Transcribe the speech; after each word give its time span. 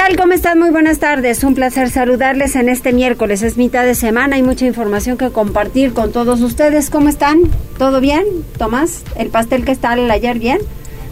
Tal? 0.00 0.16
¿Cómo 0.16 0.32
están? 0.32 0.58
Muy 0.58 0.70
buenas 0.70 0.98
tardes. 0.98 1.44
Un 1.44 1.54
placer 1.54 1.90
saludarles 1.90 2.56
en 2.56 2.70
este 2.70 2.94
miércoles. 2.94 3.42
Es 3.42 3.58
mitad 3.58 3.84
de 3.84 3.94
semana. 3.94 4.36
Hay 4.36 4.42
mucha 4.42 4.64
información 4.64 5.18
que 5.18 5.28
compartir 5.28 5.92
con 5.92 6.10
todos 6.10 6.40
ustedes. 6.40 6.88
¿Cómo 6.88 7.10
están? 7.10 7.42
¿Todo 7.76 8.00
bien? 8.00 8.24
Tomás, 8.56 9.02
el 9.16 9.28
pastel 9.28 9.66
que 9.66 9.72
está 9.72 9.90
ayer 9.90 10.38
bien. 10.38 10.58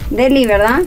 Deli, 0.09 0.47
¿verdad? 0.47 0.81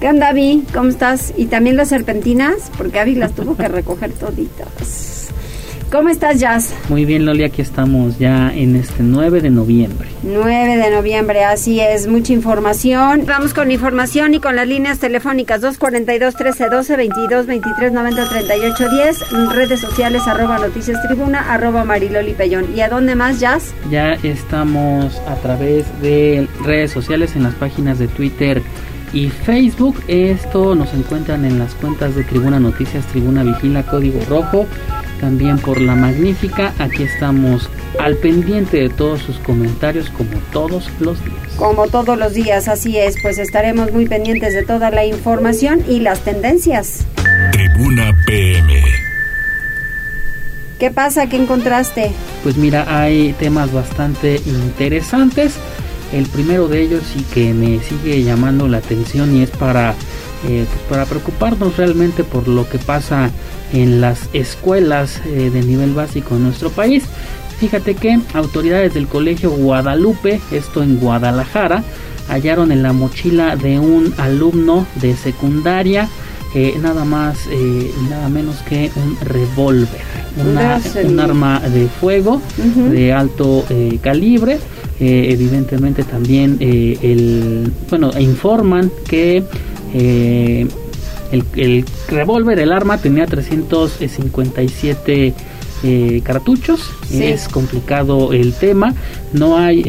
¿Qué 0.00 0.08
onda, 0.08 0.28
Abby? 0.28 0.64
¿Cómo 0.72 0.88
estás? 0.88 1.34
Y 1.36 1.44
también 1.44 1.76
las 1.76 1.90
serpentinas, 1.90 2.70
porque 2.78 3.00
Abby 3.00 3.16
las 3.16 3.34
tuvo 3.34 3.54
que 3.54 3.68
recoger 3.68 4.12
toditas. 4.14 5.11
¿Cómo 5.92 6.08
estás, 6.08 6.40
Jazz? 6.40 6.74
Muy 6.88 7.04
bien, 7.04 7.26
Loli, 7.26 7.44
aquí 7.44 7.60
estamos 7.60 8.18
ya 8.18 8.50
en 8.54 8.76
este 8.76 9.02
9 9.02 9.42
de 9.42 9.50
noviembre. 9.50 10.08
9 10.22 10.78
de 10.78 10.90
noviembre, 10.90 11.44
así 11.44 11.80
es, 11.80 12.06
mucha 12.06 12.32
información. 12.32 13.24
Vamos 13.26 13.52
con 13.52 13.70
información 13.70 14.32
y 14.32 14.40
con 14.40 14.56
las 14.56 14.66
líneas 14.66 15.00
telefónicas 15.00 15.60
242-1312, 15.60 16.96
22 16.96 17.46
23 17.46 17.92
90 17.92 18.26
38 18.26 18.88
10, 18.88 19.30
redes 19.54 19.80
sociales 19.80 20.22
arroba 20.26 20.58
noticias 20.60 20.98
tribuna, 21.06 21.52
arroba 21.52 21.84
mariloli 21.84 22.32
pellón. 22.32 22.74
¿Y 22.74 22.80
a 22.80 22.88
dónde 22.88 23.14
más, 23.14 23.38
Jazz? 23.38 23.74
Ya 23.90 24.14
estamos 24.22 25.20
a 25.28 25.34
través 25.42 25.84
de 26.00 26.48
redes 26.64 26.90
sociales 26.90 27.36
en 27.36 27.42
las 27.42 27.54
páginas 27.56 27.98
de 27.98 28.08
Twitter 28.08 28.62
y 29.12 29.28
Facebook. 29.28 30.02
Esto 30.08 30.74
nos 30.74 30.94
encuentran 30.94 31.44
en 31.44 31.58
las 31.58 31.74
cuentas 31.74 32.16
de 32.16 32.24
Tribuna 32.24 32.58
Noticias, 32.58 33.06
Tribuna 33.08 33.42
Vigila, 33.42 33.82
Código 33.82 34.20
Rojo 34.26 34.66
también 35.22 35.56
por 35.58 35.80
la 35.80 35.94
magnífica. 35.94 36.74
Aquí 36.80 37.04
estamos 37.04 37.70
al 38.00 38.16
pendiente 38.16 38.78
de 38.78 38.88
todos 38.88 39.22
sus 39.22 39.38
comentarios 39.38 40.10
como 40.10 40.32
todos 40.52 40.90
los 40.98 41.24
días. 41.24 41.38
Como 41.56 41.86
todos 41.86 42.18
los 42.18 42.34
días, 42.34 42.66
así 42.66 42.98
es, 42.98 43.14
pues 43.22 43.38
estaremos 43.38 43.92
muy 43.92 44.08
pendientes 44.08 44.52
de 44.52 44.64
toda 44.64 44.90
la 44.90 45.06
información 45.06 45.84
y 45.88 46.00
las 46.00 46.24
tendencias. 46.24 47.06
Tribuna 47.52 48.12
PM. 48.26 48.82
¿Qué 50.80 50.90
pasa? 50.90 51.28
¿Qué 51.28 51.36
encontraste? 51.36 52.10
Pues 52.42 52.56
mira, 52.56 52.84
hay 53.00 53.32
temas 53.34 53.72
bastante 53.72 54.40
interesantes. 54.44 55.54
El 56.12 56.26
primero 56.26 56.66
de 56.66 56.82
ellos 56.82 57.04
y 57.16 57.22
que 57.22 57.54
me 57.54 57.78
sigue 57.78 58.24
llamando 58.24 58.66
la 58.66 58.78
atención 58.78 59.36
y 59.36 59.44
es 59.44 59.50
para, 59.50 59.94
eh, 60.48 60.66
pues 60.68 60.82
para 60.88 61.06
preocuparnos 61.06 61.76
realmente 61.76 62.24
por 62.24 62.48
lo 62.48 62.68
que 62.68 62.78
pasa 62.78 63.30
en 63.72 64.00
las 64.00 64.28
escuelas 64.32 65.20
eh, 65.26 65.50
de 65.52 65.62
nivel 65.62 65.94
básico 65.94 66.36
en 66.36 66.44
nuestro 66.44 66.70
país. 66.70 67.04
Fíjate 67.58 67.94
que 67.94 68.18
autoridades 68.34 68.94
del 68.94 69.06
colegio 69.06 69.50
Guadalupe, 69.50 70.40
esto 70.50 70.82
en 70.82 70.98
Guadalajara, 70.98 71.84
hallaron 72.28 72.72
en 72.72 72.82
la 72.82 72.92
mochila 72.92 73.56
de 73.56 73.78
un 73.78 74.14
alumno 74.18 74.86
de 75.00 75.16
secundaria 75.16 76.08
eh, 76.54 76.74
nada 76.82 77.04
más 77.06 77.46
eh, 77.50 77.90
nada 78.10 78.28
menos 78.28 78.56
que 78.68 78.90
un 78.94 79.16
revólver, 79.26 79.88
un 80.36 81.18
arma 81.18 81.60
de 81.60 81.88
fuego 81.88 82.42
de 82.90 83.12
alto 83.12 83.64
calibre. 84.02 84.58
evidentemente 85.00 86.04
también 86.04 86.58
el 86.60 87.72
bueno 87.88 88.10
informan 88.18 88.90
que 89.08 89.42
el, 89.92 91.84
revólver, 92.08 92.58
el 92.58 92.72
arma, 92.72 92.98
tenía 92.98 93.26
357 93.26 95.34
eh, 95.84 96.20
cartuchos. 96.24 96.90
Es 97.10 97.48
complicado 97.48 98.32
el 98.32 98.54
tema. 98.54 98.94
No 99.32 99.58
hay 99.58 99.82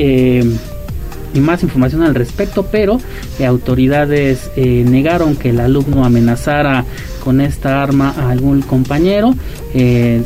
eh, 1.34 1.40
más 1.40 1.64
información 1.64 2.04
al 2.04 2.16
respecto, 2.16 2.68
pero 2.72 3.00
eh, 3.40 3.46
autoridades 3.46 4.52
eh, 4.56 4.86
negaron 4.88 5.36
que 5.36 5.50
el 5.50 5.60
alumno 5.60 6.06
amenazara 6.06 6.86
con 7.24 7.42
esta 7.42 7.82
arma 7.82 8.14
a 8.18 8.30
algún 8.30 8.62
compañero. 8.62 9.34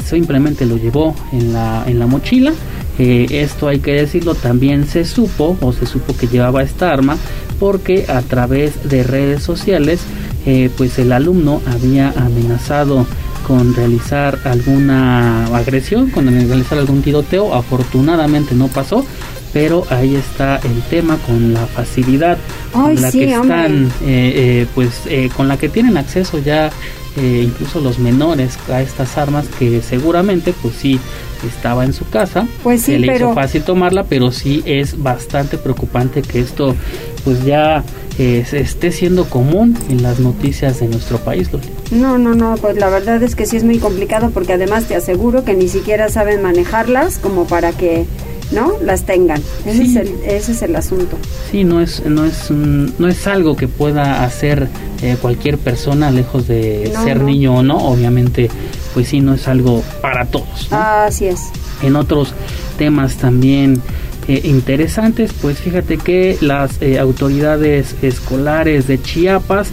simplemente 0.04 0.66
lo 0.66 0.78
llevó 0.78 1.16
en 1.32 1.54
la, 1.54 1.84
en 1.88 2.00
la 2.00 2.08
mochila. 2.08 2.52
esto 2.98 3.68
hay 3.68 3.80
que 3.80 3.94
decirlo, 3.94 4.34
también 4.34 4.88
se 4.88 5.06
supo 5.06 5.56
o 5.62 5.72
se 5.72 5.86
supo 5.86 6.18
que 6.18 6.28
llevaba 6.28 6.64
esta 6.64 6.92
arma 6.92 7.16
porque 7.59 8.06
a 8.07 8.22
través 8.22 8.90
de 8.90 9.03
redes 9.03 9.44
sociales 9.44 10.01
eh, 10.45 10.69
pues 10.78 10.97
el 11.00 11.12
alumno 11.12 11.62
había 11.66 12.13
amenazado 12.16 13.06
con 13.45 13.73
realizar 13.73 14.40
alguna 14.45 15.45
agresión, 15.47 16.09
con 16.09 16.28
realizar 16.28 16.78
algún 16.78 17.01
tiroteo. 17.01 17.53
Afortunadamente 17.53 18.56
no 18.56 18.68
pasó, 18.68 19.06
pero 19.53 19.85
ahí 19.90 20.16
está 20.16 20.57
el 20.57 20.81
tema 20.90 21.18
con 21.25 21.53
la 21.53 21.66
facilidad 21.66 22.38
con 22.72 23.01
la 23.01 23.12
que 23.12 23.34
están, 23.34 23.88
eh, 24.03 24.34
eh, 24.63 24.68
pues 24.75 25.01
con 25.35 25.47
la 25.47 25.57
que 25.57 25.69
tienen 25.69 25.97
acceso 25.97 26.39
ya 26.39 26.69
incluso 27.18 27.80
los 27.80 28.00
menores 28.00 28.58
a 28.70 28.82
estas 28.82 29.18
armas 29.18 29.48
que 29.60 29.82
seguramente 29.82 30.54
pues 30.62 30.76
sí 30.76 31.00
estaba 31.48 31.86
en 31.86 31.94
su 31.94 32.08
casa. 32.10 32.48
Pues 32.64 32.82
sí, 32.82 32.94
se 32.94 33.00
le 33.00 33.16
hizo 33.16 33.34
fácil 33.34 33.64
tomarla, 33.64 34.04
pero 34.04 34.32
sí 34.32 34.64
es 34.66 35.02
bastante 35.02 35.58
preocupante 35.58 36.22
que 36.22 36.40
esto 36.40 36.76
pues 37.24 37.44
ya 37.44 37.84
eh, 38.20 38.46
esté 38.52 38.92
siendo 38.92 39.26
común 39.26 39.78
en 39.90 40.02
las 40.02 40.20
noticias 40.20 40.80
de 40.80 40.88
nuestro 40.88 41.20
país. 41.20 41.50
No, 41.92 42.18
no, 42.18 42.34
no, 42.34 42.56
pues 42.58 42.78
la 42.78 42.90
verdad 42.90 43.22
es 43.22 43.36
que 43.36 43.46
sí 43.46 43.58
es 43.58 43.64
muy 43.64 43.78
complicado 43.78 44.32
porque 44.32 44.54
además 44.54 44.86
te 44.86 44.96
aseguro 44.96 45.44
que 45.44 45.54
ni 45.54 45.68
siquiera 45.68 46.10
saben 46.10 46.42
manejarlas 46.42 47.20
como 47.20 47.46
para 47.46 47.74
que 47.74 48.06
no 48.52 48.74
las 48.81 49.03
tengan. 49.03 49.41
Ese, 49.66 49.84
es, 49.84 49.96
el, 49.96 50.08
ese 50.24 50.52
es 50.52 50.62
el 50.62 50.75
asunto. 50.75 51.18
Sí, 51.52 51.63
no 51.63 51.81
es 51.81 52.03
no 52.06 52.25
es 52.25 52.52
no 52.52 53.08
es 53.08 53.28
algo 53.28 53.56
que 53.56 53.68
pueda 53.68 54.24
hacer 54.24 54.68
eh, 55.02 55.18
cualquier 55.22 55.58
persona 55.58 56.12
lejos 56.12 56.47
de 56.47 56.91
ser 57.03 57.22
niño 57.22 57.57
o 57.57 57.63
no. 57.63 57.78
Obviamente, 57.78 58.50
pues 58.94 59.09
sí, 59.09 59.19
no 59.19 59.34
es 59.34 59.47
algo 59.47 59.84
para 60.02 60.25
todos. 60.25 60.68
Así 60.72 61.25
es. 61.25 61.41
En 61.81 61.96
otros 61.96 62.34
temas 62.78 63.18
también 63.18 63.81
eh, 64.28 64.41
interesantes, 64.44 65.31
pues 65.41 65.59
fíjate 65.59 65.97
que 65.97 66.38
las 66.41 66.81
eh, 66.81 67.00
autoridades 67.00 67.96
escolares 68.02 68.86
de 68.86 69.02
Chiapas 69.02 69.69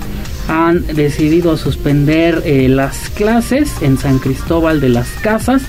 han 0.47 0.87
decidido 0.87 1.57
suspender 1.57 2.43
eh, 2.45 2.69
las 2.69 3.11
clases 3.11 3.71
en 3.81 3.99
San 3.99 4.21
Cristóbal 4.21 4.81
de 4.81 4.91
las 4.91 5.09
Casas, 5.23 5.63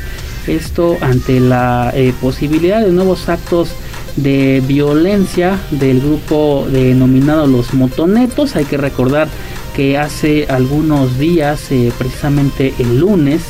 esto 0.47 0.97
ante 1.01 1.39
la 1.39 1.93
posibilidad 2.21 2.81
de 2.81 2.91
nuevos 2.91 3.29
actos 3.29 3.69
de 4.15 4.63
violencia 4.65 5.59
del 5.71 6.01
grupo 6.01 6.67
denominado 6.71 7.47
los 7.47 7.73
motonetos. 7.73 8.55
Hay 8.55 8.65
que 8.65 8.77
recordar 8.77 9.27
que 9.75 9.97
hace 9.97 10.45
algunos 10.49 11.19
días, 11.19 11.69
precisamente 11.97 12.73
el 12.79 12.99
lunes, 12.99 13.41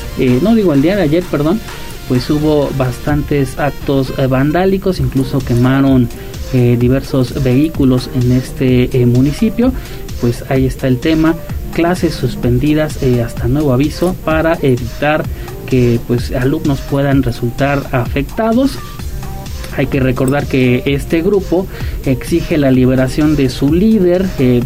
no 0.42 0.56
digo 0.56 0.74
el 0.74 0.82
día 0.82 0.96
de 0.96 1.04
ayer, 1.04 1.24
perdón, 1.24 1.60
pues 2.08 2.30
hubo 2.30 2.70
bastantes 2.78 3.58
actos 3.58 4.14
eh, 4.18 4.28
vandálicos, 4.28 5.00
incluso 5.00 5.40
quemaron 5.40 6.08
eh, 6.54 6.78
diversos 6.80 7.44
vehículos 7.44 8.10
en 8.14 8.32
este 8.32 9.02
eh, 9.02 9.06
municipio. 9.06 9.72
Pues 10.22 10.46
ahí 10.50 10.66
está 10.66 10.88
el 10.88 11.00
tema, 11.00 11.36
clases 11.74 12.14
suspendidas 12.14 13.00
hasta 13.04 13.48
nuevo 13.48 13.74
aviso 13.74 14.16
para 14.24 14.58
evitar 14.62 15.26
que 15.66 16.00
pues 16.08 16.32
alumnos 16.32 16.80
puedan 16.82 17.24
resultar 17.24 17.82
afectados 17.92 18.78
hay 19.78 19.88
que 19.88 20.00
recordar 20.00 20.46
que 20.46 20.84
este 20.86 21.22
grupo 21.22 21.68
exige 22.06 22.58
la 22.58 22.72
liberación 22.72 23.36
de 23.36 23.50
su 23.50 23.74
líder, 23.74 24.26
eh, 24.40 24.64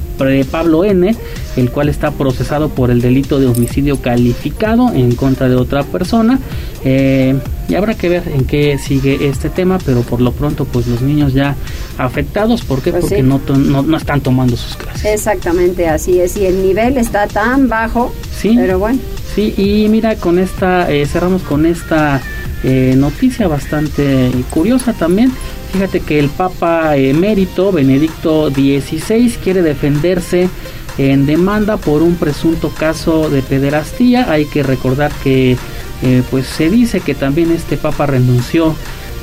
Pablo 0.49 0.83
N., 0.83 1.15
el 1.57 1.71
cual 1.71 1.89
está 1.89 2.11
procesado 2.11 2.69
por 2.69 2.91
el 2.91 3.01
delito 3.01 3.39
de 3.39 3.47
homicidio 3.47 4.01
calificado 4.01 4.93
en 4.93 5.15
contra 5.15 5.49
de 5.49 5.55
otra 5.55 5.83
persona. 5.83 6.39
Eh, 6.83 7.35
y 7.67 7.75
habrá 7.75 7.95
que 7.95 8.07
ver 8.07 8.23
en 8.27 8.45
qué 8.45 8.77
sigue 8.77 9.27
este 9.27 9.49
tema, 9.49 9.79
pero 9.83 10.01
por 10.01 10.21
lo 10.21 10.31
pronto, 10.31 10.65
pues 10.65 10.87
los 10.87 11.01
niños 11.01 11.33
ya 11.33 11.55
afectados, 11.97 12.61
¿por 12.61 12.81
qué? 12.81 12.91
Pues 12.91 13.05
Porque 13.05 13.23
no, 13.23 13.41
no, 13.57 13.97
están 13.97 14.21
tomando 14.21 14.55
sus 14.57 14.75
clases. 14.75 15.05
Exactamente, 15.05 15.87
así 15.87 16.19
es, 16.19 16.37
y 16.37 16.45
el 16.45 16.61
nivel 16.61 16.97
está 16.97 17.27
tan 17.27 17.67
bajo, 17.67 18.13
sí, 18.31 18.53
pero 18.55 18.79
bueno. 18.79 18.99
Sí, 19.33 19.53
y 19.57 19.87
mira, 19.89 20.15
con 20.15 20.39
esta, 20.39 20.91
eh, 20.91 21.05
cerramos 21.05 21.43
con 21.43 21.65
esta 21.65 22.21
eh, 22.63 22.95
noticia 22.97 23.47
bastante 23.47 24.31
curiosa 24.49 24.93
también. 24.93 25.31
Fíjate 25.71 25.99
que 25.99 26.19
el 26.19 26.29
Papa 26.29 26.97
emérito 26.97 27.71
Benedicto 27.71 28.49
XVI 28.49 29.37
quiere 29.43 29.61
defenderse 29.61 30.49
en 30.97 31.25
demanda 31.25 31.77
por 31.77 32.01
un 32.01 32.15
presunto 32.15 32.69
caso 32.69 33.29
de 33.29 33.41
pederastía. 33.41 34.31
Hay 34.31 34.45
que 34.45 34.63
recordar 34.63 35.11
que 35.23 35.57
eh, 36.01 36.23
pues 36.31 36.47
se 36.47 36.69
dice 36.69 37.01
que 37.01 37.13
también 37.13 37.51
este 37.51 37.77
papa 37.77 38.05
renunció 38.05 38.75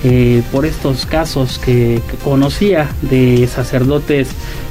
eh, 0.05 0.43
por 0.53 0.67
estos 0.67 1.07
casos 1.07 1.59
que, 1.59 2.01
conocía 2.23 2.91
de 3.03 3.47
sacerdotes 3.47 4.29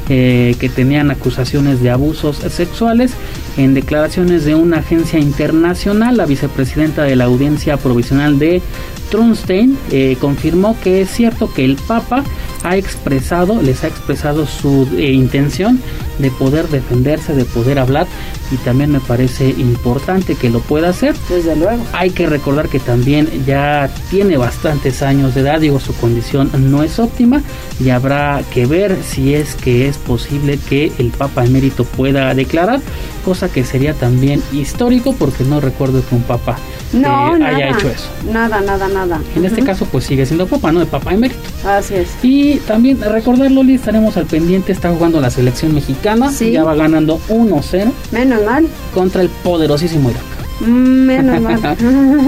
eh, 0.09 0.55
que 0.59 0.69
tenían 0.69 1.09
acusaciones 1.11 1.81
de 1.81 1.89
abusos 1.89 2.37
sexuales. 2.37 3.13
En 3.57 3.73
declaraciones 3.73 4.45
de 4.45 4.55
una 4.55 4.77
agencia 4.77 5.19
internacional, 5.19 6.17
la 6.17 6.25
vicepresidenta 6.25 7.03
de 7.03 7.15
la 7.15 7.25
Audiencia 7.25 7.77
Provisional 7.77 8.37
de 8.37 8.61
Trunstein 9.09 9.77
eh, 9.91 10.17
confirmó 10.19 10.77
que 10.81 11.01
es 11.01 11.09
cierto 11.09 11.51
que 11.53 11.63
el 11.63 11.75
Papa 11.75 12.23
ha 12.63 12.77
expresado, 12.77 13.61
les 13.61 13.83
ha 13.83 13.87
expresado 13.87 14.47
su 14.47 14.87
eh, 14.97 15.11
intención 15.11 15.79
de 16.19 16.31
poder 16.31 16.67
defenderse, 16.69 17.33
de 17.33 17.45
poder 17.45 17.79
hablar 17.79 18.07
y 18.51 18.57
también 18.57 18.91
me 18.91 18.99
parece 18.99 19.49
importante 19.49 20.35
que 20.35 20.49
lo 20.49 20.59
pueda 20.59 20.89
hacer. 20.89 21.15
Desde 21.29 21.55
luego. 21.55 21.83
Hay 21.93 22.11
que 22.11 22.27
recordar 22.27 22.69
que 22.69 22.79
también 22.79 23.45
ya 23.45 23.89
tiene 24.09 24.37
bastantes 24.37 25.01
años 25.01 25.35
de 25.35 25.41
edad, 25.41 25.59
digo, 25.59 25.79
su 25.79 25.93
condición 25.95 26.51
no 26.69 26.83
es 26.83 26.99
óptima 26.99 27.41
y 27.79 27.89
habrá 27.89 28.43
que 28.53 28.65
ver 28.65 28.97
si 29.03 29.33
es 29.33 29.55
que 29.55 29.87
es 29.87 29.97
posible 29.97 30.57
que 30.57 30.91
el 30.97 31.11
Papa 31.11 31.45
emérito 31.45 31.83
pueda 31.83 32.33
declarar, 32.33 32.81
cosa 33.23 33.49
que 33.49 33.63
sería 33.63 33.93
también 33.93 34.41
histórico 34.51 35.13
porque 35.13 35.43
no 35.43 35.59
recuerdo 35.59 36.03
que 36.07 36.15
un 36.15 36.23
Papa 36.23 36.57
no, 36.93 37.35
eh, 37.35 37.43
haya 37.43 37.69
hecho 37.69 37.89
eso. 37.89 38.07
Nada, 38.31 38.61
nada, 38.61 38.87
nada. 38.87 39.19
En 39.35 39.45
este 39.45 39.63
caso 39.63 39.85
pues 39.85 40.05
sigue 40.05 40.25
siendo 40.25 40.47
Papa, 40.47 40.71
¿no? 40.71 40.79
De 40.79 40.85
Papa 40.85 41.13
emérito. 41.13 41.39
Así 41.67 41.95
es. 41.95 42.09
Y 42.23 42.57
también 42.59 43.01
recordar, 43.01 43.51
Loli, 43.51 43.75
estaremos 43.75 44.15
al 44.17 44.25
pendiente, 44.25 44.71
está 44.71 44.91
jugando 44.91 45.19
la 45.19 45.29
selección 45.29 45.73
mexicana, 45.73 46.31
ya 46.31 46.63
va 46.63 46.75
ganando 46.75 47.19
1-0. 47.29 47.91
Menos 48.11 48.43
mal. 48.45 48.67
Contra 48.93 49.21
el 49.21 49.29
poderosísimo 49.29 50.09
Irak. 50.09 50.23
Mm, 50.61 51.05
menos 51.05 51.41
mal. 51.61 51.77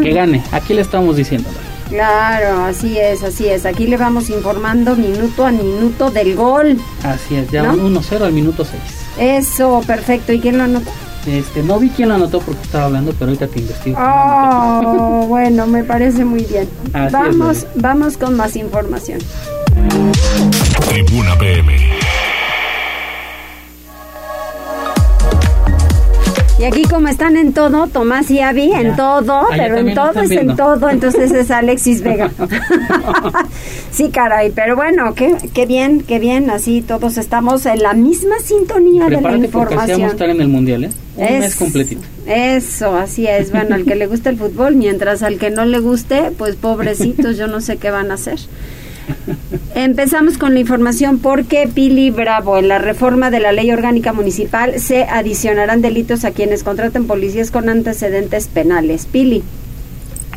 que 0.02 0.12
gane, 0.12 0.44
aquí 0.52 0.74
le 0.74 0.82
estamos 0.82 1.16
diciendo. 1.16 1.50
Claro, 1.90 2.66
así 2.66 2.98
es, 2.98 3.24
así 3.24 3.48
es. 3.48 3.66
Aquí 3.66 3.88
le 3.88 3.96
vamos 3.96 4.30
informando 4.30 4.96
minuto 4.98 5.46
a 5.46 5.52
minuto 5.52 6.12
del 6.12 6.36
gol. 6.36 6.78
Así 7.04 7.36
es, 7.36 7.50
ya 7.50 7.64
¿no? 7.64 7.76
1-0 7.76 8.22
al 8.24 8.34
minuto 8.34 8.66
6. 8.66 8.82
Eso, 9.20 9.82
perfecto. 9.88 10.34
¿Y 10.34 10.40
quién 10.40 10.58
lo 10.58 10.66
anotó? 10.66 10.92
Este, 11.28 11.62
no 11.62 11.78
vi 11.78 11.90
quién 11.90 12.08
lo 12.10 12.16
anotó 12.16 12.40
porque 12.40 12.62
estaba 12.62 12.86
hablando, 12.86 13.14
pero 13.14 13.26
ahorita 13.32 13.48
te 13.48 13.60
investigo. 13.60 13.98
Oh, 14.00 15.26
bueno, 15.28 15.68
me 15.68 15.84
parece 15.84 16.24
muy 16.24 16.46
bien. 16.46 16.70
vamos, 17.12 17.68
vamos 17.76 18.18
con 18.18 18.36
más 18.36 18.56
información. 18.56 19.20
Tribuna 20.90 21.38
PM. 21.38 21.87
Aquí 26.68 26.84
como 26.84 27.08
están 27.08 27.38
en 27.38 27.54
todo, 27.54 27.88
Tomás 27.88 28.30
y 28.30 28.40
Avi, 28.40 28.72
en 28.72 28.96
todo, 28.96 29.48
pero 29.56 29.78
en 29.78 29.94
todo 29.94 30.22
es 30.22 30.32
en 30.32 30.56
todo, 30.56 30.90
entonces 30.90 31.32
es 31.32 31.50
Alexis 31.52 32.02
Vega. 32.02 32.32
sí, 33.92 34.10
caray, 34.10 34.52
pero 34.52 34.76
bueno, 34.76 35.14
qué, 35.16 35.36
qué 35.54 35.66
bien, 35.66 36.02
qué 36.02 36.20
bien, 36.20 36.50
así 36.50 36.82
todos 36.82 37.18
estamos 37.18 37.66
en 37.66 37.82
la 37.82 37.94
misma 37.94 38.40
sintonía 38.44 39.06
de 39.10 39.22
la 39.22 39.38
información. 39.38 40.02
Porque 40.02 40.06
estar 40.06 40.30
en 40.30 40.42
el 40.42 40.48
Mundial, 40.48 40.86
¿eh? 40.86 40.90
Un 41.16 41.24
es, 41.24 41.40
mes 41.40 41.56
completito. 41.56 42.02
Eso, 42.28 42.96
así 42.96 43.26
es. 43.26 43.52
Bueno, 43.52 43.76
al 43.76 43.86
que 43.86 43.96
le 43.96 44.06
gusta 44.06 44.30
el 44.30 44.38
fútbol, 44.38 44.76
mientras 44.76 45.24
al 45.24 45.40
que 45.40 45.50
no 45.50 45.66
le 45.66 45.80
guste, 45.80 46.32
pues 46.38 46.56
pobrecitos, 46.56 47.38
yo 47.40 47.48
no 47.48 47.62
sé 47.62 47.78
qué 47.78 47.90
van 47.90 48.12
a 48.12 48.16
hacer. 48.16 48.40
Empezamos 49.76 50.38
con 50.38 50.54
la 50.54 50.60
información 50.60 51.20
porque 51.20 51.70
Pili 51.74 52.10
Bravo, 52.10 52.58
en 52.58 52.68
la 52.68 52.80
reforma 52.80 53.30
de 53.30 53.40
la 53.40 53.52
ley 53.52 53.72
orgánica 53.72 54.14
municipal 54.14 54.80
se 54.80 55.04
adicionarán 55.04 55.82
delitos 55.82 56.26
a 56.26 56.32
quienes 56.32 56.64
contraten 56.64 57.08
policías 57.08 57.52
con 57.52 57.70
antecedentes 57.70 58.48
penales. 58.48 59.06
Pili. 59.06 59.44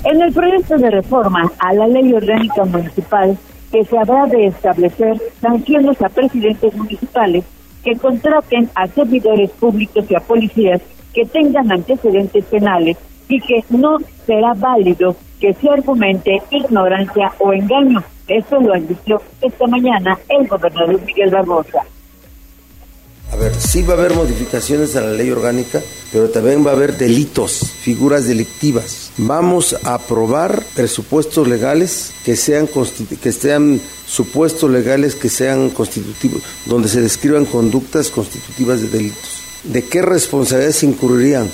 En 0.04 0.20
el 0.22 0.32
proyecto 0.32 0.76
de 0.76 0.90
reforma 0.90 1.50
a 1.58 1.74
la 1.74 1.86
ley 1.86 2.12
orgánica 2.12 2.64
municipal 2.64 3.36
que 3.70 3.84
se 3.84 3.98
habrá 3.98 4.26
de 4.26 4.46
establecer 4.46 5.16
sanciones 5.40 6.00
a 6.02 6.08
presidentes 6.08 6.74
municipales 6.74 7.44
que 7.84 7.96
contraten 7.96 8.68
a 8.74 8.86
servidores 8.88 9.50
públicos 9.52 10.04
y 10.08 10.14
a 10.14 10.20
policías 10.20 10.80
que 11.14 11.24
tengan 11.24 11.70
antecedentes 11.70 12.44
penales 12.46 12.96
y 13.28 13.40
que 13.40 13.64
no 13.70 13.98
será 14.26 14.54
válido 14.54 15.16
que 15.40 15.54
se 15.54 15.70
argumente 15.70 16.42
ignorancia 16.50 17.32
o 17.38 17.52
engaño 17.52 18.02
esto 18.30 18.60
lo 18.60 18.74
advirtió 18.74 19.20
esta 19.40 19.66
mañana 19.66 20.18
el 20.28 20.46
gobernador 20.46 21.00
Miguel 21.02 21.30
Barbosa. 21.30 21.84
A 23.32 23.36
ver, 23.36 23.54
sí 23.54 23.82
va 23.82 23.94
a 23.94 23.96
haber 23.96 24.14
modificaciones 24.14 24.96
a 24.96 25.02
la 25.02 25.12
ley 25.12 25.30
orgánica, 25.30 25.80
pero 26.10 26.30
también 26.30 26.66
va 26.66 26.70
a 26.70 26.74
haber 26.74 26.96
delitos, 26.96 27.60
figuras 27.80 28.26
delictivas. 28.26 29.12
Vamos 29.18 29.76
a 29.84 29.94
aprobar 29.94 30.64
presupuestos 30.74 31.46
legales 31.46 32.12
que 32.24 32.34
sean 32.34 32.68
que 33.22 33.32
sean 33.32 33.80
supuestos 34.06 34.68
legales 34.68 35.14
que 35.14 35.28
sean 35.28 35.70
constitutivos, 35.70 36.42
donde 36.66 36.88
se 36.88 37.00
describan 37.00 37.44
conductas 37.44 38.10
constitutivas 38.10 38.80
de 38.80 38.88
delitos. 38.88 39.42
¿De 39.62 39.84
qué 39.84 40.02
responsabilidades 40.02 40.82
incurrirían 40.82 41.48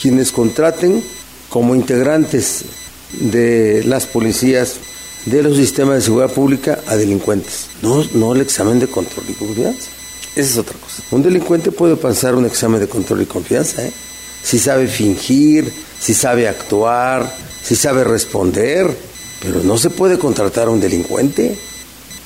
quienes 0.00 0.32
contraten 0.32 1.02
como 1.48 1.74
integrantes 1.74 2.64
de 3.12 3.84
las 3.84 4.06
policías 4.06 4.80
de 5.26 5.42
los 5.42 5.56
sistemas 5.56 5.96
de 5.96 6.02
seguridad 6.02 6.32
pública 6.32 6.80
a 6.86 6.96
delincuentes, 6.96 7.66
no, 7.82 8.04
no 8.14 8.34
el 8.34 8.40
examen 8.40 8.78
de 8.80 8.88
control 8.88 9.26
y 9.28 9.34
confianza. 9.34 9.90
Esa 10.34 10.50
es 10.50 10.58
otra 10.58 10.78
cosa. 10.78 11.02
Un 11.10 11.22
delincuente 11.22 11.70
puede 11.70 11.96
pasar 11.96 12.34
un 12.34 12.46
examen 12.46 12.80
de 12.80 12.88
control 12.88 13.22
y 13.22 13.26
confianza, 13.26 13.86
¿eh? 13.86 13.92
si 14.42 14.58
sabe 14.58 14.88
fingir, 14.88 15.72
si 16.00 16.14
sabe 16.14 16.48
actuar, 16.48 17.32
si 17.62 17.76
sabe 17.76 18.02
responder, 18.02 18.90
pero 19.40 19.62
no 19.62 19.78
se 19.78 19.90
puede 19.90 20.18
contratar 20.18 20.68
a 20.68 20.70
un 20.70 20.80
delincuente 20.80 21.56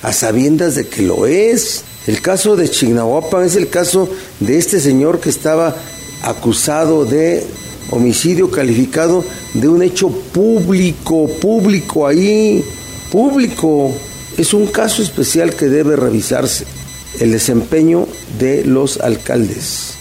a 0.02 0.12
sabiendas 0.12 0.74
de 0.76 0.86
que 0.86 1.02
lo 1.02 1.26
es. 1.26 1.82
El 2.06 2.20
caso 2.22 2.56
de 2.56 2.70
Chignahuapan 2.70 3.44
es 3.44 3.56
el 3.56 3.68
caso 3.68 4.08
de 4.38 4.56
este 4.56 4.80
señor 4.80 5.20
que 5.20 5.30
estaba 5.30 5.74
acusado 6.22 7.04
de 7.04 7.44
homicidio 7.90 8.50
calificado 8.50 9.24
de 9.54 9.68
un 9.68 9.82
hecho 9.82 10.08
público, 10.08 11.28
público 11.40 12.06
ahí 12.06 12.64
público. 13.10 13.92
Es 14.38 14.54
un 14.54 14.66
caso 14.66 15.02
especial 15.02 15.54
que 15.54 15.66
debe 15.66 15.96
revisarse, 15.96 16.66
el 17.20 17.32
desempeño 17.32 18.06
de 18.38 18.64
los 18.64 19.00
alcaldes. 19.00 19.96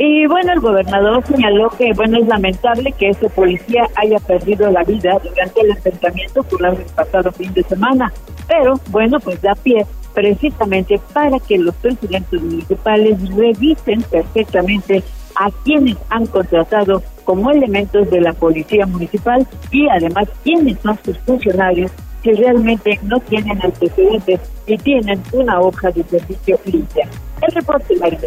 Y 0.00 0.26
bueno, 0.26 0.52
el 0.52 0.60
gobernador 0.60 1.26
señaló 1.26 1.70
que 1.70 1.92
bueno 1.92 2.18
es 2.18 2.28
lamentable 2.28 2.92
que 2.92 3.08
ese 3.08 3.28
policía 3.30 3.88
haya 3.96 4.18
perdido 4.20 4.70
la 4.70 4.84
vida 4.84 5.18
durante 5.22 5.60
el 5.60 5.70
enfrentamiento 5.70 6.40
ocurrido 6.40 6.72
el 6.72 6.94
pasado 6.94 7.32
fin 7.32 7.52
de 7.52 7.64
semana, 7.64 8.12
pero 8.46 8.80
bueno, 8.90 9.18
pues 9.18 9.42
da 9.42 9.56
pie 9.56 9.84
precisamente 10.14 11.00
para 11.12 11.40
que 11.40 11.58
los 11.58 11.74
presidentes 11.76 12.40
municipales 12.40 13.18
revisen 13.34 14.02
perfectamente 14.02 15.02
a 15.38 15.50
quienes 15.64 15.96
han 16.10 16.26
contratado 16.26 17.02
como 17.24 17.50
elementos 17.50 18.10
de 18.10 18.20
la 18.20 18.32
policía 18.32 18.86
municipal 18.86 19.46
y 19.70 19.88
además 19.88 20.28
quiénes 20.42 20.78
son 20.80 20.98
sus 21.04 21.16
funcionarios 21.18 21.90
que 22.22 22.34
realmente 22.34 22.98
no 23.04 23.20
tienen 23.20 23.60
antecedentes 23.62 24.40
y 24.66 24.76
tienen 24.78 25.22
una 25.32 25.60
hoja 25.60 25.90
de 25.92 26.02
servicio 26.04 26.58
limpia. 26.64 27.08
El 27.40 27.54
reporte, 27.54 27.94
María 27.96 28.18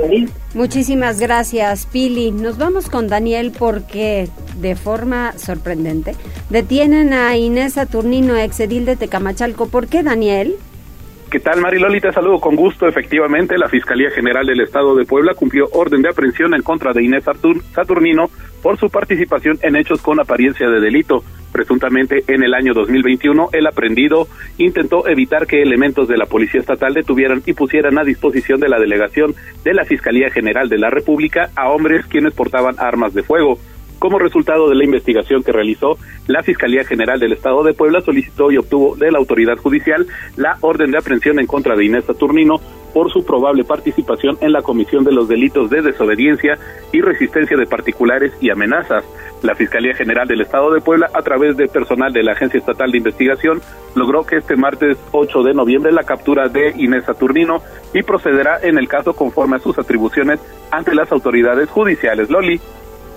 Muchísimas 0.54 1.20
gracias, 1.20 1.86
Pili. 1.86 2.32
Nos 2.32 2.58
vamos 2.58 2.90
con 2.90 3.10
Daniel 3.10 3.52
porque, 3.58 4.30
de 4.58 4.76
forma 4.78 5.34
sorprendente, 5.38 6.16
detienen 6.50 7.12
a 7.12 7.36
Inés 7.36 7.74
Saturnino, 7.74 8.38
exedil 8.38 8.86
de 8.86 8.96
Tecamachalco. 8.96 9.68
¿Por 9.68 9.88
qué, 9.88 10.02
Daniel? 10.02 10.56
¿Qué 11.32 11.40
tal, 11.40 11.62
Mariloli? 11.62 12.02
Te 12.02 12.12
saludo 12.12 12.42
con 12.42 12.58
gusto. 12.58 12.90
Efectivamente, 12.90 13.58
la 13.58 13.70
Fiscalía 13.70 14.10
General 14.12 14.46
del 14.46 14.60
Estado 14.60 14.94
de 14.96 15.06
Puebla 15.06 15.34
cumplió 15.34 15.70
orden 15.72 16.02
de 16.02 16.10
aprehensión 16.10 16.54
en 16.54 16.62
contra 16.62 16.92
de 16.92 17.06
Inés 17.06 17.24
Saturnino 17.74 18.30
por 18.62 18.78
su 18.78 18.90
participación 18.90 19.58
en 19.62 19.78
hechos 19.78 20.02
con 20.02 20.20
apariencia 20.20 20.70
de 20.70 20.82
delito. 20.82 21.24
Presuntamente, 21.54 22.26
en 22.28 22.44
el 22.44 22.54
año 22.54 22.74
2021, 22.74 23.48
el 23.54 23.66
aprendido 23.66 24.28
intentó 24.58 25.08
evitar 25.08 25.48
que 25.48 25.62
elementos 25.62 26.10
de 26.10 26.18
la 26.18 26.26
Policía 26.26 26.60
Estatal 26.60 26.94
detuvieran 26.94 27.42
y 27.46 27.54
pusieran 27.54 27.98
a 27.98 28.04
disposición 28.04 28.60
de 28.60 28.68
la 28.68 28.78
delegación 28.78 29.34
de 29.64 29.74
la 29.74 29.86
Fiscalía 29.86 30.30
General 30.32 30.68
de 30.68 30.80
la 30.80 30.90
República 30.90 31.50
a 31.56 31.70
hombres 31.70 32.06
quienes 32.08 32.34
portaban 32.34 32.76
armas 32.78 33.14
de 33.14 33.24
fuego. 33.24 33.58
Como 34.02 34.18
resultado 34.18 34.68
de 34.68 34.74
la 34.74 34.84
investigación 34.84 35.44
que 35.44 35.52
realizó, 35.52 35.96
la 36.26 36.42
Fiscalía 36.42 36.84
General 36.84 37.20
del 37.20 37.34
Estado 37.34 37.62
de 37.62 37.76
Puebla 37.76 38.02
solicitó 38.02 38.52
y 38.52 38.58
obtuvo 38.58 38.96
de 38.96 39.12
la 39.12 39.20
autoridad 39.20 39.58
judicial 39.58 40.08
la 40.38 40.58
orden 40.62 40.90
de 40.90 40.98
aprehensión 40.98 41.38
en 41.38 41.46
contra 41.46 41.76
de 41.76 41.86
Inés 41.86 42.06
Saturnino 42.06 42.56
por 42.96 43.14
su 43.14 43.24
probable 43.24 43.64
participación 43.64 44.40
en 44.42 44.54
la 44.54 44.64
comisión 44.64 45.04
de 45.04 45.12
los 45.12 45.28
delitos 45.28 45.70
de 45.70 45.84
desobediencia 45.84 46.58
y 46.92 47.02
resistencia 47.02 47.56
de 47.56 47.68
particulares 47.68 48.34
y 48.42 48.50
amenazas. 48.50 49.06
La 49.44 49.54
Fiscalía 49.54 49.94
General 49.94 50.28
del 50.28 50.42
Estado 50.42 50.74
de 50.74 50.82
Puebla, 50.82 51.08
a 51.14 51.22
través 51.22 51.56
de 51.56 51.68
personal 51.68 52.12
de 52.12 52.24
la 52.24 52.32
Agencia 52.32 52.58
Estatal 52.58 52.92
de 52.92 52.98
Investigación, 52.98 53.62
logró 53.94 54.26
que 54.26 54.38
este 54.38 54.56
martes 54.56 54.98
8 55.12 55.44
de 55.44 55.54
noviembre 55.54 55.92
la 55.92 56.06
captura 56.06 56.48
de 56.48 56.74
Inés 56.76 57.06
Saturnino 57.06 57.62
y 57.94 58.02
procederá 58.02 58.62
en 58.64 58.80
el 58.80 58.88
caso 58.88 59.14
conforme 59.14 59.58
a 59.58 59.60
sus 59.60 59.78
atribuciones 59.78 60.40
ante 60.72 60.96
las 60.96 61.12
autoridades 61.12 61.70
judiciales. 61.70 62.32
Loli. 62.32 62.60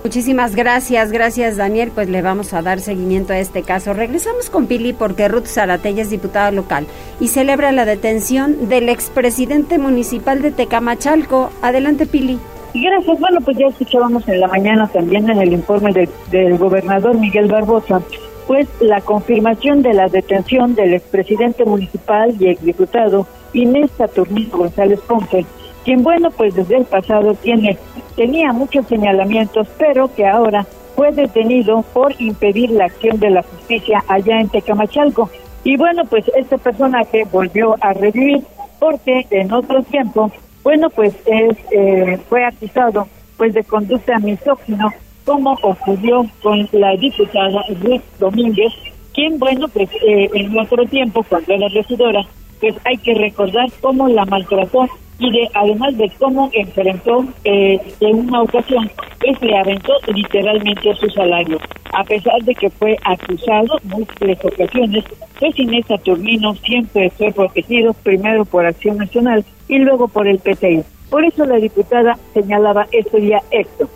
Muchísimas 0.05 0.55
gracias, 0.55 1.11
gracias 1.11 1.57
Daniel. 1.57 1.91
Pues 1.91 2.07
le 2.09 2.21
vamos 2.21 2.53
a 2.53 2.61
dar 2.61 2.79
seguimiento 2.79 3.33
a 3.33 3.39
este 3.39 3.63
caso. 3.63 3.91
Regresamos 3.91 4.51
con 4.51 4.67
Pili 4.67 4.93
porque 4.93 5.27
Ruth 5.27 5.47
Zaratella 5.47 6.03
es 6.03 6.11
diputada 6.11 6.51
local 6.51 6.85
y 7.19 7.29
celebra 7.29 7.71
la 7.71 7.85
detención 7.85 8.69
del 8.69 8.89
expresidente 8.89 9.79
municipal 9.79 10.43
de 10.43 10.51
Tecamachalco. 10.51 11.49
Adelante, 11.63 12.05
Pili. 12.05 12.37
Gracias. 12.75 13.19
Bueno, 13.19 13.39
pues 13.43 13.57
ya 13.57 13.65
escuchábamos 13.65 14.27
en 14.27 14.41
la 14.41 14.47
mañana 14.47 14.87
también 14.89 15.27
en 15.27 15.41
el 15.41 15.53
informe 15.53 15.91
del 16.29 16.57
gobernador 16.59 17.17
Miguel 17.17 17.47
Barbosa, 17.47 17.99
pues 18.45 18.67
la 18.81 19.01
confirmación 19.01 19.81
de 19.81 19.95
la 19.95 20.07
detención 20.07 20.75
del 20.75 20.93
expresidente 20.93 21.65
municipal 21.65 22.31
y 22.39 22.49
exdiputado 22.49 23.25
Inés 23.53 23.89
Saturnino 23.97 24.55
González 24.55 24.99
Ponce, 25.07 25.47
quien 25.83 26.03
bueno, 26.03 26.29
pues 26.29 26.53
desde 26.53 26.77
el 26.77 26.85
pasado 26.85 27.33
tiene 27.33 27.79
tenía 28.15 28.53
muchos 28.53 28.87
señalamientos, 28.87 29.67
pero 29.77 30.13
que 30.13 30.25
ahora 30.25 30.65
fue 30.95 31.11
detenido 31.11 31.83
por 31.93 32.13
impedir 32.19 32.71
la 32.71 32.85
acción 32.85 33.19
de 33.19 33.29
la 33.29 33.43
justicia 33.43 34.03
allá 34.07 34.39
en 34.39 34.49
Tecamachalco. 34.49 35.29
Y 35.63 35.77
bueno, 35.77 36.03
pues 36.05 36.25
este 36.35 36.57
personaje 36.57 37.25
volvió 37.31 37.75
a 37.81 37.93
revivir 37.93 38.43
porque 38.79 39.25
en 39.31 39.51
otro 39.51 39.83
tiempo, 39.83 40.31
bueno, 40.63 40.89
pues 40.89 41.13
es, 41.25 41.57
eh, 41.71 42.19
fue 42.29 42.45
acusado 42.45 43.07
pues 43.37 43.53
de 43.53 43.63
conducta 43.63 44.17
misógino, 44.19 44.93
como 45.25 45.53
ocurrió 45.61 46.25
con 46.41 46.69
la 46.71 46.95
diputada 46.95 47.63
Ruth 47.81 48.01
Domínguez, 48.19 48.71
quien, 49.13 49.39
bueno, 49.39 49.67
pues 49.69 49.89
eh, 50.07 50.29
en 50.33 50.57
otro 50.57 50.85
tiempo, 50.85 51.25
cuando 51.27 51.53
era 51.53 51.67
regidora, 51.69 52.21
pues 52.59 52.75
hay 52.85 52.97
que 52.97 53.13
recordar 53.15 53.67
cómo 53.81 54.07
la 54.07 54.25
maltrató 54.25 54.87
y 55.19 55.31
de 55.31 55.49
además 55.53 55.97
de 55.97 56.11
cómo 56.19 56.49
enfrentó 56.53 57.25
eh, 57.43 57.79
en 57.99 58.27
una 58.27 58.41
ocasión 58.41 58.89
pues 59.19 59.41
le 59.41 59.57
aventó 59.57 59.93
literalmente 60.13 60.93
su 60.95 61.09
salario 61.09 61.57
a 61.93 62.03
pesar 62.03 62.41
de 62.43 62.53
que 62.53 62.69
fue 62.69 62.97
acusado 63.03 63.79
múltiples 63.83 64.37
ocasiones 64.43 65.03
pues 65.39 65.57
Inés 65.59 65.85
Saturnino 65.87 66.53
siempre 66.55 67.09
fue 67.11 67.31
protegido 67.31 67.93
primero 67.93 68.45
por 68.45 68.65
Acción 68.65 68.97
Nacional 68.97 69.45
y 69.67 69.79
luego 69.79 70.07
por 70.07 70.27
el 70.27 70.39
PTI 70.39 70.83
por 71.09 71.23
eso 71.23 71.45
la 71.45 71.55
diputada 71.57 72.17
señalaba 72.33 72.87
este 72.91 73.21
día 73.21 73.41
esto. 73.51 73.87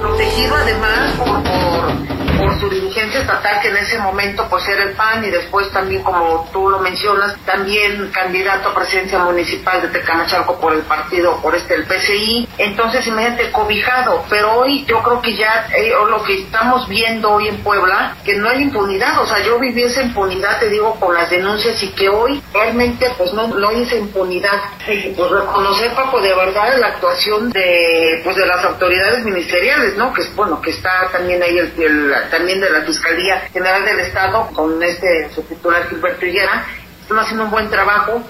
Protegido 0.00 0.54
además 0.54 1.12
por 1.18 2.31
por 2.42 2.60
su 2.60 2.68
dirigencia 2.68 3.20
estatal 3.20 3.60
que 3.60 3.68
en 3.68 3.76
ese 3.76 3.98
momento 3.98 4.46
pues 4.48 4.66
era 4.68 4.82
el 4.82 4.92
PAN 4.92 5.24
y 5.24 5.30
después 5.30 5.70
también 5.70 6.02
como 6.02 6.48
tú 6.52 6.68
lo 6.68 6.78
mencionas 6.80 7.36
también 7.44 8.10
candidato 8.12 8.70
a 8.70 8.74
presidencia 8.74 9.18
municipal 9.20 9.80
de 9.82 9.88
Tecamachalco 9.88 10.58
por 10.60 10.72
el 10.72 10.82
partido 10.82 11.36
por 11.40 11.54
este 11.54 11.74
el 11.74 11.84
PCI 11.84 12.48
entonces 12.58 13.06
imagínate 13.06 13.50
cobijado. 13.50 14.24
Pero 14.28 14.52
hoy 14.54 14.84
yo 14.86 15.02
creo 15.02 15.20
que 15.20 15.36
ya 15.36 15.66
eh, 15.74 15.92
lo 16.08 16.22
que 16.22 16.34
estamos 16.42 16.88
viendo 16.88 17.30
hoy 17.30 17.48
en 17.48 17.58
Puebla 17.58 18.16
que 18.24 18.34
no 18.34 18.48
hay 18.48 18.62
impunidad. 18.62 19.20
O 19.20 19.26
sea 19.26 19.40
yo 19.40 19.58
viví 19.58 19.82
esa 19.82 20.02
impunidad 20.02 20.58
te 20.58 20.68
digo 20.68 20.94
con 20.98 21.14
las 21.14 21.30
denuncias 21.30 21.82
y 21.82 21.88
que 21.88 22.08
hoy 22.08 22.42
realmente 22.52 23.10
pues 23.16 23.32
no, 23.32 23.46
no 23.48 23.68
hay 23.68 23.82
esa 23.82 23.96
impunidad. 23.96 24.60
Pues 24.86 25.30
reconocer 25.30 25.92
Paco 25.94 26.20
de 26.20 26.34
verdad 26.34 26.78
la 26.78 26.88
actuación 26.88 27.50
de 27.50 28.20
pues 28.24 28.36
de 28.36 28.46
las 28.46 28.64
autoridades 28.64 29.24
ministeriales 29.24 29.96
no 29.96 30.12
que 30.12 30.22
es 30.22 30.34
bueno 30.34 30.60
que 30.60 30.70
está 30.70 31.08
también 31.12 31.42
ahí 31.42 31.58
el, 31.58 31.72
el 31.78 32.14
también 32.32 32.60
de 32.60 32.70
la 32.70 32.80
Fiscalía 32.80 33.40
General 33.52 33.84
del 33.84 34.00
Estado, 34.00 34.48
con 34.54 34.82
este 34.82 35.28
su 35.34 35.42
titular 35.42 35.86
Gilberto 35.88 36.24
Higuera, 36.24 36.66
están 37.02 37.18
haciendo 37.18 37.44
un 37.44 37.50
buen 37.50 37.68
trabajo. 37.68 38.22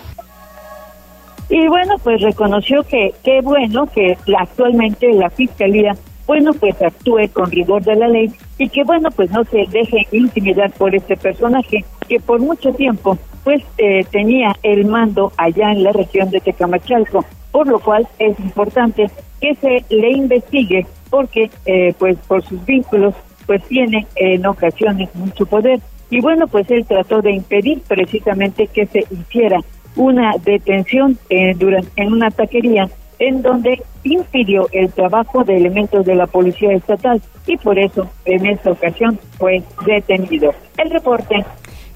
Y 1.49 1.68
bueno, 1.68 1.94
pues 2.02 2.21
reconoció 2.21 2.82
que 2.82 3.14
qué 3.23 3.40
bueno 3.42 3.87
que 3.87 4.18
actualmente 4.37 5.12
la 5.12 5.30
Fiscalía, 5.30 5.92
bueno, 6.26 6.52
pues 6.52 6.82
actúe 6.82 7.28
con 7.32 7.50
rigor 7.52 7.85
de 7.85 7.94
la 7.94 8.09
ley 8.09 8.32
y 8.59 8.68
que 8.68 8.82
bueno, 8.82 9.09
pues 9.14 9.30
no 9.30 9.44
se 9.44 9.66
deje 9.71 10.09
intimidar 10.11 10.73
por 10.73 10.94
este 10.94 11.16
personaje 11.16 11.85
que 12.09 12.18
por 12.18 12.40
mucho 12.40 12.73
tiempo 12.73 13.16
pues 13.44 13.62
eh, 13.78 14.04
tenía 14.11 14.56
el 14.64 14.87
mando 14.87 15.32
allá 15.37 15.71
en 15.71 15.85
la 15.85 15.92
región 15.92 16.30
de 16.30 16.40
Tecamachalco, 16.40 17.25
por 17.52 17.68
lo 17.68 17.78
cual 17.78 18.09
es 18.18 18.38
importante 18.40 19.11
que 19.40 19.54
se 19.56 19.85
le 19.94 20.11
investigue 20.11 20.87
porque 21.11 21.50
eh, 21.66 21.94
pues 21.99 22.16
por 22.26 22.42
sus 22.44 22.64
vínculos 22.64 23.14
pues 23.46 23.62
tiene 23.64 24.06
en 24.16 24.46
ocasiones 24.46 25.14
mucho 25.14 25.46
poder. 25.46 25.80
Y 26.11 26.20
bueno, 26.20 26.46
pues 26.46 26.70
él 26.70 26.84
trató 26.87 27.22
de 27.22 27.32
impedir 27.32 27.80
precisamente 27.88 28.66
que 28.66 28.87
se 28.87 29.06
hiciera 29.11 29.61
una 29.96 30.32
detención 30.44 31.18
eh, 31.30 31.54
durante, 31.56 31.90
en 31.96 32.12
una 32.12 32.30
taquería 32.30 32.88
en 33.18 33.40
donde 33.40 33.82
impidió 34.04 34.68
el 34.72 34.92
trabajo 34.92 35.44
de 35.44 35.56
elementos 35.56 36.04
de 36.04 36.14
la 36.14 36.26
policía 36.26 36.72
estatal 36.72 37.22
y 37.46 37.56
por 37.56 37.78
eso 37.78 38.11
en 38.25 38.46
esta 38.46 38.72
ocasión 38.72 39.18
fue 39.38 39.62
detenido. 39.87 40.52
El 40.76 40.90
reporte. 40.90 41.44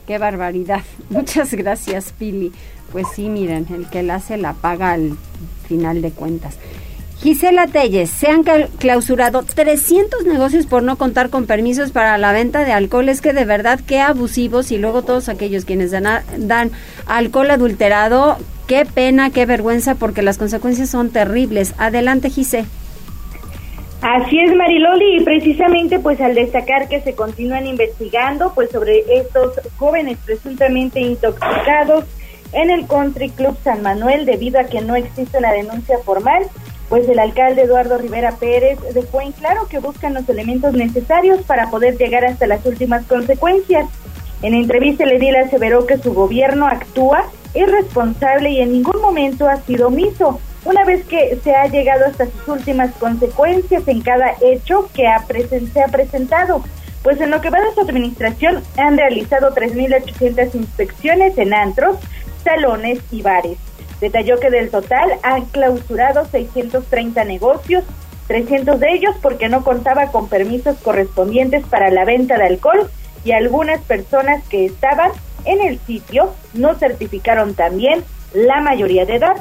Qué 0.07 0.19
barbaridad. 0.19 0.83
Muchas 1.11 1.53
gracias, 1.55 2.13
Pili. 2.13 2.53
Pues 2.93 3.09
sí, 3.15 3.29
miren, 3.29 3.67
el 3.75 3.89
que 3.91 4.03
la 4.03 4.17
hace 4.17 4.37
la 4.37 4.53
paga 4.53 4.93
al 4.93 5.17
final 5.67 6.01
de 6.01 6.13
cuentas. 6.13 6.59
Gisela 7.23 7.67
Telles, 7.67 8.11
se 8.11 8.29
han 8.29 8.45
clausurado 8.79 9.43
300 9.43 10.27
negocios 10.27 10.67
por 10.67 10.83
no 10.83 10.97
contar 10.97 11.31
con 11.31 11.47
permisos 11.47 11.91
para 11.91 12.19
la 12.19 12.33
venta 12.33 12.65
de 12.65 12.73
alcohol. 12.73 13.09
Es 13.09 13.21
que 13.21 13.33
de 13.33 13.45
verdad, 13.45 13.81
qué 13.87 14.01
abusivos. 14.01 14.71
Y 14.71 14.79
luego 14.79 15.03
todos 15.03 15.29
aquellos 15.29 15.65
quienes 15.65 15.93
dan, 15.93 16.71
alcohol 17.07 17.51
adulterado, 17.51 18.37
qué 18.67 18.85
pena, 18.85 19.31
qué 19.31 19.47
vergüenza, 19.47 19.95
porque 19.95 20.23
las 20.23 20.39
consecuencias 20.39 20.91
son 20.91 21.11
terribles. 21.11 21.75
Adelante, 21.79 22.31
Gise. 22.31 22.67
Así 24.03 24.39
es, 24.39 24.55
Mariloli, 24.55 25.17
y 25.17 25.25
precisamente 25.25 25.99
pues 25.99 26.21
al 26.21 26.35
destacar 26.35 26.87
que 26.87 27.01
se 27.01 27.15
continúan 27.15 27.67
investigando 27.67 28.53
pues 28.55 28.71
sobre 28.71 29.03
estos 29.19 29.55
jóvenes 29.79 30.19
presuntamente 30.25 31.01
intoxicados 31.01 32.05
en 32.53 32.71
el 32.71 32.87
Country 32.87 33.31
Club 33.31 33.57
San 33.65 33.83
Manuel 33.83 34.27
debido 34.27 34.61
a 34.61 34.65
que 34.65 34.83
no 34.83 34.97
existe 34.97 35.39
una 35.39 35.51
denuncia 35.51 35.97
formal, 36.05 36.43
pues 36.89 37.09
el 37.09 37.19
alcalde 37.19 37.63
Eduardo 37.63 37.99
Rivera 37.99 38.33
Pérez 38.37 38.79
dejó 38.95 39.21
en 39.21 39.33
claro 39.33 39.67
que 39.69 39.79
buscan 39.79 40.15
los 40.15 40.29
elementos 40.29 40.73
necesarios 40.73 41.43
para 41.43 41.71
poder 41.71 41.97
llegar 41.97 42.25
hasta 42.25 42.47
las 42.47 42.65
últimas 42.65 43.05
consecuencias. 43.07 43.87
En 44.43 44.55
entrevista 44.55 45.05
le 45.05 45.19
di 45.19 45.31
aseveró 45.31 45.87
que 45.87 45.99
su 45.99 46.15
gobierno 46.15 46.67
actúa 46.67 47.25
irresponsable 47.55 48.51
y 48.51 48.61
en 48.61 48.73
ningún 48.73 49.01
momento 49.01 49.49
ha 49.49 49.57
sido 49.63 49.89
omiso, 49.89 50.41
una 50.65 50.85
vez 50.85 51.05
que 51.07 51.39
se 51.43 51.55
ha 51.55 51.67
llegado 51.69 52.07
hasta 52.07 52.27
sus 52.27 52.49
últimas 52.49 52.93
consecuencias 52.95 53.87
en 53.89 54.03
cada 54.03 54.35
hecho 54.43 54.89
que 54.95 55.07
ha 55.07 55.25
se 55.27 55.83
ha 55.83 55.89
presentado. 55.89 56.63
Pues 57.03 57.21
en 57.21 57.31
lo 57.31 57.41
que 57.41 57.51
va 57.51 57.61
de 57.61 57.73
su 57.73 57.81
administración 57.81 58.63
han 58.77 58.97
realizado 58.97 59.55
3.800 59.55 60.55
inspecciones 60.55 61.39
en 61.39 61.55
antros, 61.55 61.99
salones 62.43 62.99
y 63.13 63.23
bares. 63.23 63.59
Detalló 64.01 64.39
que 64.39 64.51
del 64.51 64.71
total 64.71 65.13
han 65.23 65.47
clausurado 65.47 66.27
630 66.27 67.25
negocios, 67.25 67.85
300 68.27 68.79
de 68.79 68.93
ellos 68.93 69.15
porque 69.23 69.49
no 69.49 69.65
contaba 69.65 70.11
con 70.11 70.29
permisos 70.29 70.77
correspondientes 70.79 71.65
para 71.67 71.91
la 71.91 72.05
venta 72.05 72.37
de 72.37 72.47
alcohol 72.47 72.91
y 73.25 73.33
algunas 73.33 73.81
personas 73.83 74.45
que 74.49 74.67
estaban 74.67 75.11
en 75.45 75.61
el 75.61 75.79
sitio 75.81 76.35
no 76.55 76.75
certificaron 76.75 77.55
también 77.55 78.05
la 78.35 78.61
mayoría 78.61 79.07
de 79.07 79.17
edad. 79.17 79.37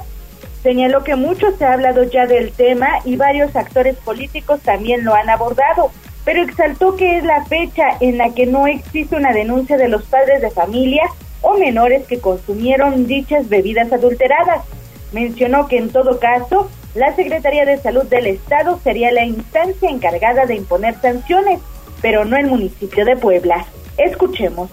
Señaló 0.63 1.03
que 1.03 1.15
mucho 1.15 1.51
se 1.57 1.65
ha 1.65 1.73
hablado 1.73 2.03
ya 2.03 2.25
del 2.25 2.51
tema 2.51 2.87
y 3.03 3.17
varios 3.17 3.55
actores 3.55 3.97
políticos 3.97 4.61
también 4.61 5.03
lo 5.03 5.13
han 5.13 5.29
abordado, 5.29 5.91
pero 6.23 6.41
exaltó 6.41 6.95
que 6.95 7.17
es 7.17 7.23
la 7.23 7.45
fecha 7.45 7.83
en 7.99 8.17
la 8.17 8.33
que 8.33 8.45
no 8.45 8.65
existe 8.65 9.15
una 9.15 9.33
denuncia 9.33 9.77
de 9.77 9.89
los 9.89 10.03
padres 10.03 10.41
de 10.41 10.49
familia 10.49 11.03
o 11.45 11.59
menores 11.59 12.07
que 12.07 12.19
consumieron 12.19 13.05
dichas 13.05 13.47
bebidas 13.47 13.93
adulteradas. 13.93 14.65
Mencionó 15.11 15.67
que 15.67 15.77
en 15.77 15.89
todo 15.89 16.19
caso, 16.19 16.69
la 16.95 17.15
Secretaría 17.15 17.65
de 17.65 17.77
Salud 17.77 18.05
del 18.05 18.25
Estado 18.25 18.79
sería 18.83 19.11
la 19.11 19.25
instancia 19.25 19.89
encargada 19.89 20.47
de 20.47 20.55
imponer 20.55 20.99
sanciones, 21.01 21.59
pero 22.01 22.25
no 22.25 22.35
el 22.35 22.47
municipio 22.47 23.05
de 23.05 23.15
Puebla. 23.15 23.67
Escuchemos. 23.97 24.69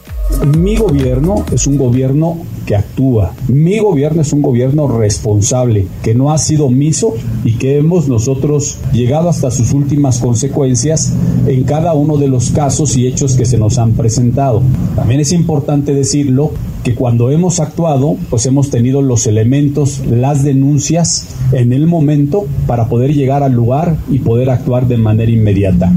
Mi 0.58 0.76
gobierno 0.76 1.44
es 1.52 1.68
un 1.68 1.76
gobierno 1.76 2.38
que 2.66 2.74
actúa. 2.74 3.34
Mi 3.46 3.78
gobierno 3.78 4.22
es 4.22 4.32
un 4.32 4.42
gobierno 4.42 4.88
responsable, 4.88 5.86
que 6.02 6.14
no 6.14 6.32
ha 6.32 6.38
sido 6.38 6.66
omiso 6.66 7.14
y 7.44 7.54
que 7.54 7.78
hemos 7.78 8.08
nosotros 8.08 8.78
llegado 8.92 9.28
hasta 9.28 9.52
sus 9.52 9.72
últimas 9.72 10.18
consecuencias 10.18 11.12
en 11.46 11.62
cada 11.62 11.92
uno 11.94 12.16
de 12.16 12.26
los 12.26 12.50
casos 12.50 12.96
y 12.96 13.06
hechos 13.06 13.36
que 13.36 13.44
se 13.44 13.58
nos 13.58 13.78
han 13.78 13.92
presentado. 13.92 14.62
También 14.96 15.20
es 15.20 15.32
importante 15.32 15.94
decirlo 15.94 16.50
que 16.82 16.96
cuando 16.96 17.30
hemos 17.30 17.60
actuado, 17.60 18.16
pues 18.28 18.46
hemos 18.46 18.70
tenido 18.70 19.02
los 19.02 19.28
elementos, 19.28 20.00
las 20.10 20.42
denuncias 20.42 21.28
en 21.52 21.72
el 21.72 21.86
momento 21.86 22.46
para 22.66 22.88
poder 22.88 23.14
llegar 23.14 23.44
al 23.44 23.52
lugar 23.52 23.96
y 24.10 24.18
poder 24.18 24.50
actuar 24.50 24.88
de 24.88 24.96
manera 24.96 25.30
inmediata. 25.30 25.92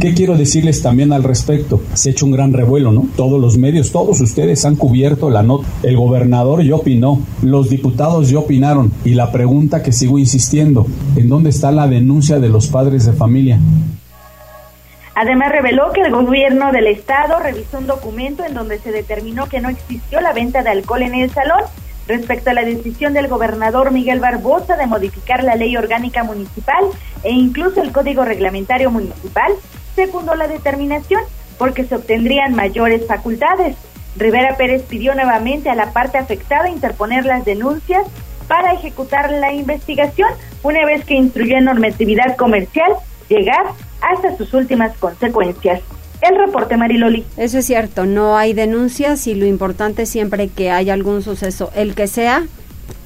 ¿Qué 0.00 0.14
quiero 0.14 0.34
decirles 0.34 0.80
también 0.80 1.12
al 1.12 1.22
respecto? 1.22 1.82
Se 1.92 2.08
ha 2.08 2.12
hecho 2.12 2.24
un 2.24 2.32
gran 2.32 2.54
revuelo, 2.54 2.90
¿no? 2.90 3.06
Todos 3.16 3.38
los 3.38 3.58
medios, 3.58 3.92
todos 3.92 4.18
ustedes 4.22 4.64
han 4.64 4.76
cubierto 4.76 5.28
la 5.28 5.42
nota. 5.42 5.66
El 5.82 5.98
gobernador 5.98 6.62
ya 6.62 6.76
opinó, 6.76 7.20
los 7.42 7.68
diputados 7.68 8.30
ya 8.30 8.38
opinaron. 8.38 8.90
Y 9.04 9.10
la 9.10 9.30
pregunta 9.30 9.82
que 9.82 9.92
sigo 9.92 10.18
insistiendo, 10.18 10.86
¿en 11.16 11.28
dónde 11.28 11.50
está 11.50 11.70
la 11.70 11.86
denuncia 11.86 12.38
de 12.38 12.48
los 12.48 12.68
padres 12.68 13.04
de 13.04 13.12
familia? 13.12 13.60
Además 15.14 15.52
reveló 15.52 15.92
que 15.92 16.00
el 16.00 16.10
gobierno 16.10 16.72
del 16.72 16.86
estado 16.86 17.38
revisó 17.38 17.76
un 17.76 17.86
documento 17.86 18.42
en 18.42 18.54
donde 18.54 18.78
se 18.78 18.92
determinó 18.92 19.50
que 19.50 19.60
no 19.60 19.68
existió 19.68 20.22
la 20.22 20.32
venta 20.32 20.62
de 20.62 20.70
alcohol 20.70 21.02
en 21.02 21.14
el 21.14 21.30
salón 21.30 21.60
respecto 22.08 22.48
a 22.48 22.54
la 22.54 22.64
decisión 22.64 23.12
del 23.12 23.28
gobernador 23.28 23.90
Miguel 23.90 24.18
Barbosa 24.18 24.78
de 24.78 24.86
modificar 24.86 25.44
la 25.44 25.56
ley 25.56 25.76
orgánica 25.76 26.24
municipal 26.24 26.84
e 27.22 27.32
incluso 27.32 27.82
el 27.82 27.92
código 27.92 28.24
reglamentario 28.24 28.90
municipal, 28.90 29.52
secundó 29.94 30.34
la 30.34 30.48
determinación 30.48 31.22
porque 31.58 31.84
se 31.84 31.96
obtendrían 31.96 32.54
mayores 32.54 33.06
facultades. 33.06 33.76
Rivera 34.16 34.56
Pérez 34.56 34.82
pidió 34.82 35.14
nuevamente 35.14 35.70
a 35.70 35.74
la 35.74 35.92
parte 35.92 36.18
afectada 36.18 36.68
interponer 36.68 37.24
las 37.24 37.44
denuncias 37.44 38.06
para 38.48 38.72
ejecutar 38.72 39.30
la 39.30 39.52
investigación 39.52 40.28
una 40.62 40.84
vez 40.84 41.04
que 41.04 41.14
instruyó 41.14 41.56
en 41.56 41.64
normatividad 41.64 42.36
comercial 42.36 42.92
llegar 43.28 43.64
hasta 44.00 44.36
sus 44.36 44.52
últimas 44.54 44.96
consecuencias. 44.98 45.80
El 46.20 46.36
reporte 46.36 46.76
Mariloli. 46.76 47.24
Eso 47.36 47.58
es 47.58 47.66
cierto, 47.66 48.04
no 48.04 48.36
hay 48.36 48.52
denuncias 48.52 49.26
y 49.26 49.34
lo 49.34 49.46
importante 49.46 50.04
siempre 50.04 50.48
que 50.48 50.70
haya 50.70 50.92
algún 50.92 51.22
suceso, 51.22 51.70
el 51.74 51.94
que 51.94 52.08
sea, 52.08 52.44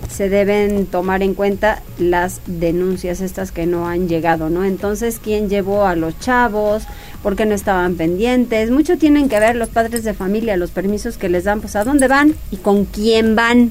se 0.09 0.29
deben 0.29 0.87
tomar 0.87 1.23
en 1.23 1.35
cuenta 1.35 1.83
las 1.99 2.41
denuncias 2.47 3.21
estas 3.21 3.53
que 3.53 3.67
no 3.67 3.89
han 3.89 4.09
llegado, 4.09 4.51
¿no? 4.51 4.65
Entonces, 4.65 5.21
¿quién 5.23 5.49
llevó 5.49 5.87
a 5.87 5.97
los 5.97 6.19
chavos? 6.21 6.85
¿Por 7.23 7.37
qué 7.37 7.47
no 7.47 7.55
estaban 7.55 7.97
pendientes? 7.97 8.71
Mucho 8.71 8.99
tienen 8.99 9.29
que 9.29 9.41
ver 9.41 9.57
los 9.57 9.69
padres 9.69 10.05
de 10.05 10.15
familia, 10.15 10.57
los 10.57 10.71
permisos 10.71 11.17
que 11.17 11.29
les 11.29 11.45
dan, 11.45 11.61
pues 11.61 11.77
a 11.77 11.85
dónde 11.85 12.09
van 12.09 12.35
y 12.51 12.57
con 12.57 12.85
quién 12.85 13.35
van. 13.35 13.71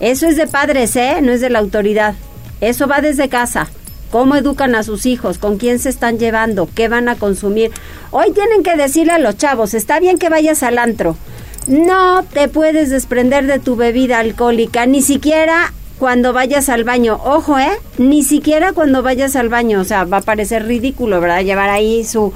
Eso 0.00 0.26
es 0.26 0.36
de 0.36 0.46
padres, 0.46 0.96
¿eh? 0.96 1.16
No 1.22 1.32
es 1.32 1.40
de 1.40 1.50
la 1.50 1.60
autoridad. 1.60 2.14
Eso 2.60 2.86
va 2.86 3.00
desde 3.00 3.28
casa 3.28 3.68
cómo 4.12 4.36
educan 4.36 4.74
a 4.74 4.82
sus 4.82 5.06
hijos, 5.06 5.38
con 5.38 5.56
quién 5.56 5.78
se 5.78 5.88
están 5.88 6.18
llevando, 6.18 6.68
qué 6.72 6.88
van 6.88 7.08
a 7.08 7.16
consumir. 7.16 7.72
Hoy 8.10 8.30
tienen 8.32 8.62
que 8.62 8.76
decirle 8.76 9.12
a 9.14 9.18
los 9.18 9.38
chavos, 9.38 9.72
está 9.72 9.98
bien 9.98 10.18
que 10.18 10.28
vayas 10.28 10.62
al 10.62 10.76
antro, 10.76 11.16
no 11.66 12.24
te 12.24 12.48
puedes 12.48 12.90
desprender 12.90 13.46
de 13.46 13.58
tu 13.58 13.76
bebida 13.76 14.18
alcohólica, 14.18 14.86
ni 14.86 15.02
siquiera 15.02 15.72
cuando 15.98 16.32
vayas 16.32 16.68
al 16.68 16.84
baño. 16.84 17.20
Ojo, 17.24 17.58
¿eh? 17.58 17.70
Ni 17.98 18.24
siquiera 18.24 18.72
cuando 18.72 19.02
vayas 19.02 19.36
al 19.36 19.48
baño. 19.48 19.80
O 19.80 19.84
sea, 19.84 20.04
va 20.04 20.18
a 20.18 20.22
parecer 20.22 20.66
ridículo, 20.66 21.20
¿verdad? 21.20 21.42
Llevar 21.42 21.70
ahí 21.70 22.04
su, 22.04 22.32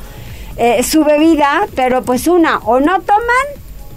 eh, 0.56 0.82
su 0.84 1.04
bebida, 1.04 1.66
pero 1.74 2.02
pues 2.02 2.28
una, 2.28 2.58
o 2.58 2.78
no 2.78 3.00
toman 3.00 3.46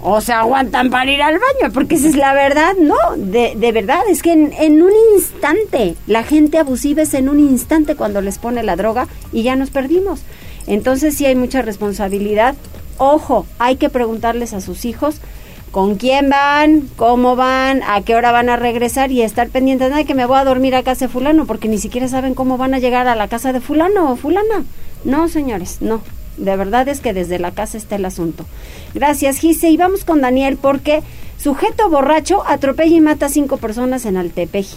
o 0.02 0.20
se 0.20 0.32
aguantan 0.32 0.90
para 0.90 1.10
ir 1.10 1.22
al 1.22 1.34
baño, 1.34 1.72
porque 1.72 1.96
esa 1.96 2.08
es 2.08 2.16
la 2.16 2.32
verdad, 2.32 2.74
¿no? 2.80 2.96
De, 3.16 3.54
de 3.54 3.72
verdad, 3.72 4.00
es 4.08 4.22
que 4.22 4.32
en, 4.32 4.52
en, 4.58 4.82
un 4.82 4.92
instante, 5.14 5.94
la 6.06 6.22
gente 6.22 6.58
abusiva 6.58 7.02
es 7.02 7.14
en 7.14 7.28
un 7.28 7.38
instante 7.38 7.96
cuando 7.96 8.22
les 8.22 8.38
pone 8.38 8.62
la 8.62 8.76
droga 8.76 9.08
y 9.32 9.42
ya 9.42 9.56
nos 9.56 9.70
perdimos. 9.70 10.22
Entonces 10.66 11.16
sí 11.16 11.26
hay 11.26 11.34
mucha 11.34 11.62
responsabilidad. 11.62 12.54
Ojo, 13.02 13.46
hay 13.58 13.76
que 13.76 13.88
preguntarles 13.88 14.52
a 14.52 14.60
sus 14.60 14.84
hijos 14.84 15.22
con 15.70 15.94
quién 15.94 16.28
van, 16.28 16.86
cómo 16.96 17.34
van, 17.34 17.82
a 17.82 18.02
qué 18.02 18.14
hora 18.14 18.30
van 18.30 18.50
a 18.50 18.56
regresar 18.56 19.10
y 19.10 19.22
estar 19.22 19.48
pendientes 19.48 19.94
de 19.94 20.04
que 20.04 20.14
me 20.14 20.26
voy 20.26 20.36
a 20.36 20.44
dormir 20.44 20.74
a 20.74 20.82
casa 20.82 21.06
de 21.06 21.10
fulano, 21.10 21.46
porque 21.46 21.66
ni 21.66 21.78
siquiera 21.78 22.08
saben 22.08 22.34
cómo 22.34 22.58
van 22.58 22.74
a 22.74 22.78
llegar 22.78 23.08
a 23.08 23.16
la 23.16 23.26
casa 23.26 23.54
de 23.54 23.62
fulano 23.62 24.12
o 24.12 24.16
fulana. 24.16 24.64
No, 25.02 25.28
señores, 25.28 25.78
no. 25.80 26.02
De 26.36 26.54
verdad 26.56 26.88
es 26.88 27.00
que 27.00 27.14
desde 27.14 27.38
la 27.38 27.52
casa 27.52 27.78
está 27.78 27.96
el 27.96 28.04
asunto. 28.04 28.44
Gracias, 28.92 29.38
Gise. 29.38 29.70
Y 29.70 29.78
vamos 29.78 30.04
con 30.04 30.20
Daniel 30.20 30.58
porque 30.60 31.02
sujeto 31.38 31.88
borracho 31.88 32.46
atropella 32.46 32.96
y 32.96 33.00
mata 33.00 33.26
a 33.26 33.30
cinco 33.30 33.56
personas 33.56 34.04
en 34.04 34.18
Altepeji. 34.18 34.76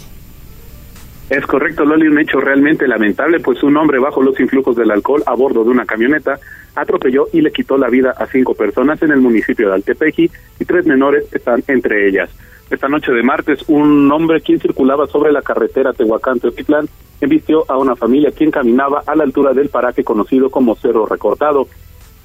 Es 1.30 1.46
correcto, 1.46 1.84
Loli, 1.84 2.06
un 2.06 2.18
hecho 2.18 2.38
realmente 2.38 2.86
lamentable, 2.86 3.40
pues 3.40 3.62
un 3.62 3.76
hombre 3.78 3.98
bajo 3.98 4.22
los 4.22 4.38
influjos 4.38 4.76
del 4.76 4.90
alcohol 4.90 5.22
a 5.26 5.34
bordo 5.34 5.64
de 5.64 5.70
una 5.70 5.86
camioneta 5.86 6.38
atropelló 6.74 7.28
y 7.32 7.40
le 7.40 7.50
quitó 7.50 7.78
la 7.78 7.88
vida 7.88 8.10
a 8.10 8.26
cinco 8.26 8.54
personas 8.54 9.00
en 9.02 9.10
el 9.10 9.20
municipio 9.20 9.68
de 9.68 9.74
Altepeji 9.74 10.30
y 10.60 10.64
tres 10.64 10.86
menores 10.86 11.32
están 11.32 11.62
entre 11.66 12.08
ellas. 12.08 12.30
Esta 12.70 12.88
noche 12.88 13.12
de 13.12 13.22
martes, 13.22 13.64
un 13.68 14.10
hombre 14.12 14.40
quien 14.40 14.60
circulaba 14.60 15.06
sobre 15.06 15.32
la 15.32 15.42
carretera 15.42 15.92
Tehuacán-Teotitlán 15.92 16.88
embistió 17.20 17.64
a 17.68 17.78
una 17.78 17.96
familia 17.96 18.32
quien 18.32 18.50
caminaba 18.50 19.02
a 19.06 19.14
la 19.14 19.24
altura 19.24 19.52
del 19.52 19.68
paraje 19.68 20.04
conocido 20.04 20.50
como 20.50 20.74
Cerro 20.74 21.06
Recortado. 21.06 21.68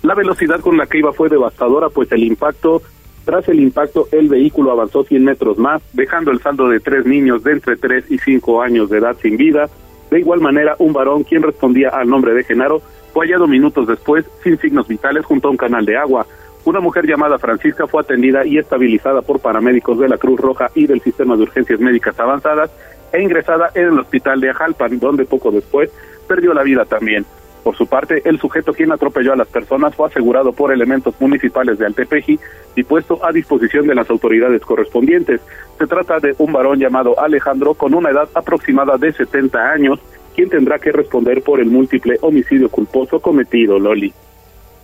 La 0.02 0.16
velocidad 0.16 0.60
con 0.62 0.78
la 0.78 0.88
que 0.88 1.00
iba 1.00 1.14
fue 1.14 1.30
devastadora, 1.30 1.90
pues 1.90 2.12
el 2.12 2.24
impacto, 2.24 2.82
tras 3.30 3.48
el 3.48 3.60
impacto, 3.60 4.08
el 4.12 4.28
vehículo 4.28 4.72
avanzó 4.72 5.04
100 5.04 5.24
metros 5.24 5.60
más, 5.60 5.84
dejando 5.94 6.32
el 6.32 6.42
saldo 6.42 6.68
de 6.68 6.80
tres 6.80 7.06
niños 7.06 7.44
de 7.44 7.52
entre 7.52 7.76
3 7.76 8.06
y 8.10 8.18
5 8.18 8.64
años 8.64 8.90
de 8.90 8.98
edad 8.98 9.16
sin 9.22 9.38
vida. 9.38 9.70
De 10.10 10.20
igual 10.20 10.42
manera, 10.42 10.76
un 10.80 10.94
varón, 10.94 11.24
quien 11.24 11.44
respondía 11.44 11.90
al 11.90 12.10
nombre 12.10 12.34
de 12.34 12.44
Genaro, 12.44 12.82
fue 13.14 13.28
hallado 13.28 13.46
minutos 13.46 13.86
después 13.86 14.26
sin 14.42 14.58
signos 14.58 14.88
vitales 14.88 15.28
junto 15.28 15.48
a 15.48 15.52
un 15.52 15.58
canal 15.58 15.86
de 15.86 15.96
agua. 15.96 16.26
Una 16.66 16.80
mujer 16.80 17.06
llamada 17.06 17.38
Francisca 17.38 17.86
fue 17.86 18.02
atendida 18.02 18.48
y 18.48 18.58
estabilizada 18.58 19.22
por 19.22 19.40
paramédicos 19.40 20.00
de 20.00 20.10
la 20.10 20.18
Cruz 20.18 20.40
Roja 20.40 20.72
y 20.74 20.88
del 20.88 21.00
Sistema 21.02 21.38
de 21.38 21.44
Urgencias 21.44 21.80
Médicas 21.80 22.20
Avanzadas 22.20 22.72
e 23.14 23.22
ingresada 23.22 23.70
en 23.76 23.90
el 23.90 24.00
hospital 24.00 24.42
de 24.42 24.50
Ajalpan, 24.50 24.98
donde 24.98 25.26
poco 25.26 25.52
después 25.52 25.92
perdió 26.28 26.52
la 26.56 26.64
vida 26.64 26.84
también. 26.86 27.28
Por 27.70 27.78
su 27.78 27.86
parte, 27.86 28.24
el 28.26 28.40
sujeto 28.40 28.74
quien 28.74 28.92
atropelló 28.92 29.32
a 29.32 29.36
las 29.36 29.48
personas 29.48 29.94
fue 29.94 30.08
asegurado 30.08 30.54
por 30.54 30.74
elementos 30.74 31.14
municipales 31.20 31.78
de 31.78 31.86
Altepeji 31.86 32.40
y 32.76 32.82
puesto 32.82 33.24
a 33.24 33.32
disposición 33.32 33.86
de 33.86 33.94
las 33.94 34.10
autoridades 34.10 34.64
correspondientes. 34.64 35.40
Se 35.78 35.86
trata 35.86 36.20
de 36.20 36.34
un 36.40 36.52
varón 36.52 36.80
llamado 36.80 37.20
Alejandro 37.20 37.76
con 37.76 37.94
una 37.94 38.10
edad 38.10 38.28
aproximada 38.34 38.98
de 38.98 39.14
70 39.14 39.72
años, 39.72 40.00
quien 40.36 40.50
tendrá 40.50 40.80
que 40.80 40.92
responder 40.92 41.44
por 41.44 41.60
el 41.60 41.68
múltiple 41.68 42.18
homicidio 42.22 42.70
culposo 42.70 43.20
cometido, 43.20 43.78
Loli. 43.78 44.12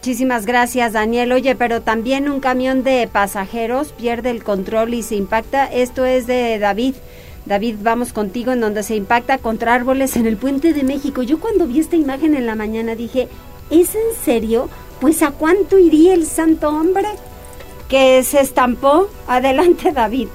Muchísimas 0.02 0.46
gracias, 0.46 0.94
Daniel. 0.94 1.32
Oye, 1.32 1.56
pero 1.56 1.82
también 1.82 2.30
un 2.30 2.40
camión 2.40 2.84
de 2.84 3.10
pasajeros 3.12 3.94
pierde 3.94 4.30
el 4.30 4.44
control 4.44 4.94
y 4.94 5.02
se 5.02 5.16
impacta. 5.16 5.66
Esto 5.66 6.06
es 6.06 6.28
de 6.28 6.60
David. 6.60 6.94
David, 7.46 7.76
vamos 7.82 8.12
contigo 8.12 8.52
en 8.52 8.62
donde 8.62 8.82
se 8.82 8.96
impacta 8.96 9.38
contra 9.38 9.76
árboles 9.76 10.16
en 10.16 10.26
el 10.26 10.38
puente 10.38 10.74
de 10.74 10.84
México. 10.84 11.22
Yo 11.22 11.40
cuando 11.40 11.68
vi 11.68 11.80
esta 11.80 11.96
imagen 11.96 12.34
en 12.34 12.46
la 12.46 12.56
mañana 12.56 12.96
dije, 12.96 13.28
¿es 13.70 13.94
en 13.94 14.16
serio? 14.24 14.68
Pues 15.00 15.22
a 15.22 15.32
cuánto 15.32 15.78
iría 15.78 16.14
el 16.14 16.26
santo 16.26 16.70
hombre 16.70 17.08
que 17.88 18.24
se 18.24 18.40
estampó. 18.40 19.10
Adelante, 19.28 19.92
David. 19.92 20.30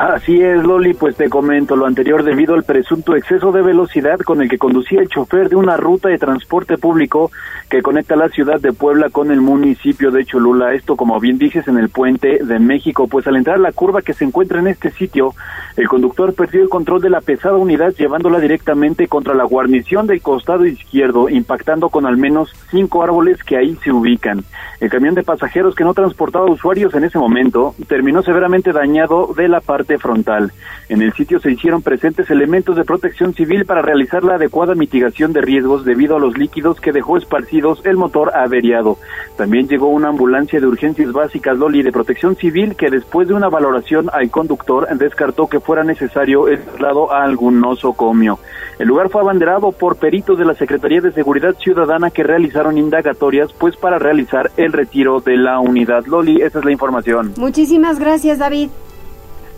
Así 0.00 0.40
es, 0.40 0.64
Loli, 0.64 0.94
pues 0.94 1.14
te 1.14 1.28
comento 1.28 1.76
lo 1.76 1.84
anterior 1.84 2.22
debido 2.24 2.54
al 2.54 2.62
presunto 2.62 3.14
exceso 3.14 3.52
de 3.52 3.60
velocidad 3.60 4.18
con 4.20 4.40
el 4.40 4.48
que 4.48 4.56
conducía 4.56 5.02
el 5.02 5.10
chofer 5.10 5.50
de 5.50 5.56
una 5.56 5.76
ruta 5.76 6.08
de 6.08 6.16
transporte 6.16 6.78
público 6.78 7.30
que 7.68 7.82
conecta 7.82 8.16
la 8.16 8.30
ciudad 8.30 8.58
de 8.58 8.72
Puebla 8.72 9.10
con 9.10 9.30
el 9.30 9.42
municipio 9.42 10.10
de 10.10 10.24
Cholula. 10.24 10.72
Esto, 10.72 10.96
como 10.96 11.20
bien 11.20 11.36
dices, 11.36 11.68
en 11.68 11.76
el 11.76 11.90
puente 11.90 12.42
de 12.42 12.58
México. 12.58 13.08
Pues 13.08 13.26
al 13.26 13.36
entrar 13.36 13.56
a 13.56 13.60
la 13.60 13.72
curva 13.72 14.00
que 14.00 14.14
se 14.14 14.24
encuentra 14.24 14.58
en 14.58 14.68
este 14.68 14.90
sitio, 14.90 15.34
el 15.76 15.86
conductor 15.86 16.34
perdió 16.34 16.62
el 16.62 16.70
control 16.70 17.02
de 17.02 17.10
la 17.10 17.20
pesada 17.20 17.58
unidad 17.58 17.92
llevándola 17.92 18.40
directamente 18.40 19.06
contra 19.06 19.34
la 19.34 19.44
guarnición 19.44 20.06
del 20.06 20.22
costado 20.22 20.64
izquierdo, 20.64 21.28
impactando 21.28 21.90
con 21.90 22.06
al 22.06 22.16
menos 22.16 22.50
cinco 22.70 23.02
árboles 23.02 23.44
que 23.44 23.58
ahí 23.58 23.76
se 23.84 23.92
ubican. 23.92 24.44
El 24.80 24.88
camión 24.88 25.14
de 25.14 25.24
pasajeros 25.24 25.74
que 25.74 25.84
no 25.84 25.92
transportaba 25.92 26.50
usuarios 26.50 26.94
en 26.94 27.04
ese 27.04 27.18
momento 27.18 27.74
terminó 27.86 28.22
severamente 28.22 28.72
dañado 28.72 29.34
de 29.36 29.46
la 29.46 29.60
parte 29.60 29.89
frontal. 29.98 30.52
En 30.88 31.02
el 31.02 31.12
sitio 31.12 31.38
se 31.40 31.52
hicieron 31.52 31.82
presentes 31.82 32.30
elementos 32.30 32.76
de 32.76 32.84
protección 32.84 33.32
civil 33.34 33.64
para 33.64 33.82
realizar 33.82 34.24
la 34.24 34.34
adecuada 34.34 34.74
mitigación 34.74 35.32
de 35.32 35.40
riesgos 35.40 35.84
debido 35.84 36.16
a 36.16 36.20
los 36.20 36.36
líquidos 36.36 36.80
que 36.80 36.92
dejó 36.92 37.16
esparcidos 37.16 37.80
el 37.84 37.96
motor 37.96 38.32
averiado. 38.34 38.98
También 39.36 39.68
llegó 39.68 39.88
una 39.88 40.08
ambulancia 40.08 40.60
de 40.60 40.66
urgencias 40.66 41.12
básicas 41.12 41.56
Loli 41.56 41.82
de 41.82 41.92
protección 41.92 42.36
civil 42.36 42.74
que 42.76 42.90
después 42.90 43.28
de 43.28 43.34
una 43.34 43.48
valoración 43.48 44.10
al 44.12 44.30
conductor 44.30 44.88
descartó 44.96 45.46
que 45.46 45.60
fuera 45.60 45.84
necesario 45.84 46.48
el 46.48 46.60
traslado 46.62 47.12
a 47.12 47.22
algún 47.22 47.60
nosocomio. 47.60 48.38
El 48.78 48.88
lugar 48.88 49.10
fue 49.10 49.20
abanderado 49.20 49.72
por 49.72 49.96
peritos 49.96 50.38
de 50.38 50.44
la 50.44 50.54
Secretaría 50.54 51.00
de 51.00 51.12
Seguridad 51.12 51.54
Ciudadana 51.58 52.10
que 52.10 52.22
realizaron 52.22 52.78
indagatorias 52.78 53.52
pues 53.52 53.76
para 53.76 53.98
realizar 53.98 54.50
el 54.56 54.72
retiro 54.72 55.20
de 55.20 55.36
la 55.36 55.60
unidad. 55.60 56.06
Loli, 56.06 56.40
esa 56.40 56.60
es 56.60 56.64
la 56.64 56.72
información. 56.72 57.34
Muchísimas 57.36 57.98
gracias, 57.98 58.38
David. 58.38 58.70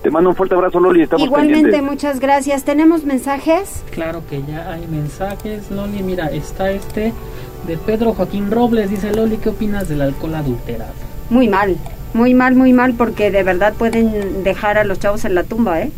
Te 0.03 0.11
mando 0.11 0.31
un 0.31 0.37
fuerte 0.37 0.57
abrazo, 0.57 0.81
Loli. 0.81 1.03
Estamos 1.03 1.27
Igualmente, 1.27 1.81
muchas 1.81 2.19
gracias. 2.19 2.65
¿Tenemos 2.65 3.05
mensajes? 3.05 3.85
Claro 3.93 4.23
que 4.29 4.43
ya 4.43 4.73
hay 4.73 4.85
mensajes, 4.89 5.71
Loli. 5.71 6.03
Mira, 6.03 6.27
está 6.27 6.73
este 6.73 7.13
de 7.69 7.77
Pedro 7.77 8.13
Joaquín 8.13 8.51
Robles. 8.51 8.91
Dice 8.91 9.13
Loli, 9.13 9.37
¿qué 9.37 9.51
opinas 9.51 9.89
del 9.89 10.03
alcohol 10.03 10.35
adulterado? 10.35 10.93
Muy 11.31 11.49
mal, 11.49 11.77
muy 12.15 12.35
mal, 12.35 12.57
muy 12.57 12.73
mal, 12.73 12.95
porque 12.95 13.31
de 13.31 13.45
verdad 13.45 13.75
pueden 13.75 14.43
dejar 14.43 14.77
a 14.77 14.83
los 14.83 14.99
chavos 14.99 15.25
en 15.25 15.37
la 15.37 15.45
tumba, 15.45 15.81
¿eh? 15.81 15.93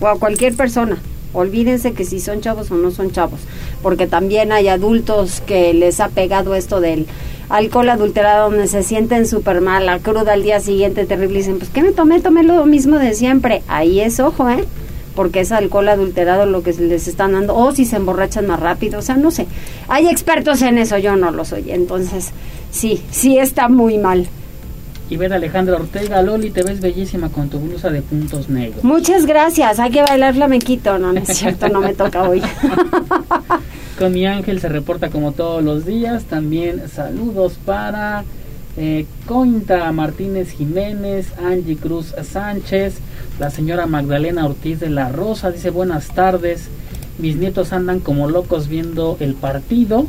O 0.00 0.08
a 0.08 0.18
cualquier 0.18 0.56
persona. 0.56 0.98
Olvídense 1.32 1.92
que 1.92 2.04
si 2.04 2.20
son 2.20 2.40
chavos 2.40 2.70
o 2.70 2.76
no 2.76 2.90
son 2.90 3.10
chavos, 3.10 3.40
porque 3.82 4.06
también 4.06 4.52
hay 4.52 4.68
adultos 4.68 5.40
que 5.40 5.74
les 5.74 6.00
ha 6.00 6.08
pegado 6.08 6.54
esto 6.54 6.80
del 6.80 7.06
alcohol 7.48 7.90
adulterado 7.90 8.50
donde 8.50 8.66
se 8.66 8.82
sienten 8.82 9.26
súper 9.26 9.60
mal, 9.60 9.86
la 9.86 9.98
cruda 9.98 10.32
al 10.32 10.42
día 10.42 10.60
siguiente 10.60 11.04
terrible 11.04 11.38
dicen, 11.38 11.58
pues 11.58 11.70
¿qué 11.70 11.82
me 11.82 11.92
tomé? 11.92 12.20
Tomé 12.20 12.42
lo 12.42 12.64
mismo 12.66 12.98
de 12.98 13.14
siempre. 13.14 13.62
Ahí 13.68 14.00
es 14.00 14.18
ojo, 14.18 14.48
¿eh? 14.48 14.64
porque 15.16 15.40
es 15.40 15.50
alcohol 15.50 15.88
adulterado 15.88 16.46
lo 16.46 16.62
que 16.62 16.72
les 16.74 17.08
están 17.08 17.32
dando, 17.32 17.56
o 17.56 17.72
si 17.72 17.84
se 17.84 17.96
emborrachan 17.96 18.46
más 18.46 18.60
rápido, 18.60 19.00
o 19.00 19.02
sea, 19.02 19.16
no 19.16 19.32
sé. 19.32 19.46
Hay 19.88 20.06
expertos 20.08 20.62
en 20.62 20.78
eso, 20.78 20.98
yo 20.98 21.16
no 21.16 21.32
lo 21.32 21.44
soy, 21.44 21.72
entonces 21.72 22.30
sí, 22.70 23.02
sí 23.10 23.38
está 23.38 23.68
muy 23.68 23.98
mal. 23.98 24.28
Y 25.08 25.16
ver 25.16 25.32
Alejandra 25.32 25.76
Ortega, 25.76 26.20
Loli, 26.22 26.50
te 26.50 26.62
ves 26.62 26.80
bellísima 26.80 27.28
con 27.28 27.48
tu 27.48 27.60
blusa 27.60 27.90
de 27.90 28.02
puntos 28.02 28.48
negros. 28.48 28.82
Muchas 28.82 29.26
gracias, 29.26 29.78
hay 29.78 29.90
que 29.90 30.02
bailar 30.02 30.34
flamenquito, 30.34 30.98
no, 30.98 31.12
no 31.12 31.20
es 31.20 31.28
cierto, 31.28 31.68
no 31.68 31.80
me 31.80 31.94
toca 31.94 32.28
hoy. 32.28 32.42
con 33.98 34.12
mi 34.12 34.26
ángel 34.26 34.60
se 34.60 34.68
reporta 34.68 35.10
como 35.10 35.32
todos 35.32 35.62
los 35.62 35.86
días, 35.86 36.24
también 36.24 36.88
saludos 36.88 37.58
para 37.64 38.24
eh, 38.76 39.06
Cointa 39.26 39.90
Martínez 39.92 40.50
Jiménez, 40.50 41.28
Angie 41.42 41.76
Cruz 41.76 42.14
Sánchez, 42.22 42.98
la 43.38 43.50
señora 43.50 43.86
Magdalena 43.86 44.44
Ortiz 44.44 44.80
de 44.80 44.90
la 44.90 45.08
Rosa, 45.10 45.50
dice 45.50 45.70
buenas 45.70 46.08
tardes. 46.08 46.68
Mis 47.18 47.36
nietos 47.36 47.72
andan 47.72 48.00
como 48.00 48.28
locos 48.28 48.68
viendo 48.68 49.16
el 49.20 49.34
partido, 49.34 50.06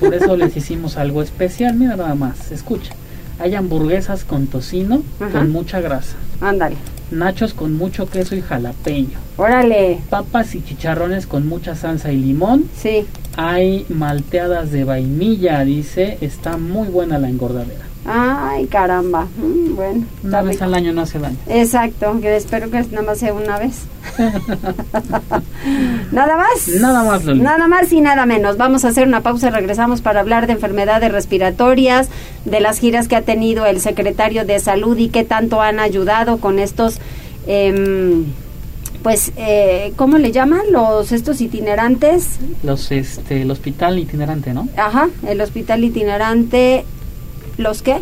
por 0.00 0.14
eso 0.14 0.36
les 0.36 0.56
hicimos 0.56 0.96
algo 0.96 1.22
especial. 1.22 1.76
Mira 1.76 1.94
nada 1.94 2.16
más, 2.16 2.50
escucha. 2.50 2.92
Hay 3.38 3.54
hamburguesas 3.54 4.24
con 4.24 4.46
tocino, 4.46 5.02
con 5.32 5.50
mucha 5.50 5.80
grasa. 5.80 6.16
Ándale. 6.40 6.76
Nachos 7.10 7.54
con 7.54 7.74
mucho 7.74 8.08
queso 8.08 8.34
y 8.34 8.40
jalapeño. 8.40 9.18
Órale. 9.36 10.00
Papas 10.10 10.54
y 10.54 10.62
chicharrones 10.62 11.26
con 11.26 11.46
mucha 11.46 11.74
salsa 11.74 12.12
y 12.12 12.16
limón. 12.16 12.64
Sí. 12.76 13.06
Hay 13.36 13.84
malteadas 13.88 14.70
de 14.70 14.84
vainilla, 14.84 15.64
dice. 15.64 16.18
Está 16.20 16.56
muy 16.56 16.88
buena 16.88 17.18
la 17.18 17.28
engordadera. 17.28 17.84
Ay, 18.06 18.66
caramba. 18.66 19.26
Mm, 19.36 19.74
bueno. 19.74 20.04
Una 20.22 20.42
vez 20.42 20.60
al 20.60 20.74
año 20.74 20.92
no 20.92 21.02
hace 21.02 21.18
daño. 21.18 21.36
Exacto, 21.48 22.20
que 22.20 22.36
espero 22.36 22.70
que 22.70 22.82
nada 22.82 23.02
más 23.02 23.18
sea 23.18 23.32
una 23.32 23.58
vez. 23.58 23.86
nada 26.14 26.36
más. 26.36 26.68
Nada 26.80 27.04
más, 27.04 27.24
Nada 27.24 27.68
más 27.68 27.92
y 27.92 28.00
nada 28.00 28.24
menos. 28.26 28.56
Vamos 28.56 28.84
a 28.84 28.88
hacer 28.88 29.06
una 29.06 29.20
pausa 29.20 29.48
y 29.48 29.50
regresamos 29.50 30.00
para 30.00 30.20
hablar 30.20 30.46
de 30.46 30.54
enfermedades 30.54 31.12
respiratorias, 31.12 32.08
de 32.44 32.60
las 32.60 32.78
giras 32.78 33.08
que 33.08 33.16
ha 33.16 33.22
tenido 33.22 33.66
el 33.66 33.80
secretario 33.80 34.44
de 34.44 34.58
salud 34.60 34.96
y 34.96 35.08
qué 35.08 35.24
tanto 35.24 35.60
han 35.60 35.80
ayudado 35.80 36.38
con 36.38 36.58
estos... 36.58 36.98
Eh, 37.46 38.24
pues, 39.02 39.32
eh, 39.36 39.92
¿cómo 39.96 40.16
le 40.16 40.32
llaman? 40.32 40.62
Los 40.72 41.12
estos 41.12 41.42
itinerantes. 41.42 42.38
Los, 42.62 42.90
este, 42.90 43.42
el 43.42 43.50
hospital 43.50 43.98
itinerante, 43.98 44.54
¿no? 44.54 44.66
Ajá, 44.78 45.10
el 45.28 45.42
hospital 45.42 45.84
itinerante 45.84 46.86
¿Los 47.56 47.82
qué? 47.82 47.98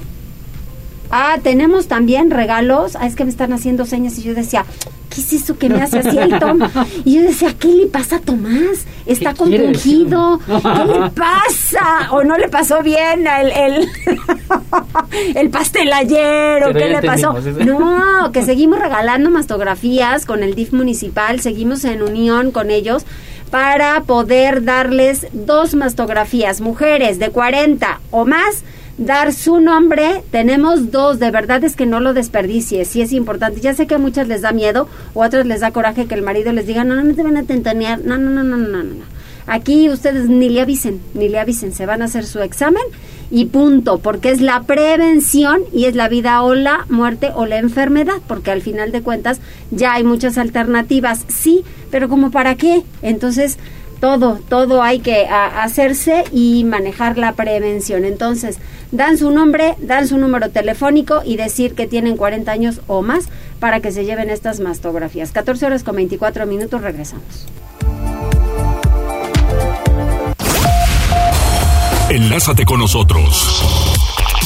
Ah, 1.11 1.37
tenemos 1.43 1.89
también 1.89 2.31
regalos. 2.31 2.97
Ah, 2.97 3.07
es 3.07 3.17
que 3.17 3.25
me 3.25 3.31
están 3.31 3.53
haciendo 3.53 3.85
señas 3.85 4.19
y 4.19 4.23
yo 4.23 4.35
decía, 4.35 4.65
¿qué 5.13 5.21
es 5.21 5.33
eso 5.33 5.59
que 5.59 5.69
me 5.69 5.83
hace 5.83 5.99
así 5.99 6.17
el 6.17 6.39
Tom? 6.39 6.61
Y 7.05 7.17
yo 7.17 7.23
decía, 7.23 7.55
¿qué 7.59 7.69
le 7.69 7.87
pasa 7.87 8.17
a 8.17 8.21
Tomás? 8.21 8.87
Está 9.07 9.35
compungido. 9.35 10.41
¿Qué 10.47 10.53
le 10.53 11.11
pasa? 11.11 12.13
¿O 12.13 12.23
no 12.25 12.37
le 12.39 12.49
pasó 12.49 12.83
bien 12.83 13.27
el, 13.27 13.51
el, 13.51 13.89
el 15.37 15.51
pastel 15.51 15.93
ayer? 15.93 16.65
¿O 16.65 16.73
qué 16.73 16.89
le 16.89 17.03
pasó? 17.03 17.35
No, 17.65 18.33
que 18.33 18.43
seguimos 18.43 18.79
regalando 18.79 19.31
mastografías 19.31 20.27
con 20.27 20.43
el 20.43 20.55
DIF 20.55 20.73
municipal. 20.73 21.41
Seguimos 21.41 21.85
en 21.85 22.03
unión 22.03 22.51
con 22.51 22.71
ellos 22.71 23.05
para 23.51 24.03
poder 24.05 24.65
darles 24.65 25.27
dos 25.33 25.75
mastografías. 25.75 26.61
Mujeres 26.61 27.19
de 27.19 27.29
40 27.31 28.01
o 28.11 28.25
más 28.25 28.65
dar 28.99 29.33
su 29.33 29.61
nombre. 29.61 30.23
Tenemos 30.31 30.91
dos, 30.91 31.19
de 31.19 31.31
verdad 31.31 31.65
es 31.65 31.77
que 31.77 31.87
no 31.87 32.01
lo 32.01 32.15
desperdicies, 32.15 32.89
sí 32.89 33.03
es 33.03 33.13
importante. 33.13 33.61
Ya 33.61 33.75
sé 33.75 33.87
que 33.87 33.95
a 33.95 33.99
muchas 33.99 34.29
les 34.29 34.43
da 34.43 34.53
miedo 34.53 34.89
o 35.15 35.23
a 35.23 35.27
otras 35.27 35.47
les 35.47 35.61
da 35.61 35.71
coraje 35.71 36.07
que 36.07 36.15
el 36.15 36.23
marido 36.23 36.53
les 36.53 36.67
diga, 36.67 36.85
no, 36.85 36.95
no, 36.95 37.05
no 37.05 37.15
te 37.15 37.23
van 37.23 37.37
a 37.37 37.45
tentanear, 37.45 38.01
no, 38.05 38.19
no, 38.19 38.31
no, 38.31 38.43
no, 38.43 38.57
no, 38.57 38.69
no, 38.69 38.83
no. 38.83 39.13
Aquí 39.47 39.91
ustedes 39.91 40.29
ni 40.29 40.49
le 40.49 40.61
avisen, 40.61 41.01
ni 41.15 41.29
le 41.29 41.41
avisen, 41.41 41.73
se 41.73 41.85
van 41.85 42.01
a 42.01 42.05
hacer 42.05 42.25
su 42.25 42.41
examen 42.41 42.83
y 43.31 43.47
punto, 43.47 43.99
porque 43.99 44.31
es 44.31 44.41
la 44.41 44.63
prevención 44.63 45.63
y 45.73 45.87
es 45.87 45.97
la 45.97 46.09
vida 46.09 46.43
o 46.43 46.55
la 46.55 46.87
muerte 46.89 47.31
o 47.35 47.47
la 47.47 47.59
enfermedad, 47.59 48.19
porque 48.29 48.51
al 48.51 48.63
final 48.63 48.93
de 48.93 49.03
cuentas 49.03 49.41
ya 49.71 49.95
hay 49.95 50.05
muchas 50.05 50.39
alternativas, 50.39 51.25
sí, 51.29 51.65
pero 51.91 52.09
como 52.09 52.31
para 52.31 52.55
qué? 52.55 52.83
Entonces, 53.01 53.59
todo, 54.03 54.41
todo 54.49 54.83
hay 54.83 54.99
que 54.99 55.29
hacerse 55.29 56.25
y 56.33 56.65
manejar 56.65 57.19
la 57.19 57.35
prevención. 57.35 58.05
Entonces, 58.05 58.59
dan 58.91 59.17
su 59.17 59.31
nombre, 59.31 59.77
dan 59.79 60.09
su 60.09 60.19
número 60.19 60.51
telefónico 60.51 61.23
y 61.25 61.37
decir 61.37 61.77
que 61.77 61.87
tienen 61.87 62.17
40 62.17 62.51
años 62.51 62.81
o 62.89 63.03
más 63.03 63.27
para 63.61 63.79
que 63.79 63.93
se 63.93 64.05
lleven 64.05 64.29
estas 64.29 64.59
mastografías. 64.59 65.31
14 65.31 65.67
horas 65.67 65.85
con 65.85 65.95
24 65.95 66.47
minutos, 66.47 66.83
regresamos. 66.83 67.47
Enlázate 72.11 72.65
con 72.65 72.81
nosotros. 72.81 73.63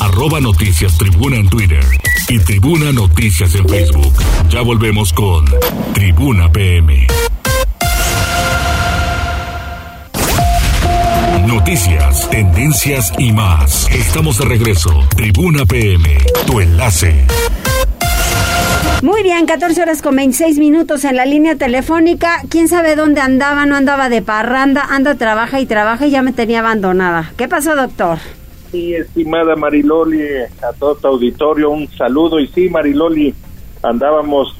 Arroba 0.02 0.38
Noticias 0.38 0.98
Tribuna 0.98 1.36
en 1.36 1.48
Twitter 1.48 1.84
y 2.28 2.38
Tribuna 2.40 2.92
Noticias 2.92 3.54
en 3.54 3.66
Facebook. 3.66 4.12
Ya 4.50 4.60
volvemos 4.60 5.14
con 5.14 5.46
Tribuna 5.94 6.52
PM. 6.52 7.06
Noticias, 11.66 12.30
tendencias 12.30 13.12
y 13.18 13.32
más. 13.32 13.90
Estamos 13.90 14.38
de 14.38 14.44
regreso. 14.44 14.90
Tribuna 15.16 15.66
PM, 15.66 16.16
tu 16.46 16.60
enlace. 16.60 17.26
Muy 19.02 19.24
bien, 19.24 19.46
14 19.46 19.82
horas 19.82 20.00
con 20.00 20.14
26 20.14 20.60
minutos 20.60 21.04
en 21.04 21.16
la 21.16 21.26
línea 21.26 21.56
telefónica. 21.56 22.40
¿Quién 22.48 22.68
sabe 22.68 22.94
dónde 22.94 23.20
andaba? 23.20 23.66
No 23.66 23.74
andaba 23.74 24.08
de 24.08 24.22
parranda, 24.22 24.86
anda, 24.88 25.16
trabaja 25.16 25.58
y 25.58 25.66
trabaja 25.66 26.06
y 26.06 26.12
ya 26.12 26.22
me 26.22 26.32
tenía 26.32 26.60
abandonada. 26.60 27.32
¿Qué 27.36 27.48
pasó, 27.48 27.74
doctor? 27.74 28.18
Sí, 28.70 28.94
estimada 28.94 29.56
Mariloli, 29.56 30.22
a 30.62 30.72
todo 30.78 30.94
tu 30.94 31.08
auditorio 31.08 31.70
un 31.70 31.88
saludo. 31.88 32.38
Y 32.38 32.46
sí, 32.46 32.68
Mariloli, 32.68 33.34
andábamos 33.82 34.56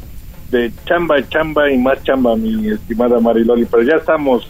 de 0.51 0.73
chamba 0.87 1.16
chamba 1.29 1.71
y 1.71 1.79
más 1.79 2.03
chamba, 2.03 2.35
mi 2.35 2.69
estimada 2.69 3.21
Mariloli, 3.21 3.64
pero 3.64 3.85
ya 3.85 3.95
estamos 3.95 4.49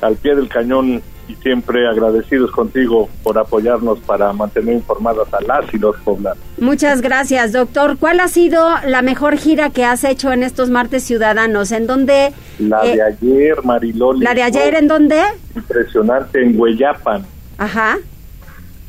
al 0.00 0.16
pie 0.16 0.34
del 0.34 0.48
cañón 0.48 1.02
y 1.28 1.34
siempre 1.36 1.86
agradecidos 1.88 2.50
contigo 2.50 3.08
por 3.22 3.38
apoyarnos 3.38 3.98
para 4.00 4.32
mantener 4.32 4.74
informadas 4.74 5.32
a 5.32 5.40
las 5.42 5.72
y 5.72 5.78
los 5.78 5.96
poblanos. 5.98 6.42
Muchas 6.58 7.00
gracias, 7.00 7.52
doctor. 7.52 7.96
¿Cuál 7.98 8.20
ha 8.20 8.28
sido 8.28 8.68
la 8.86 9.02
mejor 9.02 9.36
gira 9.36 9.70
que 9.70 9.84
has 9.84 10.04
hecho 10.04 10.32
en 10.32 10.42
estos 10.42 10.70
martes 10.70 11.02
ciudadanos? 11.04 11.72
¿En 11.72 11.86
dónde? 11.86 12.32
La 12.58 12.82
de 12.82 12.94
eh, 12.94 13.02
ayer, 13.02 13.62
Mariloli. 13.64 14.20
¿La 14.20 14.34
de 14.34 14.42
ayer 14.42 14.74
en 14.74 14.88
dónde? 14.88 15.20
Impresionante, 15.54 16.42
en 16.42 16.58
Hueyapan. 16.58 17.24
Ajá. 17.58 17.98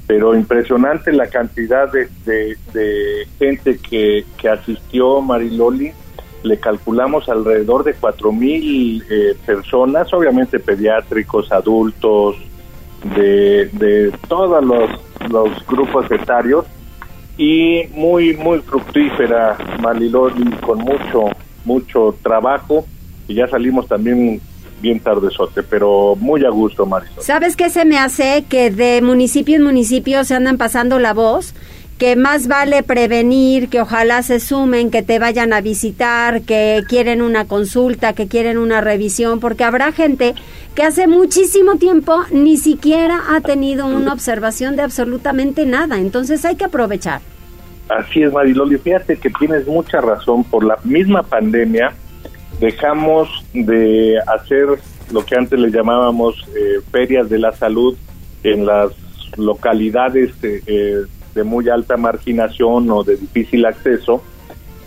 Pero 0.07 0.35
impresionante 0.35 1.13
la 1.13 1.27
cantidad 1.27 1.89
de, 1.91 2.09
de, 2.25 3.27
gente 3.39 3.77
que, 3.77 4.25
que 4.37 4.49
asistió, 4.49 5.21
Mariloli 5.21 5.93
le 6.43 6.59
calculamos 6.59 7.27
alrededor 7.29 7.83
de 7.83 7.93
cuatro 7.93 8.31
mil 8.31 9.03
eh, 9.09 9.35
personas, 9.45 10.13
obviamente 10.13 10.59
pediátricos, 10.59 11.51
adultos, 11.51 12.35
de, 13.15 13.69
de 13.73 14.11
todos 14.27 14.63
los, 14.63 14.89
los 15.29 15.65
grupos 15.67 16.09
etarios 16.11 16.65
y 17.37 17.83
muy 17.93 18.35
muy 18.37 18.59
fructífera 18.59 19.57
Maliloli 19.81 20.51
con 20.57 20.79
mucho 20.79 21.25
mucho 21.65 22.15
trabajo 22.21 22.85
y 23.27 23.35
ya 23.35 23.47
salimos 23.47 23.87
también 23.87 24.39
bien 24.81 24.99
tardesote, 24.99 25.63
pero 25.63 26.15
muy 26.19 26.43
a 26.43 26.49
gusto, 26.49 26.85
Marisol. 26.85 27.23
¿Sabes 27.23 27.55
qué 27.55 27.69
se 27.69 27.85
me 27.85 27.97
hace? 27.97 28.43
Que 28.49 28.69
de 28.69 29.01
municipio 29.01 29.55
en 29.55 29.63
municipio 29.63 30.25
se 30.25 30.35
andan 30.35 30.57
pasando 30.57 30.99
la 30.99 31.13
voz 31.13 31.55
que 31.97 32.15
más 32.15 32.47
vale 32.47 32.83
prevenir, 32.83 33.69
que 33.69 33.81
ojalá 33.81 34.23
se 34.23 34.39
sumen, 34.39 34.91
que 34.91 35.03
te 35.03 35.19
vayan 35.19 35.53
a 35.53 35.61
visitar, 35.61 36.41
que 36.41 36.83
quieren 36.87 37.21
una 37.21 37.45
consulta, 37.45 38.13
que 38.13 38.27
quieren 38.27 38.57
una 38.57 38.81
revisión, 38.81 39.39
porque 39.39 39.63
habrá 39.63 39.91
gente 39.91 40.33
que 40.75 40.83
hace 40.83 41.07
muchísimo 41.07 41.75
tiempo 41.75 42.23
ni 42.31 42.57
siquiera 42.57 43.21
ha 43.29 43.41
tenido 43.41 43.85
una 43.85 44.11
observación 44.11 44.75
de 44.75 44.81
absolutamente 44.81 45.65
nada, 45.65 45.99
entonces 45.99 46.43
hay 46.45 46.55
que 46.55 46.65
aprovechar. 46.65 47.21
Así 47.89 48.23
es, 48.23 48.31
Mariloli, 48.31 48.77
fíjate 48.77 49.17
que 49.17 49.29
tienes 49.29 49.67
mucha 49.67 50.01
razón, 50.01 50.43
por 50.43 50.63
la 50.63 50.77
misma 50.83 51.21
pandemia 51.23 51.93
dejamos 52.59 53.29
de 53.53 54.17
hacer 54.27 54.67
lo 55.11 55.25
que 55.25 55.35
antes 55.35 55.59
le 55.59 55.69
llamábamos 55.69 56.35
eh, 56.55 56.81
ferias 56.91 57.29
de 57.29 57.39
la 57.39 57.51
salud 57.53 57.95
en 58.43 58.65
las 58.65 58.91
localidades 59.37 60.31
eh, 60.43 60.61
eh 60.65 61.03
de 61.33 61.43
muy 61.43 61.69
alta 61.69 61.97
marginación 61.97 62.89
o 62.91 63.03
de 63.03 63.17
difícil 63.17 63.65
acceso 63.65 64.21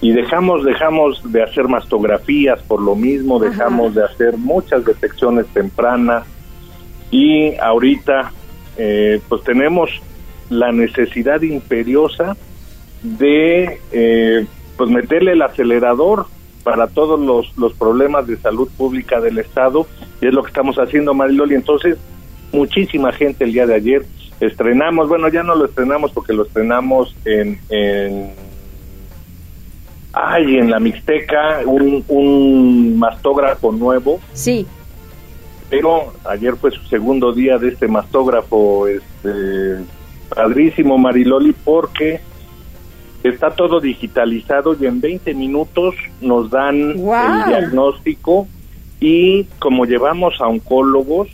y 0.01 0.13
dejamos 0.13 0.65
dejamos 0.65 1.33
de 1.33 1.43
hacer 1.43 1.69
mastografías 1.69 2.61
por 2.63 2.81
lo 2.81 2.95
mismo 2.95 3.39
dejamos 3.39 3.95
de 3.95 4.05
hacer 4.05 4.37
muchas 4.37 4.85
detecciones 4.85 5.47
tempranas 5.49 6.25
y 7.11 7.57
ahorita 7.57 8.33
eh, 8.77 9.21
pues 9.29 9.43
tenemos 9.45 9.91
la 10.51 10.73
necesidad 10.73 11.41
imperiosa 11.43 12.37
de 13.03 13.81
eh, 13.93 14.47
pues 14.77 14.91
meterle 14.91 15.33
el 15.33 15.43
acelerador 15.43 16.27
para 16.63 16.89
todos 16.89 17.21
los, 17.21 17.57
los 17.57 17.73
problemas 17.75 18.27
de 18.27 18.37
salud 18.37 18.69
pública 18.77 19.21
del 19.21 19.39
Estado 19.39 19.87
y 20.21 20.27
es 20.27 20.35
lo 20.35 20.43
que 20.43 20.49
estamos 20.49 20.77
haciendo, 20.77 21.15
Mariloli. 21.15 21.55
Entonces, 21.55 21.97
muchísima 22.53 23.13
gente 23.13 23.45
el 23.45 23.53
día 23.53 23.67
de 23.67 23.75
ayer 23.75 24.07
estrenamos, 24.41 25.09
bueno, 25.09 25.29
ya 25.29 25.43
no 25.43 25.55
lo 25.55 25.67
estrenamos 25.67 26.13
porque 26.13 26.33
lo 26.33 26.45
estrenamos 26.45 27.15
en, 27.25 27.59
en 27.69 28.33
ay, 30.13 30.57
en 30.57 30.71
la 30.71 30.81
Mixteca, 30.81 31.61
un, 31.65 32.05
un 32.09 32.99
mastógrafo 32.99 33.73
nuevo. 33.73 34.21
Sí. 34.33 34.67
Pero 35.69 36.13
ayer 36.25 36.57
fue 36.57 36.71
su 36.71 36.83
segundo 36.87 37.33
día 37.33 37.59
de 37.59 37.69
este 37.69 37.89
mastógrafo, 37.89 38.87
este, 38.87 39.85
padrísimo 40.29 40.97
Mariloli, 40.97 41.53
porque 41.53 42.21
está 43.23 43.51
todo 43.51 43.81
digitalizado 43.81 44.77
y 44.79 44.87
en 44.87 45.01
20 45.01 45.35
minutos 45.35 45.95
nos 46.21 46.51
dan 46.51 46.77
el 46.77 47.45
diagnóstico 47.49 48.47
y 49.01 49.45
como 49.59 49.85
llevamos 49.85 50.41
a 50.41 50.47
oncólogos, 50.47 51.29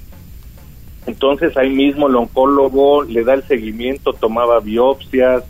entonces 1.07 1.57
ahí 1.57 1.71
mismo 1.71 2.09
el 2.09 2.17
oncólogo 2.17 3.03
le 3.03 3.25
da 3.25 3.35
el 3.35 3.43
seguimiento, 3.45 4.13
tomaba 4.13 4.61
biopsias, 4.61 5.45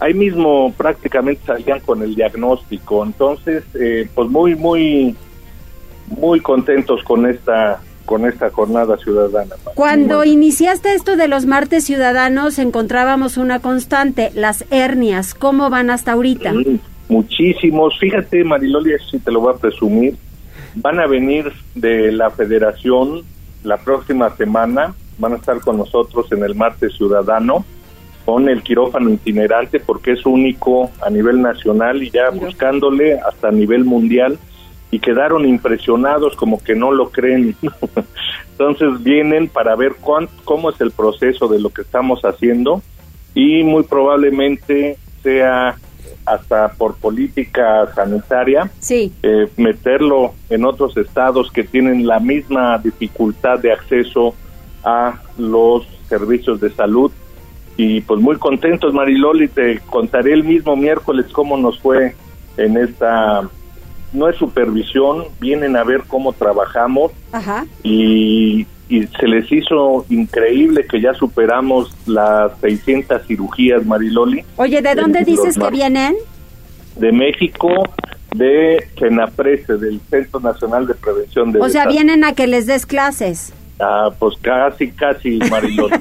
ahí 0.00 0.14
mismo 0.14 0.72
prácticamente 0.76 1.42
salían 1.46 1.80
con 1.80 2.02
el 2.02 2.14
diagnóstico. 2.14 3.04
Entonces, 3.04 3.62
eh, 3.74 4.08
pues 4.14 4.28
muy, 4.28 4.56
muy, 4.56 5.16
muy 6.08 6.40
contentos 6.40 7.02
con 7.04 7.26
esta 7.26 7.80
con 8.04 8.26
esta 8.26 8.50
jornada 8.50 8.96
ciudadana. 8.98 9.54
Cuando 9.76 10.24
iniciaste 10.24 10.92
esto 10.92 11.16
de 11.16 11.28
los 11.28 11.46
martes 11.46 11.84
ciudadanos, 11.84 12.58
encontrábamos 12.58 13.36
una 13.36 13.60
constante, 13.60 14.32
las 14.34 14.64
hernias. 14.70 15.34
¿Cómo 15.34 15.70
van 15.70 15.88
hasta 15.88 16.12
ahorita? 16.12 16.52
muchísimos. 17.08 17.96
Fíjate, 18.00 18.42
Mariloli, 18.42 18.92
si 19.10 19.18
te 19.18 19.30
lo 19.30 19.40
voy 19.40 19.54
a 19.54 19.58
presumir, 19.58 20.16
van 20.74 20.98
a 20.98 21.06
venir 21.06 21.52
de 21.74 22.10
la 22.10 22.30
federación 22.30 23.22
la 23.62 23.78
próxima 23.78 24.34
semana, 24.36 24.94
van 25.18 25.34
a 25.34 25.36
estar 25.36 25.60
con 25.60 25.78
nosotros 25.78 26.30
en 26.32 26.42
el 26.42 26.54
martes 26.54 26.94
ciudadano 26.96 27.64
con 28.24 28.48
el 28.48 28.62
quirófano 28.62 29.10
itinerante 29.10 29.80
porque 29.80 30.12
es 30.12 30.24
único 30.26 30.90
a 31.00 31.10
nivel 31.10 31.42
nacional 31.42 32.02
y 32.02 32.10
ya 32.10 32.30
buscándole 32.30 33.18
hasta 33.18 33.48
a 33.48 33.52
nivel 33.52 33.84
mundial 33.84 34.38
y 34.90 34.98
quedaron 34.98 35.46
impresionados 35.46 36.36
como 36.36 36.62
que 36.62 36.74
no 36.74 36.92
lo 36.92 37.10
creen. 37.10 37.56
Entonces 38.52 39.02
vienen 39.02 39.48
para 39.48 39.74
ver 39.74 39.96
cómo 40.44 40.70
es 40.70 40.80
el 40.80 40.92
proceso 40.92 41.48
de 41.48 41.60
lo 41.60 41.70
que 41.70 41.82
estamos 41.82 42.22
haciendo 42.22 42.82
y 43.34 43.62
muy 43.64 43.84
probablemente 43.84 44.98
sea 45.22 45.76
hasta 46.24 46.72
por 46.72 46.96
política 46.96 47.92
sanitaria, 47.94 48.70
sí. 48.78 49.12
Eh, 49.22 49.48
meterlo 49.56 50.34
en 50.50 50.64
otros 50.64 50.96
estados 50.96 51.50
que 51.50 51.64
tienen 51.64 52.06
la 52.06 52.20
misma 52.20 52.78
dificultad 52.78 53.58
de 53.58 53.72
acceso 53.72 54.34
a 54.84 55.20
los 55.38 55.86
servicios 56.08 56.60
de 56.60 56.70
salud. 56.70 57.10
Y 57.76 58.02
pues 58.02 58.20
muy 58.20 58.36
contentos 58.36 58.92
Mariloli, 58.92 59.48
te 59.48 59.80
contaré 59.80 60.34
el 60.34 60.44
mismo 60.44 60.76
miércoles 60.76 61.26
cómo 61.32 61.56
nos 61.56 61.80
fue 61.80 62.14
en 62.56 62.76
esta, 62.76 63.48
no 64.12 64.28
es 64.28 64.36
supervisión, 64.36 65.24
vienen 65.40 65.76
a 65.76 65.84
ver 65.84 66.02
cómo 66.06 66.32
trabajamos. 66.32 67.12
Y, 67.82 68.66
y 68.92 69.06
se 69.06 69.26
les 69.26 69.50
hizo 69.50 70.04
increíble 70.10 70.84
que 70.86 71.00
ya 71.00 71.14
superamos 71.14 71.90
las 72.04 72.52
600 72.60 73.26
cirugías 73.26 73.86
Mariloli. 73.86 74.44
Oye, 74.56 74.82
¿de 74.82 74.94
dónde 74.94 75.24
dices 75.24 75.56
que 75.58 75.70
vienen? 75.70 76.14
De 76.96 77.10
México, 77.10 77.70
de 78.36 78.86
FENAPRESE, 78.98 79.78
del 79.78 79.98
Centro 80.10 80.40
Nacional 80.40 80.86
de 80.86 80.92
Prevención 80.92 81.52
de 81.52 81.60
O 81.60 81.70
sea, 81.70 81.86
vienen 81.86 82.22
a 82.22 82.34
que 82.34 82.46
les 82.46 82.66
des 82.66 82.84
clases. 82.84 83.54
Ah, 83.80 84.10
pues 84.18 84.36
casi, 84.42 84.90
casi, 84.90 85.38
Mariloli. 85.38 85.96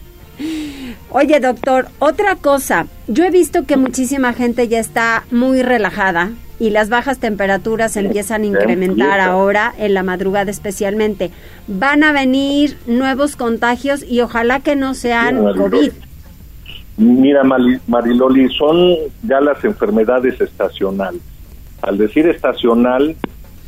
Oye, 1.10 1.38
doctor, 1.38 1.88
otra 1.98 2.36
cosa, 2.36 2.86
yo 3.08 3.24
he 3.24 3.30
visto 3.30 3.66
que 3.66 3.76
muchísima 3.76 4.32
gente 4.32 4.68
ya 4.68 4.78
está 4.78 5.24
muy 5.30 5.60
relajada 5.60 6.30
y 6.60 6.70
las 6.70 6.90
bajas 6.90 7.18
temperaturas 7.18 7.96
empiezan 7.96 8.42
a 8.42 8.46
incrementar 8.46 9.18
ahora 9.18 9.74
en 9.78 9.94
la 9.94 10.04
madrugada 10.04 10.50
especialmente. 10.50 11.30
Van 11.66 12.04
a 12.04 12.12
venir 12.12 12.76
nuevos 12.86 13.34
contagios 13.34 14.04
y 14.04 14.20
ojalá 14.20 14.60
que 14.60 14.76
no 14.76 14.94
sean 14.94 15.42
COVID. 15.54 15.90
Mira, 16.98 17.42
Mariloli, 17.86 18.54
son 18.54 18.94
ya 19.22 19.40
las 19.40 19.64
enfermedades 19.64 20.38
estacionales. 20.38 21.22
Al 21.80 21.96
decir 21.96 22.28
estacional, 22.28 23.16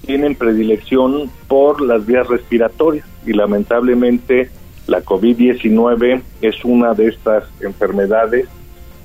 tienen 0.05 0.35
predilección 0.35 1.31
por 1.48 1.81
las 1.81 2.05
vías 2.05 2.28
respiratorias 2.28 3.07
y 3.24 3.33
lamentablemente 3.33 4.50
la 4.87 5.02
COVID-19 5.02 6.20
es 6.42 6.64
una 6.64 6.92
de 6.92 7.09
estas 7.09 7.44
enfermedades 7.62 8.46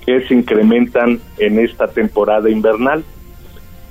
que 0.05 0.27
se 0.27 0.33
incrementan 0.33 1.21
en 1.37 1.59
esta 1.59 1.87
temporada 1.87 2.49
invernal. 2.49 3.03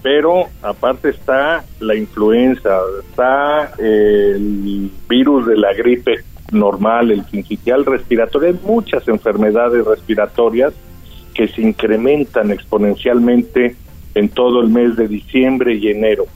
Pero 0.06 0.44
aparte 0.62 1.08
está 1.08 1.64
la 1.80 1.96
influenza, 1.96 2.78
está 3.08 3.72
el 3.76 4.88
virus 5.08 5.48
de 5.48 5.56
la 5.56 5.74
gripe 5.74 6.22
normal, 6.52 7.10
el 7.10 7.26
sincitial 7.26 7.84
respiratorio, 7.84 8.50
hay 8.50 8.60
muchas 8.62 9.08
enfermedades 9.08 9.84
respiratorias 9.84 10.74
que 11.34 11.48
se 11.48 11.60
incrementan 11.60 12.52
exponencialmente 12.52 13.74
en 14.14 14.28
todo 14.28 14.60
el 14.60 14.68
mes 14.68 14.94
de 14.94 15.08
diciembre 15.08 15.74
y 15.74 15.88
enero. 15.88 16.26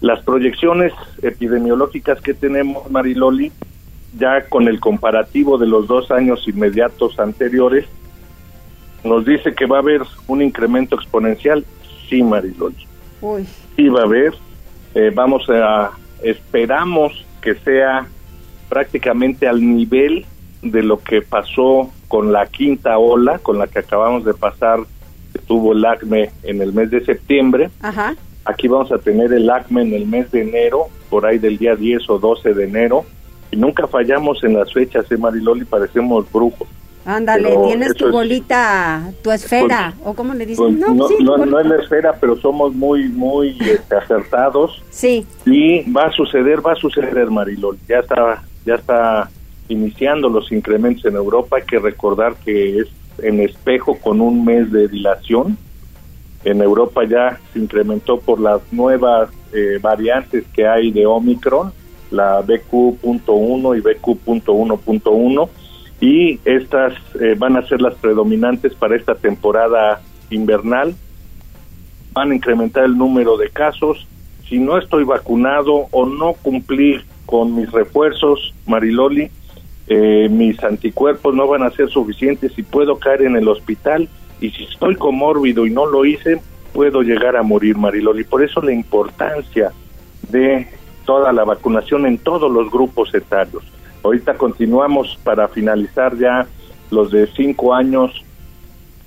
Las 0.00 0.22
proyecciones 0.22 0.92
epidemiológicas 1.20 2.20
que 2.20 2.34
tenemos, 2.34 2.88
Mariloli, 2.88 3.50
ya 4.16 4.48
con 4.48 4.68
el 4.68 4.78
comparativo 4.78 5.58
de 5.58 5.66
los 5.66 5.88
dos 5.88 6.12
años 6.12 6.46
inmediatos 6.46 7.18
anteriores, 7.18 7.84
nos 9.02 9.26
dice 9.26 9.56
que 9.56 9.66
va 9.66 9.78
a 9.78 9.80
haber 9.80 10.02
un 10.28 10.40
incremento 10.40 10.94
exponencial. 10.94 11.64
Sí, 12.08 12.22
Marilol. 13.20 13.46
Sí 13.76 13.88
va 13.88 14.00
a 14.00 14.04
haber. 14.04 14.34
Eh, 14.94 15.10
vamos 15.14 15.48
a, 15.50 15.90
esperamos 16.22 17.24
que 17.40 17.54
sea 17.54 18.06
prácticamente 18.68 19.46
al 19.46 19.60
nivel 19.60 20.26
de 20.62 20.82
lo 20.82 20.98
que 20.98 21.22
pasó 21.22 21.90
con 22.08 22.32
la 22.32 22.46
quinta 22.46 22.98
ola, 22.98 23.38
con 23.38 23.58
la 23.58 23.66
que 23.66 23.80
acabamos 23.80 24.24
de 24.24 24.34
pasar, 24.34 24.80
que 25.32 25.38
tuvo 25.40 25.72
el 25.72 25.84
ACME 25.84 26.30
en 26.42 26.62
el 26.62 26.72
mes 26.72 26.90
de 26.90 27.04
septiembre. 27.04 27.70
Aquí 28.44 28.66
vamos 28.66 28.90
a 28.92 28.98
tener 28.98 29.32
el 29.32 29.48
ACME 29.48 29.82
en 29.82 29.94
el 29.94 30.06
mes 30.06 30.30
de 30.30 30.42
enero, 30.42 30.86
por 31.10 31.26
ahí 31.26 31.38
del 31.38 31.58
día 31.58 31.76
10 31.76 32.08
o 32.10 32.18
12 32.18 32.54
de 32.54 32.64
enero 32.64 33.04
y 33.50 33.56
nunca 33.56 33.86
fallamos 33.86 34.42
en 34.44 34.54
las 34.54 34.72
fechas, 34.72 35.10
¿eh, 35.10 35.16
Mariloli? 35.16 35.64
Parecemos 35.64 36.30
brujos. 36.30 36.68
Ándale, 37.08 37.56
tienes 37.64 37.94
tu 37.94 38.10
bolita, 38.10 39.10
tu 39.22 39.30
esfera, 39.30 39.94
pues, 39.96 40.06
o 40.06 40.14
cómo 40.14 40.34
le 40.34 40.44
dicen. 40.44 40.78
Pues, 40.78 41.18
no, 41.20 41.38
no, 41.38 41.58
es 41.58 41.66
la 41.66 41.76
esfera, 41.76 42.14
pero 42.20 42.36
somos 42.36 42.74
muy, 42.74 43.08
muy 43.08 43.56
este, 43.60 43.96
acertados. 43.96 44.82
Sí. 44.90 45.26
Y 45.46 45.90
va 45.90 46.04
a 46.04 46.12
suceder, 46.12 46.64
va 46.64 46.72
a 46.72 46.76
suceder, 46.76 47.30
Mariloli. 47.30 47.78
Ya 47.88 48.00
está, 48.00 48.42
ya 48.66 48.74
está 48.74 49.30
iniciando 49.68 50.28
los 50.28 50.52
incrementos 50.52 51.06
en 51.06 51.16
Europa. 51.16 51.56
Hay 51.56 51.62
que 51.62 51.78
recordar 51.78 52.34
que 52.44 52.80
es 52.80 52.88
en 53.22 53.40
espejo 53.40 53.98
con 53.98 54.20
un 54.20 54.44
mes 54.44 54.70
de 54.70 54.86
dilación. 54.86 55.56
En 56.44 56.60
Europa 56.60 57.04
ya 57.04 57.40
se 57.54 57.58
incrementó 57.58 58.20
por 58.20 58.38
las 58.38 58.60
nuevas 58.70 59.30
eh, 59.54 59.78
variantes 59.80 60.44
que 60.52 60.68
hay 60.68 60.90
de 60.90 61.06
Omicron 61.06 61.72
la 62.10 62.40
BQ.1 62.42 63.78
y 63.78 63.80
BQ.1.1 63.80 65.48
y 66.00 66.38
estas 66.44 66.94
eh, 67.20 67.34
van 67.36 67.56
a 67.56 67.66
ser 67.66 67.80
las 67.82 67.94
predominantes 67.94 68.74
para 68.74 68.96
esta 68.96 69.14
temporada 69.14 70.00
invernal. 70.30 70.94
Van 72.12 72.30
a 72.30 72.34
incrementar 72.34 72.84
el 72.84 72.96
número 72.96 73.36
de 73.36 73.50
casos. 73.50 74.06
Si 74.48 74.58
no 74.58 74.78
estoy 74.78 75.04
vacunado 75.04 75.88
o 75.90 76.06
no 76.06 76.34
cumplí 76.34 77.00
con 77.26 77.54
mis 77.54 77.70
refuerzos, 77.70 78.54
Mariloli, 78.66 79.30
eh, 79.88 80.28
mis 80.30 80.62
anticuerpos 80.62 81.34
no 81.34 81.48
van 81.48 81.62
a 81.62 81.70
ser 81.70 81.88
suficientes 81.90 82.56
y 82.56 82.62
puedo 82.62 82.98
caer 82.98 83.22
en 83.22 83.36
el 83.36 83.48
hospital. 83.48 84.08
Y 84.40 84.50
si 84.50 84.64
estoy 84.64 84.94
comórbido 84.94 85.66
y 85.66 85.70
no 85.70 85.84
lo 85.86 86.04
hice, 86.04 86.40
puedo 86.72 87.02
llegar 87.02 87.36
a 87.36 87.42
morir, 87.42 87.76
Mariloli. 87.76 88.22
Por 88.22 88.44
eso 88.44 88.62
la 88.62 88.72
importancia 88.72 89.72
de 90.30 90.68
toda 91.04 91.32
la 91.32 91.44
vacunación 91.44 92.06
en 92.06 92.18
todos 92.18 92.50
los 92.50 92.70
grupos 92.70 93.12
etarios. 93.14 93.64
Ahorita 94.08 94.38
continuamos 94.38 95.18
para 95.22 95.48
finalizar 95.48 96.16
ya 96.16 96.46
los 96.90 97.10
de 97.10 97.26
5 97.26 97.74
años 97.74 98.24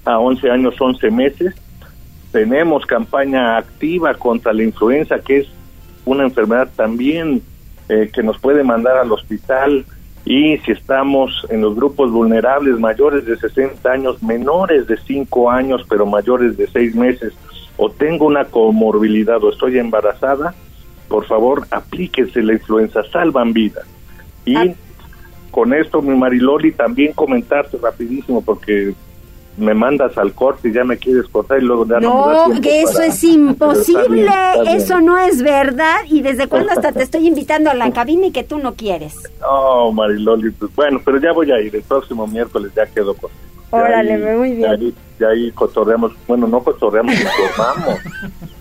a 0.05 0.19
11 0.19 0.51
años, 0.51 0.79
11 0.79 1.09
meses. 1.09 1.55
Tenemos 2.31 2.85
campaña 2.85 3.57
activa 3.57 4.13
contra 4.13 4.53
la 4.53 4.61
influenza, 4.61 5.17
que 5.17 5.39
es 5.39 5.47
una 6.05 6.23
enfermedad 6.23 6.69
también 6.75 7.41
eh, 7.89 8.11
que 8.13 8.21
nos 8.21 8.37
puede 8.37 8.63
mandar 8.63 8.97
al 8.97 9.11
hospital. 9.11 9.85
Y 10.23 10.59
si 10.59 10.71
estamos 10.71 11.47
en 11.49 11.61
los 11.61 11.75
grupos 11.75 12.11
vulnerables 12.11 12.77
mayores 12.77 13.25
de 13.25 13.37
60 13.37 13.91
años, 13.91 14.21
menores 14.21 14.85
de 14.85 14.97
5 14.97 15.49
años, 15.49 15.83
pero 15.89 16.05
mayores 16.05 16.57
de 16.57 16.67
6 16.67 16.93
meses, 16.93 17.33
o 17.75 17.89
tengo 17.89 18.27
una 18.27 18.45
comorbilidad 18.45 19.43
o 19.43 19.49
estoy 19.49 19.79
embarazada, 19.79 20.53
por 21.07 21.25
favor 21.25 21.65
aplíquese 21.71 22.43
la 22.43 22.53
influenza, 22.53 23.01
salvan 23.11 23.51
vidas. 23.51 23.87
Y 24.45 24.55
Ah. 24.55 24.75
Con 25.51 25.73
esto, 25.73 26.01
mi 26.01 26.15
Mariloli, 26.17 26.71
también 26.71 27.13
comentarte 27.13 27.77
rapidísimo 27.77 28.41
porque 28.41 28.93
me 29.57 29.73
mandas 29.73 30.17
al 30.17 30.31
corte 30.33 30.69
y 30.69 30.73
ya 30.73 30.85
me 30.85 30.97
quieres 30.97 31.25
cortar 31.27 31.61
y 31.61 31.65
luego 31.65 31.85
ya 31.85 31.99
no, 31.99 32.47
No, 32.53 32.61
que 32.61 32.81
eso 32.81 32.93
para- 32.93 33.05
es 33.07 33.15
está 33.23 33.27
imposible, 33.35 34.07
bien, 34.09 34.27
está 34.29 34.61
bien. 34.63 34.77
eso 34.77 35.01
no 35.01 35.17
es 35.17 35.41
verdad. 35.43 35.97
¿Y 36.09 36.21
desde 36.21 36.47
cuándo 36.47 36.71
hasta 36.71 36.93
te 36.93 37.03
estoy 37.03 37.27
invitando 37.27 37.69
a 37.69 37.73
la 37.73 37.91
cabina 37.93 38.27
y 38.27 38.31
que 38.31 38.43
tú 38.43 38.57
no 38.59 38.73
quieres? 38.75 39.13
No, 39.41 39.91
Mariloli, 39.91 40.51
pues, 40.51 40.73
bueno, 40.73 41.01
pero 41.03 41.19
ya 41.19 41.33
voy 41.33 41.51
a 41.51 41.59
ir, 41.59 41.75
el 41.75 41.83
próximo 41.83 42.25
miércoles 42.27 42.71
ya 42.75 42.85
quedo 42.85 43.13
con 43.13 43.29
Órale, 43.73 44.17
muy 44.37 44.49
bien. 44.55 44.61
Ya 44.61 44.71
ahí, 44.71 44.93
ya 45.19 45.27
ahí 45.27 45.51
cotorreamos, 45.51 46.11
bueno, 46.27 46.47
no 46.47 46.61
cotorreamos, 46.61 47.13
informamos. 47.13 47.99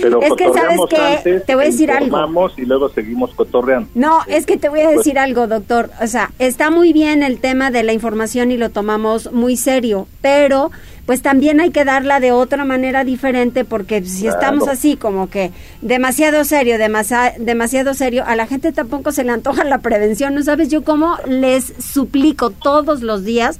Pero 0.00 0.20
Es 0.22 0.32
que, 0.34 0.44
¿sabes 0.52 0.78
antes, 0.80 1.44
Te 1.46 1.54
voy 1.54 1.64
a 1.64 1.66
decir 1.68 1.90
algo. 1.90 2.50
y 2.56 2.62
luego 2.66 2.88
seguimos 2.90 3.34
cotorreando. 3.34 3.88
No, 3.94 4.18
es 4.26 4.44
que 4.46 4.56
te 4.56 4.68
voy 4.68 4.80
a 4.80 4.84
Pues- 4.86 4.98
decir 4.98 5.18
algo, 5.18 5.46
doctor. 5.46 5.90
O 6.02 6.06
sea, 6.06 6.30
está 6.38 6.70
muy 6.70 6.92
bien 6.92 7.22
el 7.22 7.40
tema 7.40 7.70
de 7.70 7.82
la 7.82 7.92
información 7.92 8.50
y 8.50 8.56
lo 8.58 8.70
tomamos 8.70 9.32
muy 9.32 9.56
serio, 9.56 10.06
pero 10.20 10.70
pues 11.06 11.22
también 11.22 11.58
hay 11.58 11.70
que 11.70 11.86
darla 11.86 12.20
de 12.20 12.32
otra 12.32 12.66
manera 12.66 13.02
diferente 13.02 13.64
porque 13.64 14.04
si 14.04 14.24
Claro. 14.24 14.36
estamos 14.38 14.68
así 14.68 14.96
como 14.96 15.30
que 15.30 15.52
demasiado 15.80 16.44
serio, 16.44 16.76
demasa- 16.76 17.32
demasiado 17.38 17.94
serio, 17.94 18.24
a 18.26 18.36
la 18.36 18.46
gente 18.46 18.72
tampoco 18.72 19.10
se 19.10 19.24
le 19.24 19.32
antoja 19.32 19.64
la 19.64 19.78
prevención. 19.78 20.34
¿No 20.34 20.42
sabes 20.42 20.68
yo 20.68 20.84
cómo 20.84 21.16
les 21.26 21.72
suplico 21.78 22.50
todos 22.50 23.00
los 23.02 23.24
días 23.24 23.58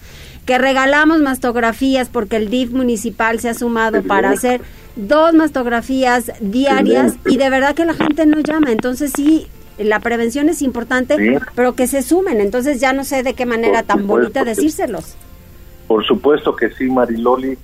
que 0.48 0.56
regalamos 0.56 1.20
mastografías 1.20 2.08
porque 2.08 2.36
el 2.36 2.48
DIF 2.48 2.70
municipal 2.70 3.38
se 3.38 3.50
ha 3.50 3.54
sumado 3.54 4.02
para 4.02 4.30
hacer 4.30 4.62
dos 4.96 5.34
mastografías 5.34 6.32
diarias 6.40 7.16
y 7.26 7.36
de 7.36 7.50
verdad 7.50 7.74
que 7.74 7.84
la 7.84 7.92
gente 7.92 8.24
no 8.24 8.40
llama. 8.40 8.72
Entonces 8.72 9.12
sí, 9.14 9.46
la 9.76 10.00
prevención 10.00 10.48
es 10.48 10.62
importante, 10.62 11.16
Sí. 11.18 11.36
pero 11.54 11.74
que 11.74 11.86
se 11.86 12.00
sumen. 12.00 12.40
Entonces 12.40 12.80
ya 12.80 12.94
no 12.94 13.04
sé 13.04 13.22
de 13.22 13.34
qué 13.34 13.44
manera 13.44 13.80
Por 13.80 13.86
tan 13.88 13.98
supuesto 14.00 14.22
bonita 14.22 14.44
decírselos. 14.44 15.16
Por 15.86 16.06
supuesto 16.06 16.56
que 16.56 16.70
sí, 16.70 16.84
Mariloli. 16.84 17.58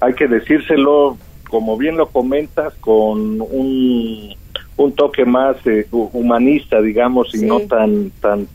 Hay 0.00 0.14
que 0.14 0.26
decírselo, 0.26 1.18
como 1.50 1.76
bien 1.76 1.98
lo 1.98 2.08
comentas, 2.08 2.72
con 2.80 3.42
un, 3.42 4.34
un 4.78 4.92
toque 4.92 5.26
más 5.26 5.56
eh, 5.66 5.86
hu- 5.92 6.08
humanista, 6.14 6.80
digamos, 6.80 7.34
y 7.34 7.40
Sí. 7.40 7.44
no 7.46 7.60
tan 7.60 8.10
tan 8.22 8.46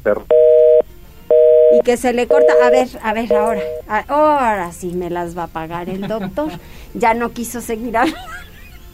Y 1.77 1.81
que 1.83 1.97
se 1.97 2.13
le 2.13 2.27
corta, 2.27 2.53
a 2.63 2.69
ver, 2.69 2.87
a 3.03 3.13
ver, 3.13 3.33
ahora, 3.33 3.61
a- 3.87 4.05
ahora 4.07 4.71
sí 4.71 4.93
me 4.93 5.09
las 5.09 5.37
va 5.37 5.43
a 5.43 5.47
pagar 5.47 5.89
el 5.89 6.07
doctor. 6.07 6.51
Ya 6.97 7.13
no 7.13 7.31
quiso 7.33 7.59
seguir 7.61 7.97
hablando. 7.97 8.19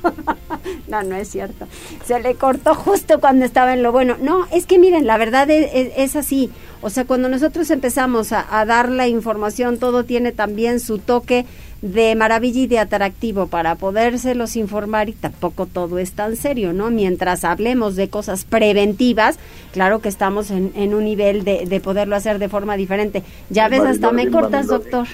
No, 0.87 1.03
no 1.03 1.15
es 1.15 1.29
cierto. 1.29 1.67
Se 2.05 2.19
le 2.19 2.33
cortó 2.35 2.73
justo 2.73 3.19
cuando 3.21 3.45
estaba 3.45 3.73
en 3.73 3.83
lo 3.83 3.91
bueno. 3.91 4.17
No, 4.19 4.47
es 4.51 4.65
que 4.65 4.79
miren, 4.79 5.05
la 5.05 5.17
verdad 5.17 5.49
es, 5.49 5.69
es- 5.73 5.93
es 5.95 6.15
así. 6.15 6.51
O 6.81 6.89
sea, 6.89 7.05
cuando 7.05 7.29
nosotros 7.29 7.69
empezamos 7.69 8.31
a, 8.31 8.45
a 8.59 8.65
dar 8.65 8.89
la 8.89 9.07
información, 9.07 9.77
todo 9.77 10.03
tiene 10.03 10.31
también 10.31 10.79
su 10.79 10.97
toque 10.97 11.45
de 11.81 12.15
maravilla 12.15 12.61
y 12.61 12.67
de 12.67 12.79
atractivo 12.79 13.47
para 13.47 13.75
podérselos 13.75 14.55
informar 14.55 15.09
y 15.09 15.13
tampoco 15.13 15.65
todo 15.65 15.97
es 15.97 16.11
tan 16.11 16.35
serio, 16.35 16.73
¿no? 16.73 16.91
Mientras 16.91 17.43
hablemos 17.43 17.95
de 17.95 18.07
cosas 18.09 18.45
preventivas, 18.45 19.39
claro 19.73 19.99
que 19.99 20.09
estamos 20.09 20.51
en, 20.51 20.71
en 20.75 20.93
un 20.93 21.05
nivel 21.05 21.43
de, 21.43 21.65
de 21.65 21.79
poderlo 21.79 22.15
hacer 22.15 22.37
de 22.37 22.49
forma 22.49 22.77
diferente. 22.77 23.23
Ya 23.49 23.67
ves, 23.67 23.81
hasta 23.81 24.11
me 24.11 24.29
cortas, 24.29 24.67
Mariloli. 24.67 24.83
doctor. 24.83 25.07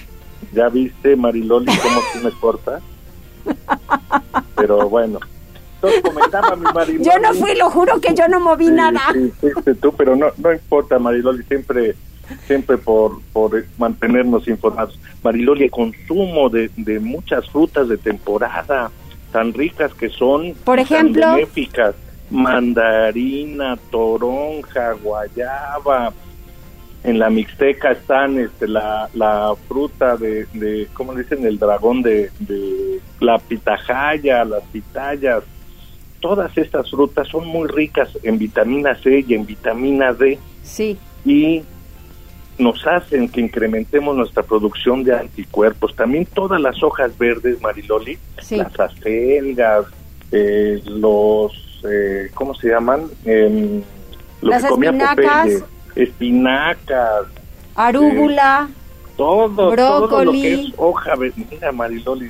¿Ya 0.54 0.70
viste, 0.70 1.16
Mariloli, 1.16 1.66
cómo 1.68 2.00
sí 2.14 2.20
me 2.24 2.32
corta? 2.32 2.82
Pero 4.56 4.90
bueno. 4.90 5.20
Entonces 5.76 6.02
comentaba 6.02 6.56
mi 6.56 6.66
Mariloli. 6.74 7.06
Yo 7.06 7.20
no 7.20 7.34
fui, 7.34 7.56
lo 7.56 7.70
juro 7.70 8.02
que 8.02 8.14
yo 8.14 8.28
no 8.28 8.40
moví 8.40 8.66
Sí, 8.66 8.72
nada. 8.72 9.02
Sí, 9.14 9.32
fuiste 9.40 9.76
tú, 9.76 9.94
pero 9.96 10.16
no, 10.16 10.28
no 10.38 10.52
importa, 10.52 11.00
Mariloli, 11.00 11.44
siempre 11.44 11.96
siempre 12.46 12.78
por, 12.78 13.22
por 13.34 13.66
mantenernos 13.78 14.48
informados. 14.48 15.00
Mariloli, 15.24 15.66
el 15.66 15.72
consumo 15.72 16.50
de, 16.50 16.70
de 16.78 17.00
muchas 17.00 17.50
frutas 17.50 17.88
de 17.88 17.98
temporada, 17.98 18.92
tan 19.32 19.54
ricas 19.54 19.94
que 19.94 20.10
son, 20.10 20.54
Por 20.64 20.78
tan 20.78 20.86
ejemplo. 20.86 21.34
benéficas, 21.36 21.96
mandarina, 22.30 23.78
toronja, 23.92 24.94
guayaba, 24.94 26.14
en 27.04 27.20
la 27.20 27.30
mixteca 27.30 27.92
están 27.92 28.38
este, 28.38 28.68
la, 28.68 29.10
la 29.14 29.54
fruta 29.68 30.18
de, 30.18 30.46
de, 30.54 30.88
¿cómo 30.94 31.14
le 31.14 31.24
dicen? 31.24 31.46
El 31.46 31.58
dragón 31.58 32.02
de, 32.02 32.32
de 32.40 33.00
la 33.22 33.38
pitahaya, 33.40 34.44
las 34.44 34.64
pitayas. 34.64 35.44
Todas 36.20 36.58
estas 36.58 36.90
frutas 36.90 37.28
son 37.28 37.48
muy 37.48 37.68
ricas 37.70 38.10
en 38.24 38.38
vitamina 38.38 38.96
C 38.96 39.24
y 39.26 39.36
en 39.36 39.46
vitamina 39.46 40.12
D. 40.12 40.40
Sí. 40.64 40.98
Y 41.24 41.62
nos 42.58 42.86
hacen 42.88 43.30
que 43.30 43.42
incrementemos 43.42 44.16
nuestra 44.16 44.44
producción 44.44 45.04
de 45.04 45.16
anticuerpos. 45.16 45.96
También 45.96 46.26
todas 46.26 46.60
las 46.60 46.82
hojas 46.82 47.16
verdes, 47.18 47.62
Mariloli, 47.62 48.18
Sí. 48.42 48.58
las 48.58 48.80
acelgas, 48.80 49.86
eh, 50.32 50.82
los, 50.86 51.52
eh, 51.90 52.30
¿cómo 52.34 52.56
se 52.56 52.70
llaman? 52.70 53.04
Em, 53.26 53.82
lo 54.42 54.50
Las 54.50 54.64
que 54.64 54.70
comía 54.70 54.90
espinacas. 54.90 55.44
Popeye, 55.46 55.64
espinacas, 55.96 57.26
Arúgula. 57.76 58.68
todo, 59.16 59.50
todo 59.56 59.66
lo 59.68 59.72
Brócoli. 59.72 60.42
que 60.42 60.54
es 60.54 60.74
hoja 60.78 61.16
verde. 61.16 61.46
Mira, 61.52 61.72
Mariloli, 61.72 62.30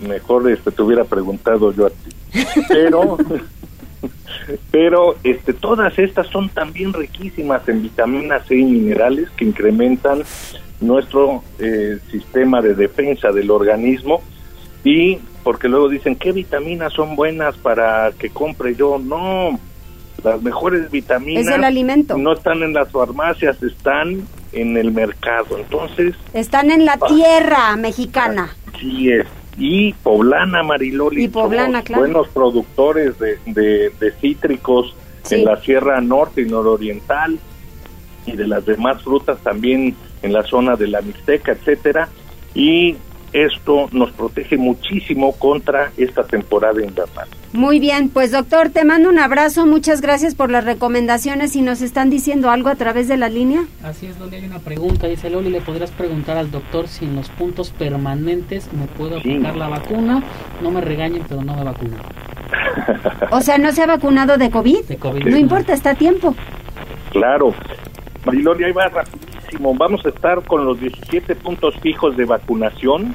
mejor 0.00 0.50
este, 0.50 0.70
te 0.70 0.82
hubiera 0.82 1.04
preguntado 1.04 1.72
yo 1.72 1.86
a 1.86 1.90
ti. 1.90 2.42
Pero, 2.68 3.18
pero 4.70 5.16
este, 5.24 5.52
todas 5.52 5.98
estas 5.98 6.26
son 6.28 6.48
también 6.48 6.92
riquísimas 6.92 7.68
en 7.68 7.82
vitaminas 7.82 8.46
C 8.46 8.56
y 8.56 8.64
minerales 8.64 9.28
que 9.30 9.44
incrementan 9.44 10.22
nuestro 10.80 11.42
eh, 11.58 11.98
sistema 12.10 12.60
de 12.62 12.74
defensa 12.74 13.30
del 13.32 13.50
organismo 13.50 14.22
y 14.84 15.18
porque 15.44 15.68
luego 15.68 15.88
dicen 15.88 16.16
qué 16.16 16.32
vitaminas 16.32 16.92
son 16.92 17.16
buenas 17.16 17.56
para 17.56 18.12
que 18.18 18.30
compre 18.30 18.74
yo 18.74 18.98
no 18.98 19.58
las 20.24 20.42
mejores 20.42 20.90
vitaminas 20.90 21.46
Es 21.46 21.54
el 21.54 21.64
alimento. 21.64 22.16
no 22.16 22.32
están 22.32 22.62
en 22.62 22.72
las 22.74 22.90
farmacias 22.90 23.62
están 23.62 24.26
en 24.52 24.76
el 24.76 24.90
mercado 24.92 25.58
entonces 25.58 26.14
Están 26.32 26.70
en 26.70 26.84
la 26.84 26.96
tierra 26.96 27.76
mexicana. 27.76 28.50
Sí 28.78 29.10
es. 29.12 29.26
Y 29.58 29.92
Poblana, 29.94 30.62
Mariloli. 30.62 31.24
Y 31.24 31.28
Poblana, 31.28 31.66
somos 31.78 31.82
claro. 31.84 32.02
Buenos 32.02 32.28
productores 32.28 33.18
de, 33.18 33.38
de, 33.46 33.90
de 34.00 34.12
cítricos 34.20 34.94
Sí. 35.22 35.34
en 35.34 35.44
la 35.44 35.60
Sierra 35.60 36.00
Norte 36.00 36.40
y 36.40 36.46
Nororiental 36.46 37.38
y 38.24 38.32
de 38.32 38.46
las 38.46 38.64
demás 38.64 39.02
frutas 39.02 39.38
también 39.42 39.94
en 40.22 40.32
la 40.32 40.42
zona 40.44 40.76
de 40.76 40.88
la 40.88 41.02
Mixteca, 41.02 41.52
etcétera. 41.52 42.08
Y 42.54 42.96
esto 43.32 43.88
nos 43.92 44.10
protege 44.12 44.56
muchísimo 44.56 45.32
contra 45.32 45.92
esta 45.96 46.24
temporada 46.24 46.82
invernal. 46.82 47.28
Muy 47.52 47.80
bien, 47.80 48.10
pues 48.10 48.30
doctor, 48.30 48.70
te 48.70 48.84
mando 48.84 49.08
un 49.08 49.18
abrazo, 49.18 49.66
muchas 49.66 50.00
gracias 50.00 50.36
por 50.36 50.50
las 50.50 50.64
recomendaciones 50.64 51.56
y 51.56 51.62
nos 51.62 51.82
están 51.82 52.08
diciendo 52.08 52.50
algo 52.50 52.68
a 52.68 52.76
través 52.76 53.08
de 53.08 53.16
la 53.16 53.28
línea. 53.28 53.64
Así 53.82 54.06
es, 54.06 54.18
Loli, 54.20 54.36
hay 54.36 54.44
una 54.44 54.60
pregunta. 54.60 55.08
Dice 55.08 55.30
Loli, 55.30 55.50
¿le 55.50 55.60
podrás 55.60 55.90
preguntar 55.90 56.36
al 56.36 56.50
doctor 56.50 56.86
si 56.86 57.06
en 57.06 57.16
los 57.16 57.28
puntos 57.30 57.70
permanentes 57.70 58.72
me 58.72 58.86
puedo 58.86 59.18
aplicar 59.18 59.56
la 59.56 59.68
vacuna? 59.68 60.22
No 60.62 60.70
me 60.70 60.80
regañen, 60.80 61.24
pero 61.28 61.42
no 61.42 61.56
me 61.56 61.64
vacuno. 61.64 61.96
O 63.30 63.40
sea, 63.40 63.58
¿no 63.58 63.72
se 63.72 63.82
ha 63.82 63.86
vacunado 63.86 64.36
de 64.36 64.50
COVID? 64.50 64.84
De 64.84 64.96
COVID, 64.96 65.24
No 65.26 65.36
importa, 65.36 65.72
está 65.72 65.90
a 65.90 65.94
tiempo. 65.94 66.34
Claro. 67.10 67.54
Mariloli, 68.24 68.64
ahí 68.64 68.72
va 68.72 68.90
Vamos 69.58 70.06
a 70.06 70.10
estar 70.10 70.44
con 70.44 70.64
los 70.64 70.78
17 70.80 71.34
puntos 71.36 71.74
fijos 71.80 72.16
de 72.16 72.24
vacunación. 72.24 73.14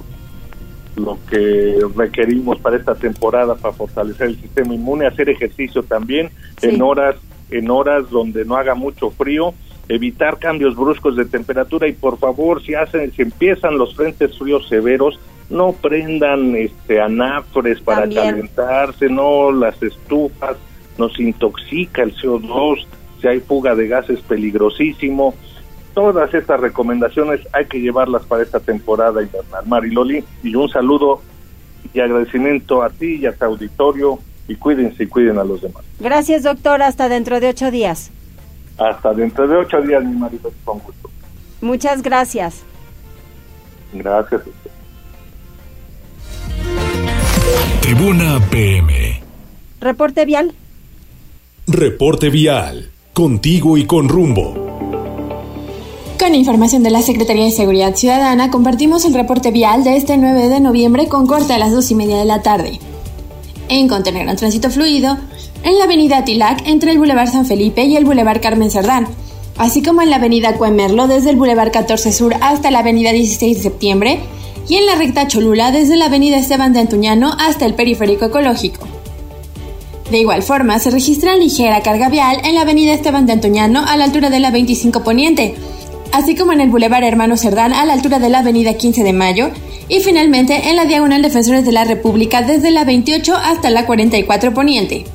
lo 0.95 1.17
que 1.29 1.79
requerimos 1.95 2.59
para 2.59 2.77
esta 2.77 2.95
temporada 2.95 3.55
para 3.55 3.73
fortalecer 3.73 4.27
el 4.27 4.41
sistema 4.41 4.73
inmune, 4.73 5.07
hacer 5.07 5.29
ejercicio 5.29 5.83
también 5.83 6.29
en 6.61 6.81
horas 6.81 7.15
en 7.51 7.71
horas 7.71 8.09
donde 8.09 8.45
no 8.45 8.57
haga 8.57 8.75
mucho 8.75 9.09
frío, 9.09 9.53
evitar 9.87 10.37
cambios 10.37 10.75
bruscos 10.75 11.15
de 11.15 11.25
temperatura 11.25 11.87
y 11.87 11.93
por 11.93 12.19
favor, 12.19 12.63
si 12.63 12.75
hacen 12.75 13.11
si 13.11 13.23
empiezan 13.23 13.77
los 13.77 13.95
frentes 13.95 14.37
fríos 14.37 14.67
severos, 14.67 15.19
no 15.49 15.73
prendan 15.73 16.55
este 16.55 17.01
anafres 17.01 17.81
para 17.81 18.07
calentarse, 18.07 19.09
no 19.09 19.51
las 19.51 19.81
estufas, 19.81 20.57
nos 20.97 21.19
intoxica 21.19 22.03
el 22.03 22.15
CO2, 22.15 22.85
si 23.21 23.27
hay 23.27 23.39
fuga 23.39 23.75
de 23.75 23.87
gases 23.87 24.19
peligrosísimo. 24.21 25.33
Todas 25.93 26.33
estas 26.33 26.59
recomendaciones 26.59 27.41
hay 27.51 27.65
que 27.65 27.81
llevarlas 27.81 28.23
para 28.25 28.43
esta 28.43 28.59
temporada 28.59 29.21
invernal. 29.21 29.65
Mariloli, 29.65 30.23
y 30.43 30.55
un 30.55 30.69
saludo 30.69 31.21
y 31.93 31.99
agradecimiento 31.99 32.83
a 32.83 32.89
ti 32.89 33.15
y 33.15 33.25
a 33.25 33.33
tu 33.33 33.45
auditorio 33.45 34.19
y 34.47 34.55
cuídense 34.55 35.03
y 35.03 35.07
cuiden 35.07 35.37
a 35.39 35.43
los 35.43 35.61
demás. 35.61 35.83
Gracias, 35.99 36.43
doctor. 36.43 36.81
Hasta 36.81 37.09
dentro 37.09 37.39
de 37.39 37.49
ocho 37.49 37.71
días. 37.71 38.11
Hasta 38.77 39.13
dentro 39.13 39.47
de 39.47 39.57
ocho 39.57 39.81
días, 39.81 40.03
mi 40.03 40.15
marido, 40.15 40.51
con 40.63 40.79
gusto. 40.79 41.09
Muchas 41.61 42.01
gracias. 42.01 42.63
Gracias. 43.93 44.41
Tribuna 47.81 48.39
PM. 48.49 49.21
Reporte 49.81 50.25
vial. 50.25 50.53
Reporte 51.67 52.29
vial. 52.29 52.89
Contigo 53.19 53.75
y 53.75 53.83
con 53.83 54.07
rumbo. 54.07 54.53
Con 56.17 56.35
información 56.35 56.83
de 56.83 56.89
la 56.89 57.01
Secretaría 57.01 57.43
de 57.43 57.51
Seguridad 57.51 57.93
Ciudadana, 57.93 58.49
compartimos 58.49 59.03
el 59.03 59.13
reporte 59.13 59.51
vial 59.51 59.83
de 59.83 59.97
este 59.97 60.15
9 60.15 60.47
de 60.47 60.61
noviembre 60.61 61.09
con 61.09 61.27
corte 61.27 61.51
a 61.51 61.57
las 61.57 61.73
dos 61.73 61.91
y 61.91 61.95
media 61.95 62.15
de 62.15 62.23
la 62.23 62.41
tarde. 62.41 62.79
Encontrarán 63.67 64.37
tránsito 64.37 64.69
fluido 64.69 65.17
en 65.63 65.77
la 65.77 65.83
avenida 65.83 66.23
Tilac 66.23 66.65
entre 66.65 66.93
el 66.93 66.97
Boulevard 66.97 67.29
San 67.29 67.45
Felipe 67.45 67.83
y 67.83 67.97
el 67.97 68.05
Boulevard 68.05 68.39
Carmen 68.39 68.71
Cerdán, 68.71 69.09
así 69.57 69.83
como 69.83 70.01
en 70.01 70.11
la 70.11 70.15
avenida 70.15 70.55
Cuemerlo 70.55 71.09
desde 71.09 71.31
el 71.31 71.35
Boulevard 71.35 71.73
14 71.73 72.13
Sur 72.13 72.35
hasta 72.39 72.71
la 72.71 72.79
avenida 72.79 73.11
16 73.11 73.57
de 73.57 73.63
septiembre 73.63 74.19
y 74.69 74.75
en 74.75 74.85
la 74.85 74.95
recta 74.95 75.27
Cholula 75.27 75.73
desde 75.73 75.97
la 75.97 76.05
avenida 76.05 76.37
Esteban 76.37 76.71
de 76.71 76.79
Antuñano 76.79 77.33
hasta 77.37 77.65
el 77.65 77.73
periférico 77.73 78.27
ecológico. 78.27 78.98
De 80.11 80.17
igual 80.17 80.41
forma, 80.41 80.79
se 80.79 80.89
registra 80.89 81.35
ligera 81.35 81.81
carga 81.81 82.09
vial 82.09 82.41
en 82.43 82.55
la 82.55 82.61
avenida 82.61 82.93
Esteban 82.93 83.27
de 83.27 83.33
Antuñano 83.33 83.83
a 83.85 83.95
la 83.95 84.05
altura 84.05 84.31
de 84.31 84.39
la 84.39 84.49
25 84.49 85.03
Poniente, 85.03 85.53
así 86.11 86.35
como 86.35 86.51
en 86.51 86.61
el 86.61 86.69
Boulevard 86.69 87.03
Hermano 87.03 87.37
Cerdán 87.37 87.73
a 87.73 87.85
la 87.85 87.93
altura 87.93 88.17
de 88.17 88.29
la 88.29 88.39
avenida 88.39 88.73
15 88.73 89.03
de 89.03 89.13
Mayo 89.13 89.51
y 89.87 89.99
finalmente 89.99 90.69
en 90.69 90.77
la 90.77 90.85
Diagonal 90.85 91.21
Defensores 91.21 91.63
de 91.63 91.71
la 91.71 91.83
República 91.83 92.41
desde 92.41 92.71
la 92.71 92.85
28 92.85 93.35
hasta 93.35 93.69
la 93.69 93.85
44 93.85 94.53
Poniente. 94.53 95.05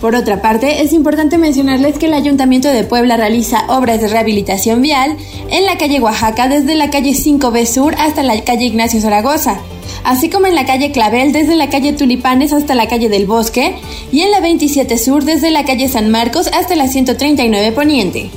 Por 0.00 0.14
otra 0.14 0.42
parte, 0.42 0.82
es 0.82 0.92
importante 0.92 1.38
mencionarles 1.38 1.96
que 1.96 2.06
el 2.06 2.14
Ayuntamiento 2.14 2.68
de 2.68 2.84
Puebla 2.84 3.16
realiza 3.16 3.64
obras 3.68 4.00
de 4.00 4.08
rehabilitación 4.08 4.82
vial 4.82 5.16
en 5.50 5.64
la 5.64 5.78
calle 5.78 6.00
Oaxaca 6.00 6.48
desde 6.48 6.74
la 6.74 6.90
calle 6.90 7.12
5B 7.12 7.64
Sur 7.66 7.94
hasta 7.98 8.22
la 8.22 8.38
calle 8.42 8.66
Ignacio 8.66 9.00
Zaragoza, 9.00 9.60
así 10.04 10.28
como 10.28 10.46
en 10.46 10.54
la 10.54 10.66
calle 10.66 10.92
Clavel 10.92 11.32
desde 11.32 11.56
la 11.56 11.68
calle 11.68 11.92
Tulipanes 11.92 12.52
hasta 12.52 12.74
la 12.74 12.88
calle 12.88 13.08
del 13.08 13.26
Bosque 13.26 13.76
y 14.12 14.20
en 14.20 14.30
la 14.30 14.40
27 14.40 14.98
Sur 14.98 15.24
desde 15.24 15.50
la 15.50 15.64
calle 15.64 15.88
San 15.88 16.10
Marcos 16.10 16.48
hasta 16.52 16.76
la 16.76 16.88
139 16.88 17.72
Poniente. 17.72 18.30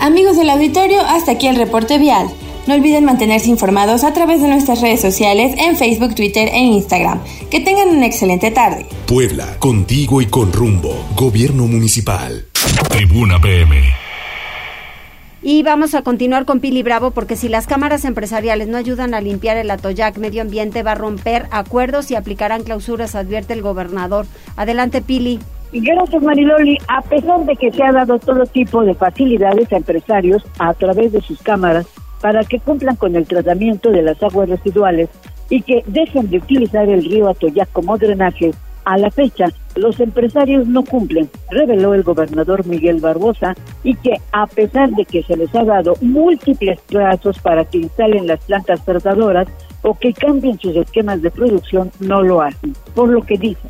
Amigos 0.00 0.36
del 0.36 0.50
auditorio, 0.50 1.00
hasta 1.00 1.32
aquí 1.32 1.46
el 1.46 1.56
reporte 1.56 1.98
vial. 1.98 2.28
No 2.66 2.74
olviden 2.74 3.04
mantenerse 3.04 3.50
informados 3.50 4.04
a 4.04 4.12
través 4.14 4.40
de 4.40 4.48
nuestras 4.48 4.80
redes 4.80 5.00
sociales 5.00 5.54
en 5.58 5.76
Facebook, 5.76 6.14
Twitter 6.14 6.48
e 6.48 6.60
Instagram. 6.60 7.20
Que 7.50 7.60
tengan 7.60 7.88
una 7.88 8.06
excelente 8.06 8.50
tarde. 8.50 8.86
Puebla, 9.06 9.58
contigo 9.58 10.22
y 10.22 10.26
con 10.26 10.52
rumbo. 10.52 10.94
Gobierno 11.14 11.66
Municipal. 11.66 12.46
Tribuna 12.88 13.40
PM. 13.40 14.03
Y 15.46 15.62
vamos 15.62 15.94
a 15.94 16.00
continuar 16.00 16.46
con 16.46 16.60
Pili 16.60 16.82
Bravo 16.82 17.10
porque 17.10 17.36
si 17.36 17.50
las 17.50 17.66
cámaras 17.66 18.06
empresariales 18.06 18.66
no 18.66 18.78
ayudan 18.78 19.12
a 19.12 19.20
limpiar 19.20 19.58
el 19.58 19.70
Atoyac 19.70 20.16
medio 20.16 20.40
ambiente 20.40 20.82
va 20.82 20.92
a 20.92 20.94
romper 20.94 21.48
acuerdos 21.50 22.10
y 22.10 22.14
aplicarán 22.14 22.62
clausuras, 22.62 23.14
advierte 23.14 23.52
el 23.52 23.60
gobernador. 23.60 24.24
Adelante 24.56 25.02
Pili. 25.02 25.40
Gracias 25.70 26.22
Mariloli. 26.22 26.78
A 26.88 27.02
pesar 27.02 27.44
de 27.44 27.56
que 27.56 27.70
se 27.70 27.82
ha 27.82 27.92
dado 27.92 28.18
todo 28.18 28.46
tipo 28.46 28.86
de 28.86 28.94
facilidades 28.94 29.70
a 29.70 29.76
empresarios 29.76 30.42
a 30.58 30.72
través 30.72 31.12
de 31.12 31.20
sus 31.20 31.42
cámaras 31.42 31.86
para 32.22 32.42
que 32.44 32.58
cumplan 32.58 32.96
con 32.96 33.14
el 33.14 33.26
tratamiento 33.26 33.90
de 33.90 34.00
las 34.00 34.22
aguas 34.22 34.48
residuales 34.48 35.10
y 35.50 35.60
que 35.60 35.84
dejen 35.86 36.30
de 36.30 36.38
utilizar 36.38 36.88
el 36.88 37.04
río 37.04 37.28
Atoyac 37.28 37.70
como 37.70 37.98
drenaje, 37.98 38.52
a 38.84 38.98
la 38.98 39.10
fecha, 39.10 39.46
los 39.76 39.98
empresarios 40.00 40.66
no 40.66 40.84
cumplen, 40.84 41.28
reveló 41.50 41.94
el 41.94 42.02
gobernador 42.02 42.66
Miguel 42.66 43.00
Barbosa, 43.00 43.54
y 43.82 43.94
que 43.96 44.20
a 44.32 44.46
pesar 44.46 44.90
de 44.90 45.04
que 45.04 45.22
se 45.22 45.36
les 45.36 45.54
ha 45.54 45.64
dado 45.64 45.96
múltiples 46.00 46.80
plazos 46.82 47.38
para 47.38 47.64
que 47.64 47.78
instalen 47.78 48.26
las 48.26 48.44
plantas 48.44 48.84
tratadoras 48.84 49.48
o 49.82 49.98
que 49.98 50.12
cambien 50.12 50.58
sus 50.58 50.76
esquemas 50.76 51.20
de 51.22 51.30
producción, 51.30 51.90
no 52.00 52.22
lo 52.22 52.40
hacen. 52.40 52.74
Por 52.94 53.08
lo 53.08 53.22
que 53.22 53.36
dice, 53.36 53.68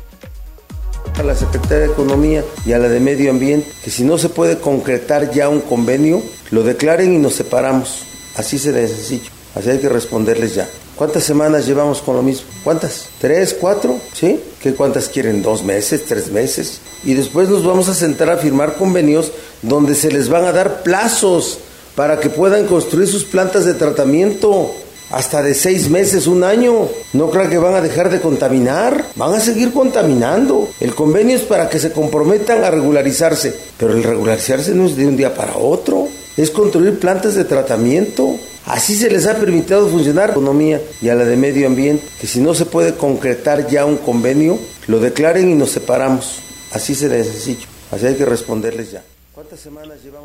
a 1.17 1.23
la 1.23 1.35
Secretaría 1.35 1.87
de 1.87 1.93
Economía 1.93 2.43
y 2.65 2.73
a 2.73 2.79
la 2.79 2.89
de 2.89 2.99
Medio 2.99 3.31
Ambiente 3.31 3.69
que 3.83 3.89
si 3.89 4.03
no 4.03 4.17
se 4.17 4.29
puede 4.29 4.59
concretar 4.59 5.31
ya 5.31 5.49
un 5.49 5.61
convenio, 5.61 6.21
lo 6.51 6.63
declaren 6.63 7.13
y 7.13 7.17
nos 7.17 7.35
separamos. 7.35 8.05
Así 8.35 8.57
se 8.57 8.71
les 8.71 8.91
sencillo. 8.91 9.34
Así 9.55 9.69
hay 9.69 9.79
que 9.79 9.89
responderles 9.89 10.53
ya. 10.53 10.69
¿Cuántas 10.95 11.23
semanas 11.23 11.65
llevamos 11.65 12.01
con 12.01 12.15
lo 12.15 12.21
mismo? 12.21 12.47
¿Cuántas? 12.63 13.07
¿Tres, 13.19 13.55
cuatro? 13.59 13.99
¿Sí? 14.13 14.39
¿Qué 14.61 14.73
cuántas 14.73 15.07
quieren? 15.09 15.41
¿Dos 15.41 15.63
meses? 15.63 16.05
¿Tres 16.05 16.31
meses? 16.31 16.79
Y 17.03 17.13
después 17.13 17.49
nos 17.49 17.65
vamos 17.65 17.89
a 17.89 17.93
sentar 17.93 18.29
a 18.29 18.37
firmar 18.37 18.75
convenios 18.75 19.31
donde 19.61 19.95
se 19.95 20.11
les 20.11 20.29
van 20.29 20.45
a 20.45 20.51
dar 20.51 20.83
plazos 20.83 21.59
para 21.95 22.19
que 22.19 22.29
puedan 22.29 22.67
construir 22.67 23.07
sus 23.07 23.23
plantas 23.23 23.65
de 23.65 23.73
tratamiento. 23.73 24.71
Hasta 25.11 25.43
de 25.43 25.53
seis 25.53 25.89
meses, 25.89 26.27
un 26.27 26.43
año. 26.43 26.89
No 27.13 27.29
crean 27.29 27.49
que 27.49 27.57
van 27.57 27.75
a 27.75 27.81
dejar 27.81 28.09
de 28.09 28.19
contaminar. 28.19 29.05
Van 29.15 29.33
a 29.33 29.39
seguir 29.39 29.71
contaminando. 29.71 30.67
El 30.79 30.95
convenio 30.95 31.35
es 31.35 31.43
para 31.43 31.69
que 31.69 31.79
se 31.79 31.91
comprometan 31.91 32.63
a 32.63 32.71
regularizarse. 32.71 33.53
Pero 33.77 33.93
el 33.93 34.03
regularizarse 34.03 34.73
no 34.73 34.85
es 34.85 34.95
de 34.95 35.07
un 35.07 35.15
día 35.15 35.35
para 35.35 35.57
otro 35.57 36.07
es 36.37 36.51
construir 36.51 36.99
plantas 36.99 37.35
de 37.35 37.45
tratamiento. 37.45 38.35
Así 38.65 38.95
se 38.95 39.09
les 39.09 39.27
ha 39.27 39.35
permitido 39.35 39.87
funcionar 39.87 40.29
la 40.29 40.33
economía 40.33 40.81
y 41.01 41.09
a 41.09 41.15
la 41.15 41.25
de 41.25 41.37
medio 41.37 41.67
ambiente, 41.67 42.03
que 42.19 42.27
si 42.27 42.39
no 42.39 42.53
se 42.53 42.65
puede 42.65 42.95
concretar 42.95 43.67
ya 43.67 43.85
un 43.85 43.97
convenio, 43.97 44.57
lo 44.87 44.99
declaren 44.99 45.49
y 45.49 45.55
nos 45.55 45.71
separamos. 45.71 46.39
Así 46.71 46.95
se 46.95 47.07
les 47.07 47.27
sencillo. 47.27 47.67
Así 47.91 48.07
hay 48.07 48.15
que 48.15 48.25
responderles 48.25 48.91
ya. 48.91 49.03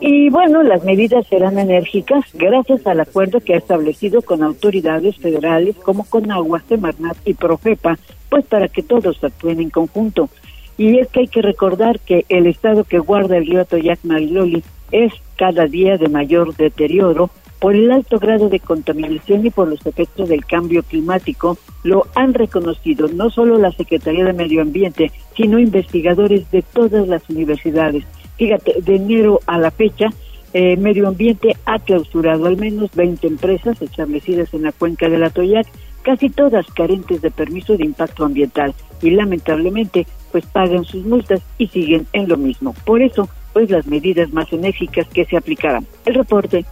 Y 0.00 0.30
bueno, 0.30 0.62
las 0.62 0.84
medidas 0.84 1.26
serán 1.26 1.58
enérgicas 1.58 2.24
gracias 2.34 2.86
al 2.86 3.00
acuerdo 3.00 3.40
que 3.40 3.54
ha 3.54 3.58
establecido 3.58 4.22
con 4.22 4.42
autoridades 4.42 5.16
federales 5.16 5.76
como 5.76 6.04
Conagua, 6.04 6.62
Semarnat 6.68 7.16
y 7.24 7.34
Profepa, 7.34 7.98
pues 8.28 8.46
para 8.46 8.68
que 8.68 8.82
todos 8.82 9.22
actúen 9.22 9.61
en 9.61 9.70
conjunto. 9.70 10.30
Y 10.78 10.98
es 10.98 11.08
que 11.08 11.20
hay 11.20 11.28
que 11.28 11.42
recordar 11.42 12.00
que 12.00 12.24
el 12.28 12.46
estado 12.46 12.84
que 12.84 12.98
guarda 12.98 13.36
el 13.36 13.46
río 13.46 13.64
Toyac 13.64 13.98
Mariloli 14.02 14.62
es 14.93 15.12
cada 15.36 15.66
día 15.66 15.97
de 15.97 16.09
mayor 16.09 16.57
deterioro 16.57 17.30
por 17.61 17.76
el 17.76 17.93
alto 17.93 18.18
grado 18.18 18.49
de 18.49 18.59
contaminación 18.59 19.47
y 19.47 19.51
por 19.51 19.68
los 19.68 19.84
efectos 19.84 20.28
del 20.30 20.47
cambio 20.47 20.82
climático, 20.82 21.59
lo 21.84 22.07
han 22.14 22.32
reconocido 22.32 23.07
no 23.09 23.28
solo 23.28 23.59
la 23.59 23.70
Secretaría 23.72 24.24
de 24.24 24.32
Medio 24.32 24.62
Ambiente, 24.62 25.12
sino 25.36 25.59
investigadores 25.59 26.51
de 26.51 26.62
todas 26.62 27.07
las 27.07 27.28
universidades. 27.28 28.05
Fíjate, 28.38 28.80
de 28.80 28.97
enero 28.97 29.41
a 29.47 29.59
la 29.59 29.70
fecha, 29.70 30.09
eh, 30.55 30.76
Medio 30.78 31.07
Ambiente 31.07 31.55
ha 31.66 31.78
clausurado 31.78 32.47
al 32.47 32.57
menos 32.57 32.91
20 32.95 33.26
empresas 33.26 33.80
establecidas 33.82 34.53
en 34.55 34.62
la 34.62 34.72
cuenca 34.72 35.11
del 35.11 35.22
Atoyac, 35.22 35.66
casi 36.03 36.30
todas 36.30 36.66
carentes 36.68 37.20
de 37.20 37.30
permiso 37.30 37.76
de 37.76 37.84
impacto 37.84 38.24
ambiental 38.24 38.74
y 39.03 39.11
lamentablemente 39.11 40.07
pues 40.32 40.47
pagan 40.47 40.84
sus 40.84 41.05
multas 41.05 41.43
y 41.59 41.68
siguen 41.68 42.07
en 42.14 42.28
lo 42.28 42.38
mismo. 42.38 42.74
Por 42.86 43.03
eso, 43.03 43.28
pues 43.53 43.70
las 43.70 43.86
medidas 43.86 44.32
más 44.32 44.53
enérgicas 44.53 45.07
que 45.09 45.24
se 45.24 45.36
aplicarán. 45.36 45.86
El 46.05 46.14
reporte. 46.14 46.64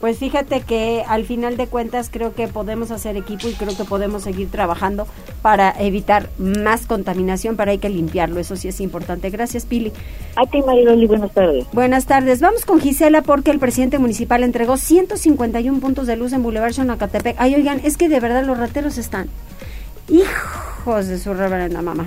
Pues 0.00 0.16
fíjate 0.16 0.62
que 0.62 1.04
al 1.06 1.26
final 1.26 1.58
de 1.58 1.66
cuentas 1.66 2.08
creo 2.10 2.34
que 2.34 2.48
podemos 2.48 2.90
hacer 2.90 3.18
equipo 3.18 3.48
y 3.48 3.52
creo 3.52 3.76
que 3.76 3.84
podemos 3.84 4.22
seguir 4.22 4.50
trabajando 4.50 5.06
para 5.42 5.74
evitar 5.78 6.30
más 6.38 6.86
contaminación, 6.86 7.56
pero 7.56 7.70
hay 7.70 7.76
que 7.76 7.90
limpiarlo, 7.90 8.40
eso 8.40 8.56
sí 8.56 8.68
es 8.68 8.80
importante. 8.80 9.28
Gracias, 9.28 9.66
Pili. 9.66 9.92
A 10.36 10.46
ti, 10.46 10.62
Mariloli, 10.62 11.06
buenas 11.06 11.32
tardes. 11.32 11.66
Buenas 11.74 12.06
tardes. 12.06 12.40
Vamos 12.40 12.64
con 12.64 12.80
Gisela 12.80 13.20
porque 13.20 13.50
el 13.50 13.58
presidente 13.58 13.98
municipal 13.98 14.42
entregó 14.42 14.78
151 14.78 15.80
puntos 15.80 16.06
de 16.06 16.16
luz 16.16 16.32
en 16.32 16.42
Boulevard 16.42 16.72
Xonacatepec. 16.72 17.36
Ay, 17.38 17.56
oigan, 17.56 17.82
es 17.84 17.98
que 17.98 18.08
de 18.08 18.20
verdad 18.20 18.46
los 18.46 18.56
rateros 18.56 18.96
están 18.96 19.28
hijos 20.08 21.08
de 21.08 21.18
su 21.18 21.34
reverenda 21.34 21.82
mamá 21.82 22.06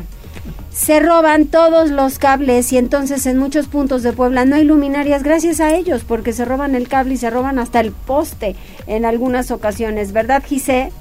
se 0.74 1.00
roban 1.00 1.46
todos 1.46 1.92
los 1.92 2.18
cables 2.18 2.74
y 2.74 2.78
entonces 2.78 3.28
en 3.28 3.38
muchos 3.38 3.68
puntos 3.68 4.02
de 4.02 4.12
Puebla 4.12 4.44
no 4.44 4.56
hay 4.56 4.64
luminarias 4.64 5.22
gracias 5.22 5.60
a 5.60 5.76
ellos 5.76 6.04
porque 6.04 6.34
se 6.34 6.46
roban 6.46 6.74
el 6.74 6.88
cable 6.88 7.14
y 7.14 7.18
se 7.18 7.30
roban 7.30 7.60
hasta 7.60 7.80
el 7.80 7.92
poste 7.92 8.56
en 8.88 9.06
algunas 9.06 9.52
ocasiones, 9.52 10.14
¿verdad 10.14 10.44
Gise? 10.44 10.92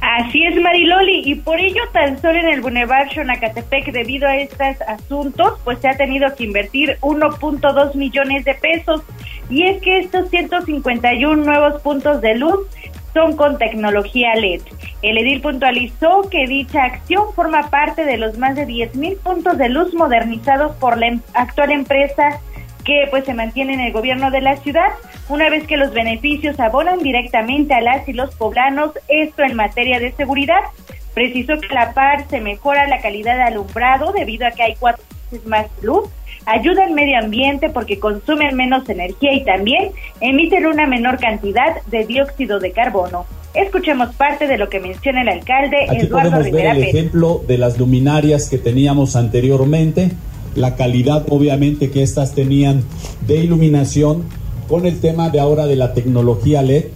Así 0.00 0.42
es 0.44 0.58
Mariloli 0.58 1.30
y 1.30 1.34
por 1.34 1.60
ello 1.60 1.82
tan 1.92 2.18
solo 2.22 2.38
en 2.38 2.48
el 2.48 2.62
Boulevard 2.62 3.12
Xonacatepec 3.14 3.92
debido 3.92 4.26
a 4.26 4.38
estos 4.38 4.80
asuntos 4.88 5.60
pues 5.64 5.78
se 5.80 5.88
ha 5.88 5.96
tenido 5.98 6.34
que 6.34 6.44
invertir 6.44 6.96
1.2 7.02 7.94
millones 7.96 8.46
de 8.46 8.54
pesos 8.54 9.02
y 9.50 9.64
es 9.64 9.82
que 9.82 9.98
estos 9.98 10.30
151 10.30 11.36
nuevos 11.36 11.82
puntos 11.82 12.22
de 12.22 12.34
luz 12.36 12.60
son 13.16 13.34
con 13.34 13.56
tecnología 13.56 14.34
LED. 14.34 14.60
El 15.00 15.16
edil 15.16 15.40
puntualizó 15.40 16.28
que 16.30 16.46
dicha 16.46 16.84
acción 16.84 17.32
forma 17.32 17.70
parte 17.70 18.04
de 18.04 18.18
los 18.18 18.36
más 18.36 18.56
de 18.56 18.66
10.000 18.66 19.16
puntos 19.20 19.56
de 19.56 19.70
luz 19.70 19.94
modernizados 19.94 20.76
por 20.76 20.98
la 20.98 21.06
em-, 21.06 21.22
actual 21.32 21.72
empresa 21.72 22.40
que 22.84 23.06
pues 23.10 23.24
se 23.24 23.32
mantiene 23.32 23.72
en 23.72 23.80
el 23.80 23.92
gobierno 23.94 24.30
de 24.30 24.42
la 24.42 24.58
ciudad, 24.58 24.90
una 25.30 25.48
vez 25.48 25.66
que 25.66 25.78
los 25.78 25.94
beneficios 25.94 26.60
abonan 26.60 26.98
directamente 26.98 27.72
a 27.72 27.80
las 27.80 28.06
y 28.06 28.12
los 28.12 28.34
poblanos, 28.34 28.92
esto 29.08 29.42
en 29.42 29.56
materia 29.56 29.98
de 29.98 30.12
seguridad. 30.12 30.60
Precisó 31.14 31.58
que 31.58 31.68
a 31.68 31.86
la 31.86 31.94
par 31.94 32.28
se 32.28 32.42
mejora 32.42 32.86
la 32.86 33.00
calidad 33.00 33.36
de 33.36 33.44
alumbrado 33.44 34.12
debido 34.12 34.46
a 34.46 34.50
que 34.50 34.62
hay 34.62 34.74
cuatro 34.78 35.02
veces 35.30 35.46
más 35.46 35.66
luz 35.80 36.10
ayuda 36.46 36.84
al 36.84 36.92
medio 36.92 37.18
ambiente 37.18 37.68
porque 37.68 37.98
consumen 37.98 38.56
menos 38.56 38.88
energía 38.88 39.34
y 39.34 39.44
también 39.44 39.90
emiten 40.20 40.66
una 40.66 40.86
menor 40.86 41.18
cantidad 41.18 41.82
de 41.86 42.06
dióxido 42.06 42.60
de 42.60 42.70
carbono. 42.70 43.26
Escuchemos 43.52 44.14
parte 44.14 44.46
de 44.46 44.56
lo 44.56 44.68
que 44.68 44.80
menciona 44.80 45.22
el 45.22 45.28
alcalde 45.28 45.86
Aquí 45.88 46.06
podemos 46.06 46.50
ver 46.50 46.66
el 46.66 46.84
ejemplo 46.84 47.42
de 47.46 47.58
las 47.58 47.78
luminarias 47.78 48.48
que 48.48 48.58
teníamos 48.58 49.16
anteriormente, 49.16 50.12
la 50.54 50.76
calidad 50.76 51.26
obviamente 51.30 51.90
que 51.90 52.02
estas 52.02 52.34
tenían 52.34 52.84
de 53.26 53.36
iluminación 53.36 54.24
con 54.68 54.86
el 54.86 55.00
tema 55.00 55.30
de 55.30 55.40
ahora 55.40 55.66
de 55.66 55.76
la 55.76 55.94
tecnología 55.94 56.62
LED. 56.62 56.86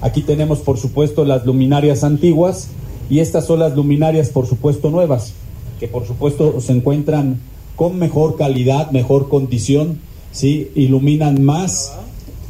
Aquí 0.00 0.22
tenemos 0.22 0.60
por 0.60 0.78
supuesto 0.78 1.24
las 1.24 1.46
luminarias 1.46 2.02
antiguas 2.02 2.70
y 3.08 3.20
estas 3.20 3.46
son 3.46 3.60
las 3.60 3.74
luminarias 3.74 4.30
por 4.30 4.46
supuesto 4.46 4.90
nuevas, 4.90 5.34
que 5.78 5.86
por 5.86 6.06
supuesto 6.06 6.60
se 6.60 6.72
encuentran 6.72 7.40
con 7.76 7.98
mejor 7.98 8.36
calidad, 8.36 8.90
mejor 8.90 9.28
condición, 9.28 10.00
¿sí? 10.32 10.70
iluminan 10.74 11.44
más. 11.44 11.96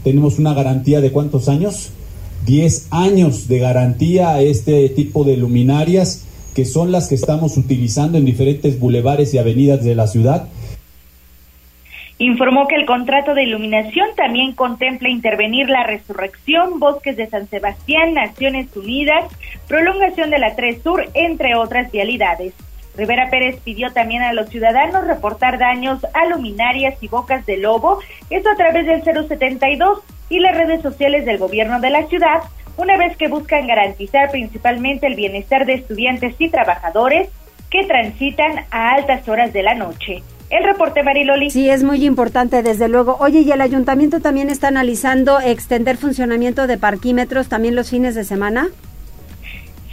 Tenemos 0.04 0.38
una 0.38 0.54
garantía 0.54 1.00
de 1.00 1.12
cuántos 1.12 1.48
años? 1.48 1.90
10 2.46 2.88
años 2.92 3.48
de 3.48 3.58
garantía 3.58 4.30
a 4.30 4.40
este 4.40 4.88
tipo 4.90 5.24
de 5.24 5.36
luminarias 5.36 6.24
que 6.54 6.64
son 6.64 6.90
las 6.90 7.08
que 7.08 7.16
estamos 7.16 7.58
utilizando 7.58 8.16
en 8.16 8.24
diferentes 8.24 8.80
bulevares 8.80 9.34
y 9.34 9.38
avenidas 9.38 9.84
de 9.84 9.94
la 9.94 10.06
ciudad. 10.06 10.48
Informó 12.18 12.66
que 12.66 12.76
el 12.76 12.86
contrato 12.86 13.34
de 13.34 13.42
iluminación 13.42 14.08
también 14.16 14.52
contempla 14.52 15.10
intervenir 15.10 15.68
la 15.68 15.82
resurrección, 15.82 16.80
bosques 16.80 17.18
de 17.18 17.28
San 17.28 17.46
Sebastián, 17.50 18.14
Naciones 18.14 18.74
Unidas, 18.74 19.24
prolongación 19.68 20.30
de 20.30 20.38
la 20.38 20.56
3 20.56 20.82
Sur, 20.82 21.06
entre 21.12 21.56
otras 21.56 21.92
vialidades. 21.92 22.54
Rivera 22.96 23.28
Pérez 23.30 23.60
pidió 23.62 23.92
también 23.92 24.22
a 24.22 24.32
los 24.32 24.48
ciudadanos 24.48 25.06
reportar 25.06 25.58
daños 25.58 26.04
a 26.14 26.26
luminarias 26.26 26.94
y 27.00 27.08
bocas 27.08 27.44
de 27.46 27.58
lobo, 27.58 28.00
esto 28.30 28.50
a 28.50 28.56
través 28.56 28.86
del 28.86 29.02
072 29.02 30.00
y 30.28 30.40
las 30.40 30.56
redes 30.56 30.82
sociales 30.82 31.24
del 31.24 31.38
gobierno 31.38 31.80
de 31.80 31.90
la 31.90 32.06
ciudad, 32.06 32.42
una 32.76 32.96
vez 32.96 33.16
que 33.16 33.28
buscan 33.28 33.66
garantizar 33.66 34.30
principalmente 34.30 35.06
el 35.06 35.14
bienestar 35.14 35.66
de 35.66 35.74
estudiantes 35.74 36.34
y 36.38 36.48
trabajadores 36.48 37.28
que 37.70 37.84
transitan 37.84 38.64
a 38.70 38.94
altas 38.94 39.28
horas 39.28 39.52
de 39.52 39.62
la 39.62 39.74
noche. 39.74 40.22
El 40.48 40.62
reporte 40.62 41.02
Mariloli. 41.02 41.50
Sí, 41.50 41.68
es 41.68 41.82
muy 41.82 42.04
importante, 42.04 42.62
desde 42.62 42.88
luego. 42.88 43.16
Oye, 43.18 43.40
¿y 43.40 43.50
el 43.50 43.60
ayuntamiento 43.60 44.20
también 44.20 44.48
está 44.48 44.68
analizando 44.68 45.40
extender 45.40 45.96
funcionamiento 45.96 46.68
de 46.68 46.78
parquímetros 46.78 47.48
también 47.48 47.74
los 47.74 47.90
fines 47.90 48.14
de 48.14 48.22
semana? 48.22 48.68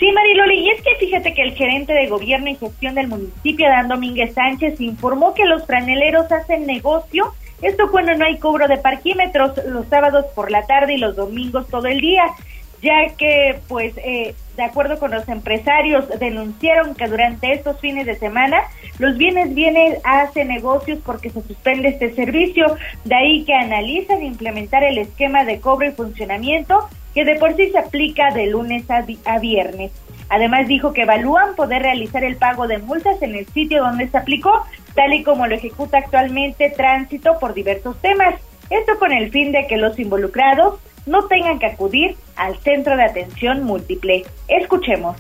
Sí, 0.04 0.12
Mariloli, 0.12 0.60
y 0.60 0.70
es 0.70 0.82
que 0.82 0.96
fíjate 0.96 1.34
que 1.34 1.44
el 1.44 1.54
gerente 1.54 1.94
de 1.94 2.08
gobierno 2.08 2.50
y 2.50 2.56
gestión 2.56 2.94
del 2.94 3.08
municipio, 3.08 3.70
Dan 3.70 3.88
Domínguez 3.88 4.34
Sánchez, 4.34 4.82
informó 4.82 5.34
que 5.34 5.46
los 5.46 5.66
franeleros 5.66 6.30
hacen 6.30 6.68
negocio, 6.68 7.34
esto 7.62 7.90
cuando 7.90 8.14
no 8.14 8.26
hay 8.26 8.38
cobro 8.38 8.68
de 8.68 8.76
parquímetros, 8.80 9.54
los 9.66 9.88
sábados 9.88 10.26
por 10.36 10.52
la 10.52 10.66
tarde 10.66 10.96
y 10.96 10.98
los 10.98 11.16
domingos 11.16 11.70
todo 11.70 11.88
el 11.88 12.02
día, 12.02 12.26
ya 12.84 13.16
que, 13.18 13.60
pues, 13.70 13.94
eh, 13.98 14.36
de 14.58 14.64
acuerdo 14.64 15.00
con 15.00 15.10
los 15.10 15.28
empresarios, 15.30 16.08
denunciaron 16.20 16.94
que 16.94 17.08
durante 17.08 17.54
estos 17.54 17.80
fines 17.80 18.06
de 18.06 18.16
semana 18.16 18.62
los 19.00 19.18
bienes 19.18 19.56
vienen 19.56 19.96
hace 20.04 20.44
negocios 20.44 21.00
porque 21.04 21.30
se 21.30 21.42
suspende 21.42 21.88
este 21.88 22.14
servicio, 22.14 22.76
de 23.06 23.16
ahí 23.16 23.46
que 23.46 23.54
analizan 23.54 24.22
implementar 24.22 24.84
el 24.84 24.98
esquema 24.98 25.46
de 25.46 25.60
cobro 25.62 25.88
y 25.88 25.94
funcionamiento 25.94 26.88
que 27.16 27.26
de 27.26 27.36
por 27.36 27.56
sí 27.56 27.70
se 27.72 27.80
aplica 27.80 28.32
de 28.32 28.48
lunes 28.48 28.86
a, 28.90 29.40
viernes. 29.40 29.92
Además 30.30 30.68
dijo 30.68 30.94
que 30.94 31.04
evalúan 31.04 31.56
poder 31.56 31.84
realizar 31.84 32.24
el 32.24 32.36
pago 32.36 32.68
de 32.68 32.80
multas 32.80 33.22
en 33.22 33.36
el 33.36 33.46
sitio 33.48 33.84
donde 33.84 34.10
se 34.10 34.18
aplicó, 34.18 34.66
tal 34.94 35.14
y 35.14 35.24
como 35.24 35.48
lo 35.48 35.56
ejecuta 35.56 36.00
actualmente 36.00 36.74
Tránsito 36.76 37.40
por 37.40 37.54
diversos 37.54 38.00
temas. 38.02 38.36
Esto 38.70 38.98
con 39.00 39.12
el 39.12 39.32
fin 39.32 39.52
de 39.52 39.68
que 39.68 39.78
los 39.78 39.98
involucrados 40.00 40.80
no 41.06 41.26
tengan 41.26 41.60
que 41.60 41.68
acudir 41.68 42.16
al 42.36 42.58
centro 42.60 42.96
de 42.96 43.04
atención 43.04 43.64
múltiple. 43.64 44.26
Escuchemos. 44.48 45.16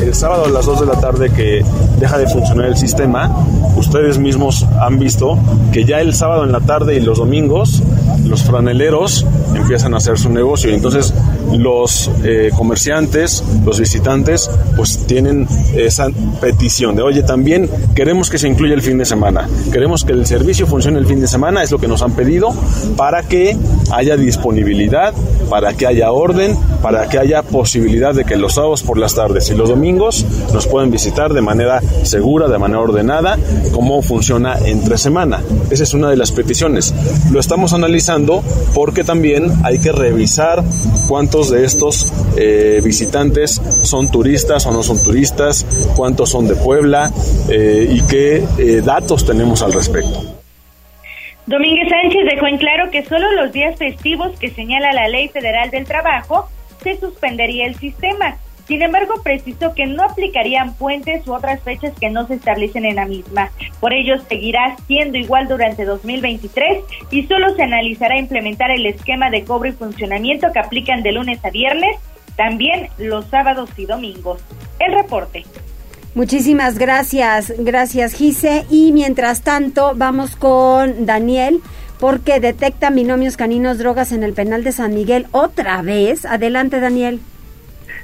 El 0.00 0.14
sábado 0.14 0.44
a 0.44 0.48
las 0.48 0.66
2 0.66 0.80
de 0.80 0.86
la 0.86 1.00
tarde 1.00 1.30
que 1.30 1.64
deja 1.98 2.18
de 2.18 2.26
funcionar 2.26 2.66
el 2.66 2.76
sistema, 2.76 3.34
ustedes 3.76 4.18
mismos 4.18 4.66
han 4.80 4.98
visto 4.98 5.38
que 5.72 5.84
ya 5.84 6.00
el 6.00 6.14
sábado 6.14 6.44
en 6.44 6.52
la 6.52 6.60
tarde 6.60 6.96
y 6.96 7.00
los 7.00 7.18
domingos 7.18 7.82
los 8.24 8.42
franeleros 8.42 9.24
empiezan 9.54 9.94
a 9.94 9.98
hacer 9.98 10.18
su 10.18 10.30
negocio. 10.30 10.70
Entonces 10.70 11.14
los 11.52 12.10
eh, 12.24 12.50
comerciantes, 12.56 13.42
los 13.64 13.80
visitantes, 13.80 14.50
pues 14.76 15.06
tienen 15.06 15.46
esa 15.74 16.08
petición 16.40 16.96
de, 16.96 17.02
oye, 17.02 17.22
también 17.22 17.70
queremos 17.94 18.30
que 18.30 18.38
se 18.38 18.48
incluya 18.48 18.74
el 18.74 18.82
fin 18.82 18.98
de 18.98 19.04
semana, 19.04 19.48
queremos 19.72 20.04
que 20.04 20.12
el 20.12 20.26
servicio 20.26 20.66
funcione 20.66 20.98
el 20.98 21.06
fin 21.06 21.20
de 21.20 21.28
semana, 21.28 21.62
es 21.62 21.70
lo 21.70 21.78
que 21.78 21.88
nos 21.88 22.02
han 22.02 22.12
pedido, 22.12 22.52
para 22.96 23.22
que 23.22 23.56
haya 23.92 24.16
disponibilidad, 24.16 25.14
para 25.48 25.74
que 25.74 25.86
haya 25.86 26.10
orden, 26.10 26.55
para 26.82 27.08
que 27.08 27.18
haya 27.18 27.42
posibilidad 27.42 28.14
de 28.14 28.24
que 28.24 28.36
los 28.36 28.54
sábados 28.54 28.82
por 28.82 28.98
las 28.98 29.14
tardes 29.14 29.50
y 29.50 29.54
los 29.54 29.68
domingos 29.68 30.24
nos 30.52 30.66
puedan 30.66 30.90
visitar 30.90 31.32
de 31.32 31.40
manera 31.40 31.80
segura, 32.02 32.48
de 32.48 32.58
manera 32.58 32.80
ordenada, 32.80 33.38
cómo 33.72 34.02
funciona 34.02 34.58
entre 34.64 34.98
semana. 34.98 35.42
Esa 35.70 35.82
es 35.82 35.94
una 35.94 36.10
de 36.10 36.16
las 36.16 36.32
peticiones. 36.32 36.94
Lo 37.30 37.40
estamos 37.40 37.72
analizando 37.72 38.42
porque 38.74 39.04
también 39.04 39.52
hay 39.64 39.78
que 39.78 39.92
revisar 39.92 40.62
cuántos 41.08 41.50
de 41.50 41.64
estos 41.64 42.12
eh, 42.36 42.80
visitantes 42.84 43.60
son 43.82 44.10
turistas 44.10 44.66
o 44.66 44.72
no 44.72 44.82
son 44.82 45.02
turistas, 45.02 45.66
cuántos 45.96 46.30
son 46.30 46.46
de 46.46 46.56
Puebla 46.56 47.10
eh, 47.48 47.88
y 47.90 48.00
qué 48.02 48.44
eh, 48.58 48.82
datos 48.84 49.24
tenemos 49.24 49.62
al 49.62 49.72
respecto. 49.72 50.25
Domínguez 51.46 51.88
Sánchez 51.88 52.24
dejó 52.24 52.48
en 52.48 52.58
claro 52.58 52.90
que 52.90 53.04
solo 53.04 53.30
los 53.30 53.52
días 53.52 53.78
festivos 53.78 54.36
que 54.40 54.50
señala 54.50 54.92
la 54.92 55.06
Ley 55.06 55.28
Federal 55.28 55.70
del 55.70 55.84
Trabajo 55.84 56.48
se 56.82 56.98
suspendería 56.98 57.66
el 57.66 57.76
sistema. 57.76 58.36
Sin 58.66 58.82
embargo, 58.82 59.22
precisó 59.22 59.72
que 59.72 59.86
no 59.86 60.02
aplicarían 60.02 60.74
puentes 60.74 61.24
u 61.28 61.34
otras 61.34 61.62
fechas 61.62 61.92
que 62.00 62.10
no 62.10 62.26
se 62.26 62.34
establecen 62.34 62.84
en 62.84 62.96
la 62.96 63.06
misma. 63.06 63.52
Por 63.78 63.94
ello, 63.94 64.18
seguirá 64.28 64.76
siendo 64.88 65.18
igual 65.18 65.46
durante 65.46 65.84
2023 65.84 66.82
y 67.12 67.22
solo 67.28 67.54
se 67.54 67.62
analizará 67.62 68.18
implementar 68.18 68.72
el 68.72 68.84
esquema 68.84 69.30
de 69.30 69.44
cobro 69.44 69.68
y 69.68 69.72
funcionamiento 69.72 70.50
que 70.50 70.58
aplican 70.58 71.04
de 71.04 71.12
lunes 71.12 71.44
a 71.44 71.50
viernes, 71.50 71.96
también 72.34 72.88
los 72.98 73.24
sábados 73.26 73.70
y 73.76 73.86
domingos. 73.86 74.42
El 74.80 74.94
reporte. 74.94 75.44
Muchísimas 76.16 76.78
gracias, 76.78 77.52
gracias 77.58 78.14
Gise. 78.14 78.64
Y 78.70 78.90
mientras 78.92 79.44
tanto, 79.44 79.92
vamos 79.94 80.34
con 80.34 81.04
Daniel, 81.04 81.60
porque 82.00 82.40
detecta 82.40 82.88
binomios 82.88 83.36
caninos 83.36 83.76
drogas 83.76 84.12
en 84.12 84.22
el 84.22 84.32
penal 84.32 84.64
de 84.64 84.72
San 84.72 84.94
Miguel 84.94 85.26
otra 85.32 85.82
vez. 85.82 86.24
Adelante, 86.24 86.80
Daniel. 86.80 87.20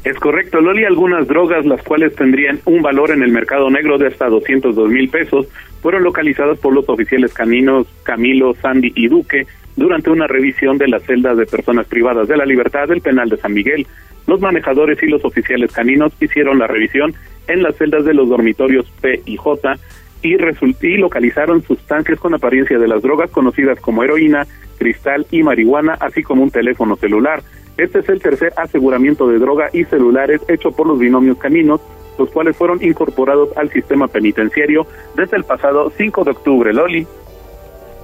Es 0.04 0.18
correcto, 0.18 0.60
Loli, 0.60 0.84
algunas 0.84 1.26
drogas 1.26 1.64
las 1.64 1.82
cuales 1.82 2.14
tendrían 2.14 2.60
un 2.66 2.82
valor 2.82 3.12
en 3.12 3.22
el 3.22 3.32
mercado 3.32 3.70
negro 3.70 3.96
de 3.96 4.08
hasta 4.08 4.28
202 4.28 4.90
mil 4.90 5.08
pesos 5.08 5.46
fueron 5.80 6.02
localizadas 6.02 6.58
por 6.58 6.74
los 6.74 6.86
oficiales 6.90 7.32
caninos 7.32 7.86
Camilo, 8.02 8.54
Sandy 8.60 8.92
y 8.94 9.08
Duque 9.08 9.46
durante 9.74 10.10
una 10.10 10.26
revisión 10.26 10.76
de 10.76 10.88
las 10.88 11.02
celdas 11.04 11.38
de 11.38 11.46
personas 11.46 11.86
privadas 11.86 12.28
de 12.28 12.36
la 12.36 12.44
libertad 12.44 12.88
del 12.88 13.00
penal 13.00 13.30
de 13.30 13.38
San 13.38 13.54
Miguel. 13.54 13.86
Los 14.27 14.41
manejadores 14.41 15.03
y 15.03 15.07
los 15.07 15.25
oficiales 15.25 15.73
caninos 15.73 16.12
hicieron 16.20 16.59
la 16.59 16.66
revisión 16.66 17.14
en 17.49 17.62
las 17.62 17.77
celdas 17.77 18.05
de 18.05 18.14
los 18.14 18.29
dormitorios 18.29 18.87
P 19.01 19.23
y 19.27 19.37
J 19.37 19.77
y, 20.23 20.37
y 20.83 20.97
localizaron 20.97 21.62
sustancias 21.62 22.18
con 22.18 22.35
apariencia 22.35 22.79
de 22.79 22.89
las 22.89 23.03
drogas 23.03 23.31
conocidas 23.31 23.81
como 23.81 24.05
heroína, 24.05 24.47
cristal 24.79 25.27
y 25.31 25.43
marihuana, 25.43 25.95
así 26.01 26.23
como 26.23 26.43
un 26.43 26.51
teléfono 26.51 26.97
celular. 26.97 27.43
Este 27.77 28.01
es 28.01 28.09
el 28.09 28.20
tercer 28.20 28.53
aseguramiento 28.57 29.29
de 29.29 29.39
droga 29.39 29.68
y 29.73 29.85
celulares 29.85 30.41
hecho 30.49 30.73
por 30.73 30.87
los 30.87 30.99
binomios 30.99 31.39
caninos, 31.39 31.81
los 32.18 32.31
cuales 32.31 32.57
fueron 32.57 32.83
incorporados 32.83 33.49
al 33.57 33.70
sistema 33.70 34.07
penitenciario 34.09 34.87
desde 35.16 35.37
el 35.37 35.45
pasado 35.45 35.91
5 35.97 36.25
de 36.25 36.31
octubre. 36.31 36.73
Loli. 36.73 37.07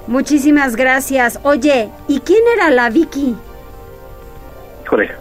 Muchísimas 0.07 0.75
gracias. 0.75 1.39
Oye, 1.43 1.91
¿y 2.09 2.21
quién 2.21 2.41
era 2.57 2.71
la 2.71 2.89
Vicky? 2.89 3.37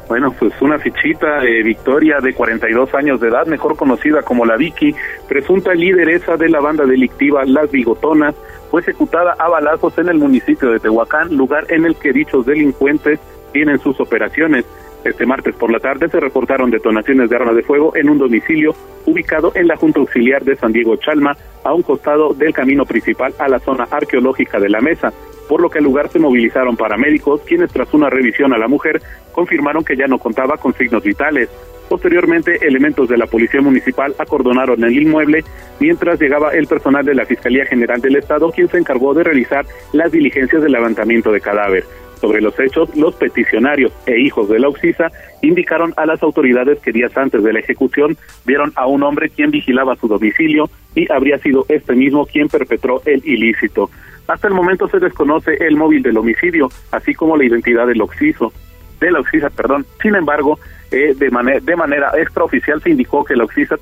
Bueno, 0.08 0.34
pues 0.40 0.54
una 0.62 0.80
fichita 0.80 1.42
de 1.42 1.62
Victoria 1.64 2.20
de 2.22 2.34
42 2.34 2.94
años 2.96 3.20
de 3.20 3.28
edad, 3.28 3.46
mejor 3.48 3.76
conocida 3.76 4.22
como 4.22 4.46
la 4.46 4.56
Vicky, 4.56 4.96
presunta 5.28 5.74
lideresa 5.74 6.38
de 6.38 6.50
la 6.50 6.60
banda 6.60 6.86
delictiva 6.86 7.44
Las 7.46 7.70
Bigotonas, 7.70 8.36
fue 8.72 8.82
ejecutada 8.82 9.36
a 9.38 9.50
balazos 9.50 9.98
en 9.98 10.10
el 10.10 10.18
municipio 10.18 10.72
de 10.72 10.80
Tehuacán, 10.80 11.36
lugar 11.36 11.66
en 11.70 11.86
el 11.86 11.96
que 11.96 12.14
dichos 12.14 12.46
delincuentes 12.46 13.20
tienen 13.52 13.80
sus 13.80 14.00
operaciones. 14.00 14.66
Este 15.04 15.26
martes 15.26 15.56
por 15.56 15.72
la 15.72 15.80
tarde 15.80 16.10
se 16.10 16.20
reportaron 16.20 16.72
detonaciones 16.72 17.30
de 17.30 17.36
armas 17.36 17.56
de 17.56 17.64
fuego 17.64 17.96
en 17.96 18.10
un 18.10 18.18
domicilio 18.18 18.74
ubicado 19.06 19.52
en 19.56 19.68
la 19.68 19.78
Junta 19.78 20.00
Auxiliar 20.00 20.44
de 20.44 20.56
San 20.56 20.74
Diego 20.74 20.96
Chalma, 20.98 21.36
a 21.64 21.74
un 21.74 21.82
costado 21.82 22.34
del 22.34 22.54
camino 22.54 22.86
principal 22.86 23.34
a 23.40 23.48
la 23.48 23.60
zona 23.60 23.88
arqueológica 23.90 24.60
de 24.60 24.70
la 24.70 24.82
Mesa, 24.82 25.14
por 25.48 25.62
lo 25.62 25.70
que 25.70 25.80
al 25.80 25.86
lugar 25.86 26.10
se 26.10 26.20
movilizaron 26.20 26.78
paramédicos, 26.78 27.42
quienes 27.42 27.72
tras 27.72 27.94
una 27.94 28.10
revisión 28.10 28.54
a 28.54 28.58
la 28.58 28.68
mujer 28.68 29.02
confirmaron 29.32 29.84
que 29.84 29.96
ya 29.96 30.08
no 30.08 30.20
contaba 30.20 30.58
con 30.58 30.74
signos 30.74 31.04
vitales. 31.04 31.50
Posteriormente, 31.90 32.68
elementos 32.68 33.08
de 33.08 33.18
la 33.18 33.28
Policía 33.28 33.62
Municipal 33.62 34.14
acordonaron 34.18 34.84
el 34.84 35.02
inmueble 35.02 35.44
mientras 35.80 36.20
llegaba 36.20 36.52
el 36.52 36.68
personal 36.68 37.06
de 37.06 37.16
la 37.16 37.26
Fiscalía 37.26 37.66
General 37.66 38.02
del 38.02 38.18
Estado, 38.18 38.52
quien 38.52 38.68
se 38.68 38.78
encargó 38.78 39.14
de 39.14 39.24
realizar 39.24 39.66
las 39.94 40.12
diligencias 40.12 40.62
de 40.62 40.70
levantamiento 40.70 41.32
de 41.32 41.40
cadáver. 41.40 41.86
Sobre 42.20 42.42
los 42.42 42.60
hechos, 42.60 42.96
los 42.96 43.16
peticionarios 43.16 43.92
e 44.06 44.20
hijos 44.20 44.50
de 44.50 44.60
la 44.60 44.70
Oxisa 44.70 45.12
indicaron 45.42 45.94
a 45.98 46.06
las 46.06 46.22
autoridades 46.24 46.80
que 46.80 46.92
días 46.92 47.16
antes 47.16 47.44
de 47.44 47.54
la 47.54 47.60
ejecución 47.60 48.18
vieron 48.46 48.72
a 48.76 48.88
un 48.88 49.04
hombre 49.04 49.30
quien 49.30 49.52
vigilaba 49.52 49.96
su 49.96 50.08
domicilio 50.08 50.70
y 50.96 51.12
habría 51.12 51.38
sido 51.38 51.66
este 51.70 51.94
mismo 51.94 52.26
quien 52.26 52.48
perpetró 52.48 53.02
el 53.06 53.22
ilícito. 53.26 53.90
Hasta 54.28 54.48
el 54.48 54.54
momento 54.54 54.88
se 54.88 55.00
desconoce 55.00 55.56
el 55.60 55.78
móvil 55.78 56.02
del 56.02 56.18
homicidio, 56.18 56.70
así 56.92 57.14
como 57.14 57.38
la 57.38 57.46
identidad 57.46 57.88
del 57.88 58.02
Oxiso, 58.02 58.52
de 59.00 59.12
la 59.12 59.20
Oxisa, 59.20 59.50
perdón. 59.50 59.86
Sin 60.02 60.16
embargo, 60.16 60.60
eh, 60.92 61.14
de, 61.16 61.30
manera 61.30 61.60
de 61.60 61.76
manera 61.76 62.12
extraoficial 62.18 62.82
se 62.82 62.90
indicó 62.90 63.24
que 63.24 63.36
la 63.36 63.46
Oxisa, 63.46 63.76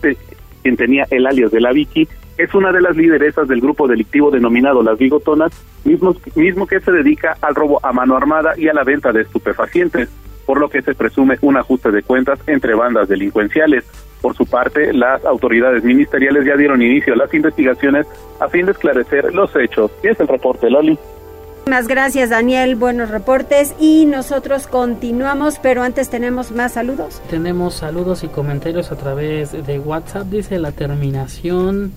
quien 0.61 0.75
tenía 0.75 1.07
el 1.09 1.25
alias 1.25 1.51
de 1.51 1.61
la 1.61 1.71
Vicky, 1.71 2.07
es 2.37 2.53
una 2.53 2.71
de 2.71 2.81
las 2.81 2.95
lideresas 2.95 3.47
del 3.47 3.61
grupo 3.61 3.87
delictivo 3.87 4.29
denominado 4.29 4.83
Las 4.83 4.97
Bigotonas, 4.97 5.51
mismo, 5.83 6.15
mismo 6.35 6.67
que 6.67 6.79
se 6.79 6.91
dedica 6.91 7.37
al 7.41 7.55
robo 7.55 7.79
a 7.83 7.93
mano 7.93 8.17
armada 8.17 8.53
y 8.57 8.67
a 8.67 8.73
la 8.73 8.83
venta 8.83 9.11
de 9.11 9.21
estupefacientes, 9.21 10.09
por 10.45 10.59
lo 10.59 10.69
que 10.69 10.81
se 10.81 10.93
presume 10.93 11.37
un 11.41 11.57
ajuste 11.57 11.91
de 11.91 12.03
cuentas 12.03 12.39
entre 12.47 12.75
bandas 12.75 13.07
delincuenciales. 13.07 13.85
Por 14.21 14.35
su 14.35 14.45
parte, 14.45 14.91
las 14.93 15.23
autoridades 15.23 15.83
ministeriales 15.83 16.45
ya 16.45 16.57
dieron 16.57 16.81
inicio 16.81 17.13
a 17.13 17.17
las 17.17 17.33
investigaciones 17.33 18.05
a 18.39 18.47
fin 18.49 18.65
de 18.65 18.73
esclarecer 18.73 19.33
los 19.33 19.55
hechos. 19.55 19.91
Y 20.03 20.07
es 20.07 20.19
el 20.19 20.27
reporte, 20.27 20.69
Loli. 20.69 20.97
Muchas 21.67 21.87
gracias 21.87 22.29
Daniel, 22.29 22.75
buenos 22.75 23.09
reportes 23.09 23.73
y 23.79 24.05
nosotros 24.05 24.67
continuamos, 24.67 25.57
pero 25.57 25.81
antes 25.81 26.11
tenemos 26.11 26.51
más 26.51 26.73
saludos. 26.73 27.23
Tenemos 27.27 27.73
saludos 27.73 28.23
y 28.23 28.27
comentarios 28.27 28.91
a 28.91 28.97
través 28.97 29.51
de 29.65 29.79
WhatsApp, 29.79 30.27
dice 30.27 30.59
la 30.59 30.71
terminación 30.71 31.91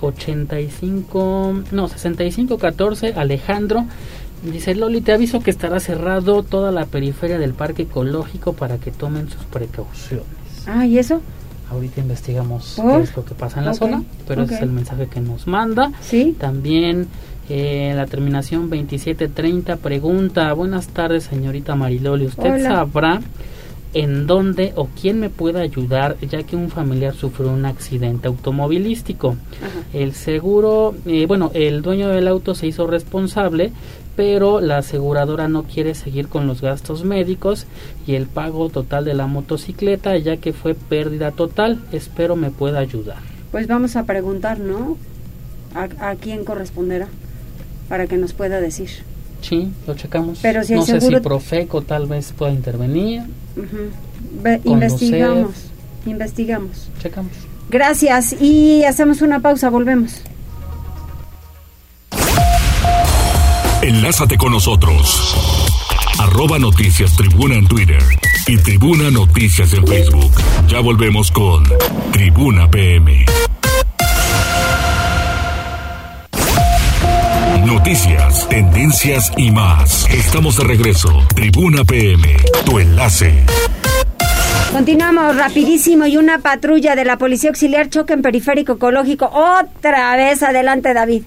85, 0.00 1.54
eh, 1.54 1.68
no, 1.72 1.88
6514, 1.88 3.14
Alejandro. 3.14 3.84
Dice 4.42 4.74
Loli, 4.74 5.02
te 5.02 5.12
aviso 5.12 5.40
que 5.40 5.50
estará 5.50 5.80
cerrado 5.80 6.42
toda 6.42 6.72
la 6.72 6.86
periferia 6.86 7.38
del 7.38 7.52
parque 7.52 7.82
ecológico 7.82 8.54
para 8.54 8.78
que 8.78 8.90
tomen 8.90 9.28
sus 9.28 9.44
precauciones. 9.44 10.26
Ah, 10.66 10.86
¿y 10.86 10.98
eso? 10.98 11.20
Ahorita 11.70 12.00
investigamos 12.00 12.76
qué 12.76 13.02
es 13.02 13.14
lo 13.14 13.24
que 13.24 13.34
pasa 13.34 13.60
en 13.60 13.66
la 13.66 13.74
zona, 13.74 14.02
pero 14.26 14.42
ese 14.42 14.54
es 14.54 14.62
el 14.62 14.70
mensaje 14.70 15.06
que 15.06 15.20
nos 15.20 15.46
manda. 15.46 15.92
Sí. 16.00 16.34
También 16.38 17.06
eh, 17.48 17.92
la 17.94 18.06
terminación 18.06 18.70
2730 18.70 19.76
pregunta, 19.76 20.52
buenas 20.52 20.88
tardes 20.88 21.24
señorita 21.24 21.74
Mariloli, 21.76 22.26
¿usted 22.26 22.62
sabrá 22.62 23.20
en 23.92 24.26
dónde 24.26 24.72
o 24.76 24.88
quién 24.88 25.18
me 25.18 25.30
puede 25.30 25.60
ayudar 25.60 26.16
ya 26.20 26.42
que 26.44 26.56
un 26.56 26.70
familiar 26.70 27.14
sufrió 27.14 27.50
un 27.50 27.64
accidente 27.64 28.28
automovilístico. 28.28 29.36
El 29.92 30.14
seguro, 30.14 30.94
eh, 31.06 31.26
bueno, 31.26 31.50
el 31.54 31.82
dueño 31.82 32.08
del 32.08 32.28
auto 32.28 32.54
se 32.54 32.66
hizo 32.66 32.86
responsable, 32.86 33.72
pero 34.16 34.60
la 34.60 34.78
aseguradora 34.78 35.48
no 35.48 35.64
quiere 35.64 35.94
seguir 35.94 36.28
con 36.28 36.46
los 36.46 36.60
gastos 36.60 37.04
médicos 37.04 37.66
y 38.06 38.14
el 38.14 38.26
pago 38.26 38.68
total 38.68 39.04
de 39.04 39.14
la 39.14 39.26
motocicleta 39.26 40.16
ya 40.18 40.36
que 40.36 40.52
fue 40.52 40.74
pérdida 40.74 41.30
total. 41.32 41.80
Espero 41.92 42.36
me 42.36 42.50
pueda 42.50 42.78
ayudar. 42.78 43.18
Pues 43.50 43.66
vamos 43.66 43.96
a 43.96 44.04
preguntar, 44.04 44.60
¿no? 44.60 44.96
¿A, 45.74 46.14
quién 46.16 46.44
corresponderá? 46.44 47.08
Para 47.88 48.06
que 48.06 48.16
nos 48.16 48.32
pueda 48.32 48.60
decir. 48.60 48.90
Sí, 49.40 49.70
lo 49.86 49.94
checamos. 49.94 50.38
Pero 50.42 50.62
si 50.64 50.74
no 50.74 50.82
sé 50.82 51.00
si 51.00 51.16
Profeco 51.16 51.82
tal 51.82 52.06
vez 52.06 52.32
pueda 52.36 52.52
intervenir 52.52 53.22
investigamos, 54.64 55.54
investigamos. 56.06 56.88
Checamos. 57.02 57.32
Gracias 57.68 58.40
y 58.40 58.84
hacemos 58.84 59.22
una 59.22 59.40
pausa, 59.40 59.70
volvemos. 59.70 60.22
Enlázate 63.82 64.36
con 64.36 64.52
nosotros. 64.52 65.36
Arroba 66.18 66.58
Noticias 66.58 67.16
Tribuna 67.16 67.54
en 67.54 67.66
Twitter 67.66 68.02
y 68.46 68.58
Tribuna 68.58 69.10
Noticias 69.10 69.72
en 69.72 69.86
Facebook. 69.86 70.32
Ya 70.68 70.80
volvemos 70.80 71.30
con 71.30 71.64
Tribuna 72.12 72.70
PM. 72.70 73.24
Noticias, 77.72 78.48
tendencias 78.48 79.32
y 79.36 79.52
más. 79.52 80.12
Estamos 80.12 80.58
de 80.58 80.64
regreso. 80.64 81.08
Tribuna 81.36 81.84
PM, 81.84 82.26
tu 82.66 82.80
enlace. 82.80 83.44
Continuamos 84.72 85.36
rapidísimo 85.36 86.04
y 86.06 86.16
una 86.16 86.40
patrulla 86.40 86.96
de 86.96 87.04
la 87.04 87.16
Policía 87.16 87.50
Auxiliar 87.50 87.88
choca 87.88 88.12
en 88.12 88.22
periférico 88.22 88.72
ecológico. 88.72 89.30
Otra 89.32 90.16
vez 90.16 90.42
adelante, 90.42 90.92
David. 90.92 91.22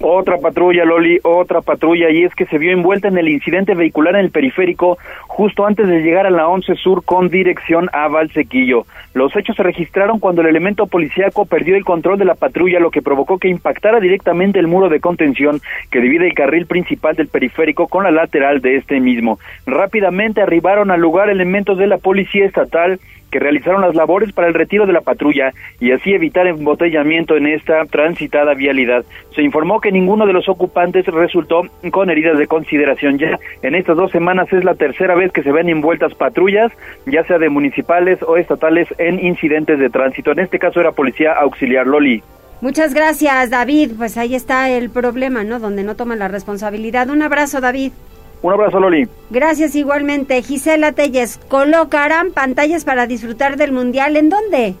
Otra 0.00 0.36
patrulla, 0.38 0.84
Loli, 0.84 1.18
otra 1.24 1.60
patrulla, 1.60 2.08
y 2.10 2.22
es 2.22 2.32
que 2.34 2.46
se 2.46 2.58
vio 2.58 2.70
envuelta 2.70 3.08
en 3.08 3.18
el 3.18 3.28
incidente 3.28 3.74
vehicular 3.74 4.14
en 4.14 4.20
el 4.20 4.30
periférico 4.30 4.96
justo 5.26 5.66
antes 5.66 5.88
de 5.88 6.02
llegar 6.02 6.24
a 6.24 6.30
la 6.30 6.46
11 6.46 6.76
Sur 6.76 7.02
con 7.04 7.30
dirección 7.30 7.88
a 7.92 8.06
Valsequillo. 8.06 8.86
Los 9.14 9.34
hechos 9.36 9.56
se 9.56 9.62
registraron 9.62 10.18
cuando 10.18 10.42
el 10.42 10.48
elemento 10.48 10.86
policíaco 10.86 11.46
perdió 11.46 11.76
el 11.76 11.84
control 11.84 12.18
de 12.18 12.24
la 12.24 12.34
patrulla, 12.34 12.78
lo 12.78 12.90
que 12.90 13.02
provocó 13.02 13.38
que 13.38 13.48
impactara 13.48 14.00
directamente 14.00 14.58
el 14.58 14.68
muro 14.68 14.88
de 14.88 15.00
contención 15.00 15.60
que 15.90 16.00
divide 16.00 16.26
el 16.26 16.34
carril 16.34 16.66
principal 16.66 17.16
del 17.16 17.28
periférico 17.28 17.88
con 17.88 18.04
la 18.04 18.10
lateral 18.10 18.60
de 18.60 18.76
este 18.76 19.00
mismo. 19.00 19.38
Rápidamente 19.66 20.42
arribaron 20.42 20.90
al 20.90 21.00
lugar 21.00 21.30
elementos 21.30 21.78
de 21.78 21.86
la 21.86 21.98
policía 21.98 22.44
estatal, 22.44 23.00
que 23.30 23.38
realizaron 23.38 23.82
las 23.82 23.94
labores 23.94 24.32
para 24.32 24.48
el 24.48 24.54
retiro 24.54 24.86
de 24.86 24.92
la 24.92 25.00
patrulla 25.00 25.52
y 25.80 25.92
así 25.92 26.12
evitar 26.12 26.46
embotellamiento 26.46 27.36
en 27.36 27.46
esta 27.46 27.84
transitada 27.86 28.54
vialidad. 28.54 29.04
Se 29.34 29.42
informó 29.42 29.80
que 29.80 29.92
ninguno 29.92 30.26
de 30.26 30.32
los 30.32 30.48
ocupantes 30.48 31.06
resultó 31.06 31.62
con 31.90 32.10
heridas 32.10 32.38
de 32.38 32.46
consideración. 32.46 33.18
Ya 33.18 33.38
en 33.62 33.74
estas 33.74 33.96
dos 33.96 34.10
semanas 34.10 34.52
es 34.52 34.64
la 34.64 34.74
tercera 34.74 35.14
vez 35.14 35.32
que 35.32 35.42
se 35.42 35.52
ven 35.52 35.68
envueltas 35.68 36.14
patrullas, 36.14 36.72
ya 37.06 37.22
sea 37.24 37.38
de 37.38 37.48
municipales 37.48 38.18
o 38.22 38.36
estatales, 38.36 38.88
incidentes 39.14 39.78
de 39.78 39.90
tránsito. 39.90 40.32
En 40.32 40.40
este 40.40 40.58
caso 40.58 40.80
era 40.80 40.92
policía 40.92 41.32
auxiliar 41.32 41.86
Loli. 41.86 42.22
Muchas 42.60 42.92
gracias, 42.92 43.50
David. 43.50 43.92
Pues 43.96 44.16
ahí 44.16 44.34
está 44.34 44.68
el 44.70 44.90
problema, 44.90 45.44
¿no? 45.44 45.60
Donde 45.60 45.84
no 45.84 45.94
toman 45.94 46.18
la 46.18 46.28
responsabilidad. 46.28 47.08
Un 47.08 47.22
abrazo, 47.22 47.60
David. 47.60 47.92
Un 48.42 48.52
abrazo, 48.52 48.80
Loli. 48.80 49.08
Gracias 49.30 49.74
igualmente. 49.74 50.42
Gisela 50.42 50.92
Telles, 50.92 51.38
¿colocarán 51.48 52.32
pantallas 52.32 52.84
para 52.84 53.06
disfrutar 53.06 53.56
del 53.56 53.72
Mundial? 53.72 54.16
¿En 54.16 54.28
dónde? 54.28 54.74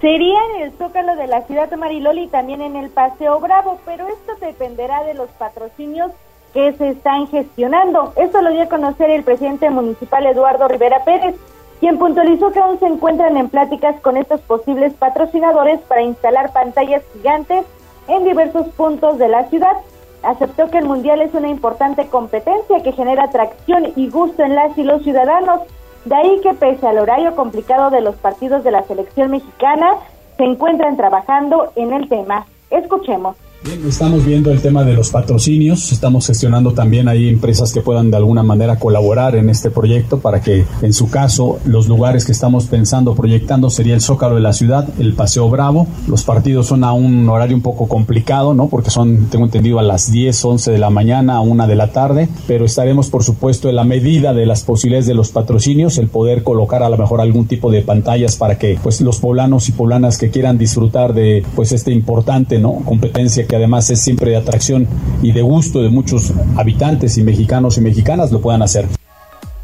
Sería 0.00 0.38
en 0.54 0.62
el 0.62 0.72
Zócalo 0.72 1.14
de 1.16 1.28
la 1.28 1.42
ciudad 1.42 1.70
de 1.70 1.76
Mariloli 1.76 2.24
y 2.24 2.28
también 2.28 2.60
en 2.60 2.74
el 2.74 2.90
Paseo 2.90 3.38
Bravo, 3.38 3.80
pero 3.86 4.08
esto 4.08 4.34
dependerá 4.44 5.04
de 5.04 5.14
los 5.14 5.30
patrocinios 5.30 6.10
que 6.52 6.72
se 6.72 6.90
están 6.90 7.28
gestionando. 7.28 8.12
Esto 8.16 8.42
lo 8.42 8.50
dio 8.50 8.62
a 8.62 8.68
conocer 8.68 9.10
el 9.10 9.22
presidente 9.22 9.70
municipal 9.70 10.26
Eduardo 10.26 10.68
Rivera 10.68 11.04
Pérez, 11.04 11.34
quien 11.82 11.98
puntualizó 11.98 12.52
que 12.52 12.60
aún 12.60 12.78
se 12.78 12.86
encuentran 12.86 13.36
en 13.36 13.48
pláticas 13.48 13.98
con 14.02 14.16
estos 14.16 14.40
posibles 14.42 14.94
patrocinadores 14.94 15.80
para 15.80 16.02
instalar 16.02 16.52
pantallas 16.52 17.02
gigantes 17.12 17.66
en 18.06 18.22
diversos 18.22 18.68
puntos 18.76 19.18
de 19.18 19.26
la 19.26 19.48
ciudad. 19.48 19.78
Aceptó 20.22 20.70
que 20.70 20.78
el 20.78 20.84
Mundial 20.84 21.20
es 21.22 21.34
una 21.34 21.48
importante 21.48 22.06
competencia 22.06 22.84
que 22.84 22.92
genera 22.92 23.24
atracción 23.24 23.92
y 23.96 24.08
gusto 24.10 24.44
en 24.44 24.54
las 24.54 24.78
y 24.78 24.84
los 24.84 25.02
ciudadanos. 25.02 25.62
De 26.04 26.14
ahí 26.14 26.40
que 26.40 26.54
pese 26.54 26.86
al 26.86 26.98
horario 26.98 27.34
complicado 27.34 27.90
de 27.90 28.00
los 28.00 28.14
partidos 28.14 28.62
de 28.62 28.70
la 28.70 28.84
selección 28.84 29.32
mexicana, 29.32 29.96
se 30.36 30.44
encuentran 30.44 30.96
trabajando 30.96 31.72
en 31.74 31.92
el 31.92 32.08
tema. 32.08 32.46
Escuchemos. 32.70 33.34
Bien, 33.64 33.80
estamos 33.86 34.26
viendo 34.26 34.50
el 34.50 34.60
tema 34.60 34.82
de 34.82 34.92
los 34.92 35.10
patrocinios, 35.10 35.92
estamos 35.92 36.26
gestionando 36.26 36.72
también 36.72 37.06
ahí 37.06 37.28
empresas 37.28 37.72
que 37.72 37.80
puedan 37.80 38.10
de 38.10 38.16
alguna 38.16 38.42
manera 38.42 38.76
colaborar 38.80 39.36
en 39.36 39.48
este 39.50 39.70
proyecto 39.70 40.18
para 40.18 40.40
que 40.40 40.64
en 40.82 40.92
su 40.92 41.08
caso 41.08 41.60
los 41.64 41.86
lugares 41.86 42.26
que 42.26 42.32
estamos 42.32 42.66
pensando, 42.66 43.14
proyectando 43.14 43.70
sería 43.70 43.94
el 43.94 44.00
Zócalo 44.00 44.34
de 44.34 44.40
la 44.40 44.52
ciudad, 44.52 44.88
el 44.98 45.12
Paseo 45.14 45.48
Bravo, 45.48 45.86
los 46.08 46.24
partidos 46.24 46.66
son 46.66 46.82
a 46.82 46.92
un 46.92 47.28
horario 47.28 47.54
un 47.54 47.62
poco 47.62 47.86
complicado, 47.86 48.52
¿no? 48.52 48.66
Porque 48.66 48.90
son, 48.90 49.26
tengo 49.30 49.44
entendido, 49.44 49.78
a 49.78 49.82
las 49.82 50.10
10, 50.10 50.44
11 50.44 50.72
de 50.72 50.78
la 50.78 50.90
mañana, 50.90 51.36
a 51.36 51.40
una 51.40 51.68
de 51.68 51.76
la 51.76 51.92
tarde, 51.92 52.28
pero 52.48 52.64
estaremos 52.64 53.10
por 53.10 53.22
supuesto 53.22 53.68
en 53.68 53.76
la 53.76 53.84
medida 53.84 54.34
de 54.34 54.44
las 54.44 54.64
posibilidades 54.64 55.06
de 55.06 55.14
los 55.14 55.30
patrocinios, 55.30 55.98
el 55.98 56.08
poder 56.08 56.42
colocar 56.42 56.82
a 56.82 56.88
lo 56.88 56.98
mejor 56.98 57.20
algún 57.20 57.46
tipo 57.46 57.70
de 57.70 57.82
pantallas 57.82 58.34
para 58.34 58.58
que 58.58 58.76
pues 58.82 59.00
los 59.00 59.20
poblanos 59.20 59.68
y 59.68 59.72
poblanas 59.72 60.18
que 60.18 60.30
quieran 60.30 60.58
disfrutar 60.58 61.14
de 61.14 61.44
pues 61.54 61.70
este 61.70 61.92
importante, 61.92 62.58
¿no? 62.58 62.80
competencia 62.84 63.46
que 63.52 63.56
además 63.56 63.90
es 63.90 64.00
siempre 64.00 64.30
de 64.30 64.38
atracción 64.38 64.88
y 65.20 65.32
de 65.32 65.42
gusto 65.42 65.82
de 65.82 65.90
muchos 65.90 66.32
habitantes 66.56 67.18
y 67.18 67.22
mexicanos 67.22 67.76
y 67.76 67.82
mexicanas 67.82 68.32
lo 68.32 68.40
puedan 68.40 68.62
hacer. 68.62 68.86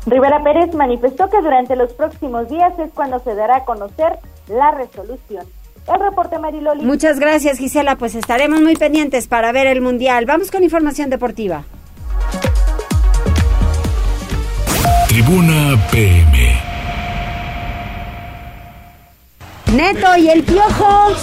Rivera 0.05 0.45
Pérez 0.45 0.75
manifestó 0.75 1.31
que 1.31 1.41
durante 1.41 1.75
los 1.75 1.95
próximos 1.95 2.51
días 2.51 2.75
es 2.79 2.91
cuando 2.95 3.19
se 3.21 3.35
dará 3.35 3.57
a 3.57 3.65
conocer 3.65 4.19
la 4.49 4.73
resolución. 4.73 5.47
El 5.91 6.01
reporte 6.01 6.39
Mariloli. 6.39 6.85
Muchas 6.85 7.19
gracias 7.19 7.57
Gisela, 7.57 7.97
pues 7.97 8.15
estaremos 8.15 8.61
muy 8.61 8.77
pendientes 8.77 9.27
para 9.27 9.53
ver 9.53 9.67
el 9.67 9.81
Mundial. 9.81 10.27
Vamos 10.27 10.51
con 10.51 10.63
información 10.63 11.09
deportiva. 11.09 11.65
Tribuna 15.09 15.83
PM. 15.91 16.61
Neto 19.75 20.15
y 20.19 20.29
el 20.29 20.43
piojo. 20.43 21.15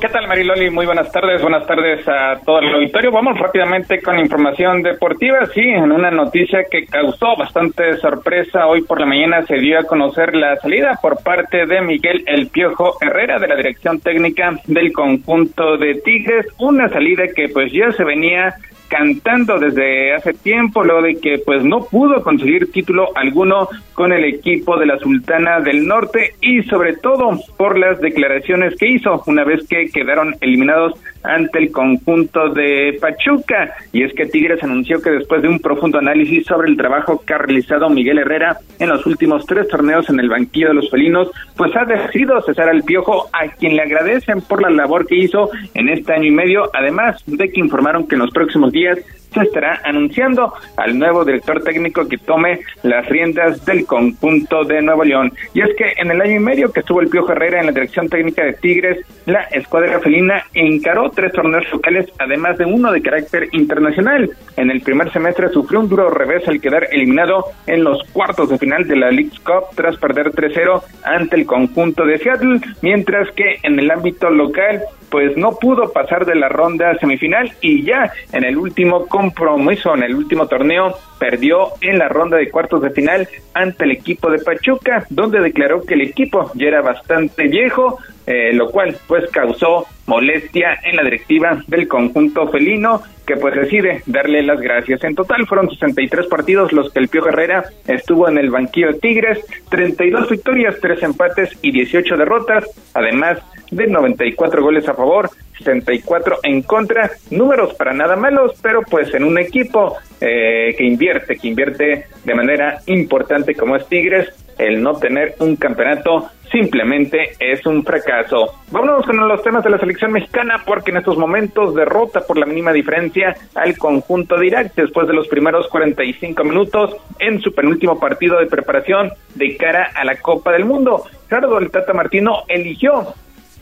¿Qué 0.00 0.08
tal 0.08 0.28
Mariloli? 0.28 0.70
Muy 0.70 0.86
buenas 0.86 1.10
tardes, 1.10 1.42
buenas 1.42 1.66
tardes 1.66 2.06
a 2.06 2.38
todo 2.46 2.60
el 2.60 2.72
auditorio. 2.72 3.10
Vamos 3.10 3.36
rápidamente 3.36 4.00
con 4.00 4.16
información 4.16 4.80
deportiva. 4.80 5.44
Sí, 5.46 5.60
en 5.60 5.90
una 5.90 6.08
noticia 6.12 6.66
que 6.70 6.86
causó 6.86 7.34
bastante 7.36 7.96
sorpresa, 7.96 8.68
hoy 8.68 8.82
por 8.82 9.00
la 9.00 9.06
mañana 9.06 9.42
se 9.42 9.56
dio 9.56 9.76
a 9.76 9.82
conocer 9.82 10.36
la 10.36 10.54
salida 10.58 10.96
por 11.02 11.20
parte 11.24 11.66
de 11.66 11.80
Miguel 11.80 12.22
El 12.26 12.46
Piojo 12.46 12.96
Herrera 13.00 13.40
de 13.40 13.48
la 13.48 13.56
dirección 13.56 13.98
técnica 13.98 14.52
del 14.66 14.92
conjunto 14.92 15.76
de 15.76 15.94
Tigres. 15.94 16.46
Una 16.58 16.88
salida 16.88 17.24
que 17.34 17.48
pues 17.48 17.72
ya 17.72 17.90
se 17.90 18.04
venía 18.04 18.54
cantando 18.88 19.58
desde 19.58 20.14
hace 20.14 20.34
tiempo, 20.34 20.82
luego 20.82 21.02
de 21.02 21.16
que 21.16 21.38
pues 21.38 21.62
no 21.64 21.84
pudo 21.84 22.22
conseguir 22.22 22.72
título 22.72 23.08
alguno 23.14 23.68
con 23.94 24.12
el 24.12 24.24
equipo 24.24 24.78
de 24.78 24.86
la 24.86 24.98
Sultana 24.98 25.60
del 25.60 25.86
Norte 25.86 26.34
y 26.40 26.62
sobre 26.62 26.96
todo 26.96 27.38
por 27.56 27.78
las 27.78 28.00
declaraciones 28.00 28.74
que 28.76 28.88
hizo 28.88 29.22
una 29.26 29.44
vez 29.44 29.66
que 29.68 29.88
quedaron 29.90 30.34
eliminados 30.40 30.94
ante 31.28 31.58
el 31.58 31.70
conjunto 31.70 32.48
de 32.48 32.98
Pachuca. 33.00 33.74
Y 33.92 34.02
es 34.02 34.12
que 34.14 34.26
Tigres 34.26 34.62
anunció 34.62 35.00
que 35.00 35.10
después 35.10 35.42
de 35.42 35.48
un 35.48 35.60
profundo 35.60 35.98
análisis 35.98 36.46
sobre 36.46 36.68
el 36.68 36.76
trabajo 36.76 37.22
que 37.24 37.34
ha 37.34 37.38
realizado 37.38 37.88
Miguel 37.90 38.18
Herrera 38.18 38.56
en 38.78 38.88
los 38.88 39.06
últimos 39.06 39.46
tres 39.46 39.68
torneos 39.68 40.08
en 40.08 40.20
el 40.20 40.28
banquillo 40.28 40.68
de 40.68 40.74
los 40.74 40.90
felinos, 40.90 41.30
pues 41.56 41.76
ha 41.76 41.84
decidido 41.84 42.40
cesar 42.42 42.68
al 42.68 42.82
piojo 42.82 43.28
a 43.32 43.48
quien 43.48 43.76
le 43.76 43.82
agradecen 43.82 44.40
por 44.40 44.62
la 44.62 44.70
labor 44.70 45.06
que 45.06 45.16
hizo 45.16 45.50
en 45.74 45.88
este 45.88 46.14
año 46.14 46.24
y 46.24 46.30
medio, 46.30 46.70
además 46.72 47.22
de 47.26 47.50
que 47.50 47.60
informaron 47.60 48.08
que 48.08 48.14
en 48.14 48.22
los 48.22 48.30
próximos 48.30 48.72
días 48.72 48.98
se 49.32 49.42
estará 49.42 49.80
anunciando 49.84 50.52
al 50.76 50.98
nuevo 50.98 51.24
director 51.24 51.62
técnico 51.62 52.08
que 52.08 52.18
tome 52.18 52.60
las 52.82 53.06
riendas 53.08 53.64
del 53.64 53.84
conjunto 53.86 54.64
de 54.64 54.82
Nuevo 54.82 55.04
León. 55.04 55.32
Y 55.54 55.60
es 55.60 55.74
que 55.76 55.92
en 55.96 56.10
el 56.10 56.20
año 56.20 56.36
y 56.36 56.40
medio 56.40 56.72
que 56.72 56.80
estuvo 56.80 57.00
el 57.00 57.08
Piojo 57.08 57.32
Herrera 57.32 57.60
en 57.60 57.66
la 57.66 57.72
dirección 57.72 58.08
técnica 58.08 58.44
de 58.44 58.54
Tigres, 58.54 58.98
la 59.26 59.42
escuadra 59.52 60.00
felina 60.00 60.44
encaró 60.54 61.10
tres 61.10 61.32
torneos 61.32 61.70
locales, 61.70 62.06
además 62.18 62.58
de 62.58 62.64
uno 62.64 62.92
de 62.92 63.02
carácter 63.02 63.48
internacional. 63.52 64.30
En 64.56 64.70
el 64.70 64.80
primer 64.80 65.12
semestre 65.12 65.48
sufrió 65.50 65.80
un 65.80 65.88
duro 65.88 66.10
revés 66.10 66.46
al 66.48 66.60
quedar 66.60 66.88
eliminado 66.90 67.44
en 67.66 67.84
los 67.84 68.02
cuartos 68.12 68.48
de 68.48 68.58
final 68.58 68.86
de 68.86 68.96
la 68.96 69.10
League 69.10 69.32
Cup 69.44 69.74
tras 69.74 69.96
perder 69.96 70.32
3-0 70.32 70.82
ante 71.04 71.36
el 71.36 71.46
conjunto 71.46 72.04
de 72.04 72.18
Seattle, 72.18 72.60
mientras 72.82 73.30
que 73.32 73.58
en 73.62 73.78
el 73.78 73.90
ámbito 73.90 74.30
local 74.30 74.82
pues 75.10 75.36
no 75.36 75.56
pudo 75.56 75.92
pasar 75.92 76.26
de 76.26 76.34
la 76.34 76.48
ronda 76.48 76.96
semifinal 76.98 77.52
y 77.60 77.82
ya 77.82 78.12
en 78.32 78.44
el 78.44 78.56
último 78.56 79.06
compromiso, 79.06 79.94
en 79.94 80.02
el 80.02 80.14
último 80.14 80.46
torneo, 80.46 80.94
perdió 81.18 81.68
en 81.80 81.98
la 81.98 82.08
ronda 82.08 82.36
de 82.36 82.50
cuartos 82.50 82.82
de 82.82 82.90
final 82.90 83.28
ante 83.54 83.84
el 83.84 83.92
equipo 83.92 84.30
de 84.30 84.38
Pachuca, 84.38 85.04
donde 85.10 85.40
declaró 85.40 85.82
que 85.82 85.94
el 85.94 86.02
equipo 86.02 86.50
ya 86.54 86.68
era 86.68 86.80
bastante 86.80 87.48
viejo, 87.48 87.98
eh, 88.26 88.52
lo 88.52 88.70
cual 88.70 88.96
pues 89.06 89.28
causó 89.30 89.86
molestia 90.06 90.78
en 90.84 90.96
la 90.96 91.02
directiva 91.02 91.62
del 91.66 91.88
conjunto 91.88 92.48
felino 92.48 93.02
que 93.26 93.36
pues 93.36 93.54
decide 93.54 94.02
darle 94.06 94.42
las 94.42 94.60
gracias. 94.60 95.04
En 95.04 95.14
total 95.14 95.46
fueron 95.46 95.68
63 95.68 96.26
partidos 96.28 96.72
los 96.72 96.90
que 96.90 96.98
el 96.98 97.08
Pío 97.08 97.26
Herrera 97.28 97.64
estuvo 97.86 98.26
en 98.28 98.38
el 98.38 98.50
banquillo 98.50 98.88
de 98.88 99.00
Tigres, 99.00 99.38
32 99.70 100.30
victorias, 100.30 100.76
3 100.80 101.02
empates 101.02 101.58
y 101.60 101.72
18 101.72 102.16
derrotas, 102.16 102.64
además 102.94 103.38
de 103.70 103.86
94 103.86 104.62
goles 104.62 104.88
a 104.88 104.94
favor, 104.94 105.30
64 105.58 106.38
en 106.42 106.62
contra, 106.62 107.10
números 107.30 107.74
para 107.74 107.92
nada 107.92 108.16
malos, 108.16 108.58
pero 108.62 108.82
pues 108.82 109.12
en 109.14 109.24
un 109.24 109.38
equipo 109.38 109.96
eh, 110.20 110.74
que 110.76 110.84
invierte, 110.84 111.36
que 111.36 111.48
invierte 111.48 112.06
de 112.24 112.34
manera 112.34 112.80
importante 112.86 113.54
como 113.54 113.76
es 113.76 113.86
Tigres, 113.86 114.28
el 114.58 114.82
no 114.82 114.94
tener 114.94 115.36
un 115.38 115.56
campeonato 115.56 116.30
simplemente 116.50 117.32
es 117.38 117.64
un 117.66 117.84
fracaso. 117.84 118.54
Vámonos 118.70 119.06
con 119.06 119.16
los 119.28 119.42
temas 119.42 119.62
de 119.62 119.70
la 119.70 119.78
selección 119.78 120.12
mexicana 120.12 120.62
porque 120.66 120.90
en 120.90 120.96
estos 120.96 121.16
momentos 121.16 121.74
derrota 121.74 122.20
por 122.26 122.38
la 122.38 122.46
mínima 122.46 122.72
diferencia 122.72 123.36
al 123.54 123.76
conjunto 123.78 124.36
de 124.36 124.46
Irak 124.46 124.72
después 124.74 125.06
de 125.06 125.14
los 125.14 125.28
primeros 125.28 125.68
45 125.68 126.42
minutos 126.44 126.96
en 127.18 127.40
su 127.40 127.54
penúltimo 127.54 128.00
partido 128.00 128.38
de 128.38 128.46
preparación 128.46 129.12
de 129.34 129.56
cara 129.56 129.92
a 129.94 130.04
la 130.04 130.16
Copa 130.16 130.52
del 130.52 130.64
Mundo. 130.64 131.04
Gerardo 131.28 131.58
el 131.58 131.70
Tata 131.70 131.92
Martino 131.92 132.42
eligió 132.48 133.14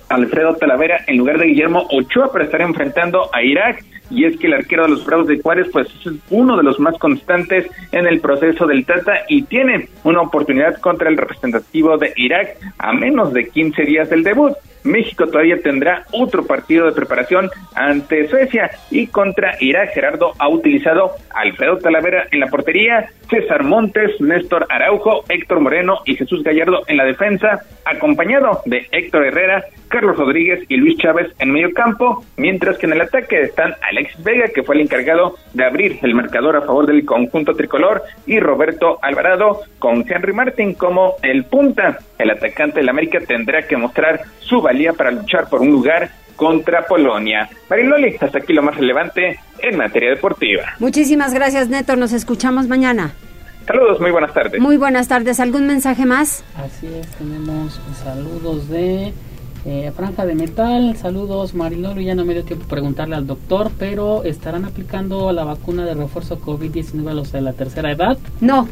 Alfredo 0.09 0.55
Talavera 0.55 1.01
en 1.07 1.17
lugar 1.19 1.39
de 1.39 1.47
Guillermo 1.47 1.87
Ochoa 1.91 2.33
para 2.33 2.45
estar 2.45 2.61
enfrentando 2.61 3.29
a 3.33 3.43
Irak 3.43 3.85
y 4.11 4.25
es 4.25 4.37
que 4.39 4.47
el 4.47 4.55
arquero 4.55 4.85
de 4.85 4.91
los 4.91 5.05
Bravos 5.05 5.27
de 5.27 5.41
Juárez 5.41 5.69
pues 5.73 5.89
es 5.89 6.13
uno 6.31 6.57
de 6.57 6.63
los 6.63 6.79
más 6.79 6.97
constantes 6.99 7.67
en 7.93 8.07
el 8.07 8.21
proceso 8.21 8.67
del 8.67 8.85
Tata 8.85 9.25
y 9.29 9.43
tiene 9.43 9.89
una 10.05 10.21
oportunidad 10.21 10.77
contra 10.81 11.09
el 11.09 11.17
representativo 11.17 11.99
de 11.99 12.13
Irak 12.17 12.57
a 12.79 12.93
menos 12.93 13.33
de 13.33 13.49
15 13.49 13.83
días 13.83 14.09
del 14.09 14.23
debut. 14.23 14.53
México 14.87 15.26
todavía 15.26 15.61
tendrá 15.62 16.05
otro 16.12 16.47
partido 16.47 16.87
de 16.87 16.93
preparación 16.93 17.51
ante 17.74 18.28
Suecia 18.28 18.70
y 18.91 19.09
contra 19.09 19.57
Irak. 19.61 19.93
Gerardo 19.95 20.32
ha 20.39 20.49
utilizado 20.49 21.12
Alfredo 21.34 21.78
Talavera 21.78 22.26
en 22.30 22.41
la 22.41 22.47
portería, 22.47 23.11
César 23.28 23.64
Montes, 23.64 24.20
Néstor 24.20 24.66
Araujo, 24.70 25.24
Héctor 25.28 25.61
Moreno 25.61 25.99
y 26.05 26.16
Jesús 26.16 26.43
Gallardo 26.43 26.82
en 26.87 26.97
la 26.97 27.05
defensa, 27.05 27.61
acompañado 27.84 28.62
de 28.66 28.87
Héctor 28.93 29.26
Herrera, 29.26 29.64
Carlos 29.89 30.16
Rodríguez 30.16 30.64
y 30.68 30.76
Luis 30.76 30.99
Chávez 30.99 31.32
en 31.39 31.51
medio 31.51 31.72
campo, 31.72 32.24
mientras 32.37 32.78
que 32.78 32.87
en 32.87 32.93
el 32.93 33.01
ataque 33.01 33.41
están 33.43 33.74
Alex 33.89 34.22
Vega, 34.22 34.49
que 34.49 34.62
fue 34.62 34.74
el 34.74 34.82
encargado 34.82 35.37
de 35.55 35.64
abrir 35.64 35.99
el 36.03 36.14
marcador 36.14 36.57
a 36.57 36.62
favor 36.62 36.87
del 36.87 37.05
conjunto 37.05 37.55
tricolor, 37.55 38.03
y 38.26 38.41
Roberto 38.41 38.99
Alvarado 39.03 39.61
con 39.78 40.05
Henry 40.09 40.32
Martin 40.32 40.74
como 40.74 41.14
el 41.22 41.45
punta. 41.45 41.99
El 42.18 42.30
atacante 42.30 42.80
del 42.80 42.89
América 42.89 43.20
tendrá 43.20 43.62
que 43.66 43.76
mostrar 43.76 44.22
su 44.41 44.61
valía 44.61 44.76
para 44.93 45.11
luchar 45.11 45.49
por 45.49 45.61
un 45.61 45.70
lugar 45.70 46.11
contra 46.37 46.87
Polonia. 46.87 47.49
Mariloli, 47.68 48.16
hasta 48.20 48.39
aquí 48.39 48.53
lo 48.53 48.62
más 48.62 48.77
relevante 48.77 49.39
en 49.59 49.77
materia 49.77 50.11
deportiva. 50.11 50.74
Muchísimas 50.79 51.33
gracias, 51.33 51.68
Neto. 51.68 51.97
Nos 51.97 52.12
escuchamos 52.12 52.68
mañana. 52.68 53.12
Saludos, 53.66 54.01
muy 54.01 54.12
buenas 54.12 54.33
tardes. 54.33 54.61
Muy 54.61 54.77
buenas 54.77 55.09
tardes. 55.09 55.41
¿Algún 55.41 55.66
mensaje 55.66 56.07
más? 56.07 56.45
Así 56.57 56.87
es, 56.87 57.07
tenemos 57.16 57.81
saludos 58.05 58.68
de 58.68 59.12
eh, 59.64 59.93
Franja 59.97 60.24
de 60.24 60.37
Metal. 60.37 60.97
Saludos, 60.97 61.55
Mariloli. 61.55 62.05
Ya 62.05 62.14
no 62.14 62.24
me 62.24 62.35
dio 62.35 62.45
tiempo 62.45 62.66
preguntarle 62.68 63.16
al 63.16 63.27
doctor, 63.27 63.72
pero 63.77 64.22
¿estarán 64.22 64.64
aplicando 64.64 65.33
la 65.33 65.43
vacuna 65.43 65.85
de 65.85 65.95
refuerzo 65.95 66.41
COVID-19 66.41 67.11
a 67.11 67.14
los 67.14 67.33
de 67.33 67.41
la 67.41 67.55
tercera 67.55 67.91
edad? 67.91 68.16
No. 68.41 68.68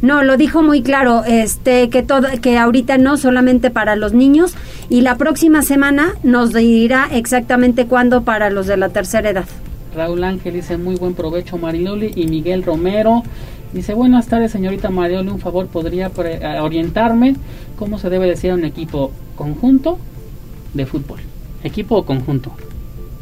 No, 0.00 0.22
lo 0.22 0.36
dijo 0.36 0.62
muy 0.62 0.82
claro, 0.82 1.24
este 1.24 1.90
que 1.90 2.02
todo 2.02 2.28
que 2.40 2.56
ahorita 2.56 2.98
no 2.98 3.16
solamente 3.16 3.70
para 3.70 3.96
los 3.96 4.12
niños 4.12 4.54
y 4.88 5.00
la 5.00 5.16
próxima 5.16 5.62
semana 5.62 6.14
nos 6.22 6.52
dirá 6.52 7.08
exactamente 7.12 7.86
cuándo 7.86 8.22
para 8.22 8.48
los 8.50 8.66
de 8.66 8.76
la 8.76 8.90
tercera 8.90 9.30
edad. 9.30 9.46
Raúl 9.96 10.22
Ángel 10.22 10.54
dice 10.54 10.76
muy 10.76 10.94
buen 10.94 11.14
provecho 11.14 11.58
Mariloli 11.58 12.12
y 12.14 12.28
Miguel 12.28 12.62
Romero 12.62 13.24
dice 13.72 13.94
buenas 13.94 14.28
tardes 14.28 14.52
señorita 14.52 14.88
Mariloli, 14.88 15.30
un 15.30 15.40
favor 15.40 15.66
podría 15.66 16.12
orientarme 16.60 17.34
cómo 17.76 17.98
se 17.98 18.08
debe 18.08 18.26
decir 18.26 18.52
a 18.52 18.54
un 18.54 18.64
equipo 18.64 19.10
conjunto 19.34 19.98
de 20.74 20.86
fútbol. 20.86 21.18
¿Equipo 21.64 21.96
o 21.96 22.04
conjunto? 22.04 22.52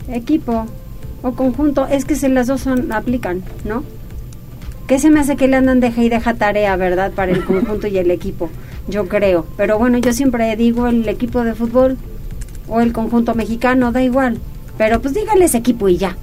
Equipo 0.08 0.66
o 1.22 1.32
conjunto, 1.32 1.86
es 1.86 2.04
que 2.04 2.16
se 2.16 2.28
las 2.28 2.48
dos 2.48 2.60
son 2.60 2.92
aplican, 2.92 3.42
¿no? 3.64 3.82
¿Qué 4.86 5.00
se 5.00 5.10
me 5.10 5.20
hace 5.20 5.36
que 5.36 5.48
le 5.48 5.56
andan 5.56 5.80
deja 5.80 6.02
y 6.02 6.08
deja 6.08 6.34
tarea, 6.34 6.76
verdad, 6.76 7.12
para 7.12 7.32
el 7.32 7.44
conjunto 7.44 7.88
y 7.88 7.98
el 7.98 8.10
equipo? 8.10 8.50
Yo 8.88 9.08
creo. 9.08 9.46
Pero 9.56 9.78
bueno, 9.78 9.98
yo 9.98 10.12
siempre 10.12 10.54
digo 10.56 10.86
el 10.86 11.08
equipo 11.08 11.42
de 11.42 11.54
fútbol 11.54 11.96
o 12.68 12.80
el 12.80 12.92
conjunto 12.92 13.34
mexicano, 13.34 13.90
da 13.90 14.02
igual. 14.02 14.38
Pero 14.78 15.00
pues 15.00 15.14
díganles 15.14 15.54
equipo 15.54 15.88
y 15.88 15.96
ya. 15.96 16.16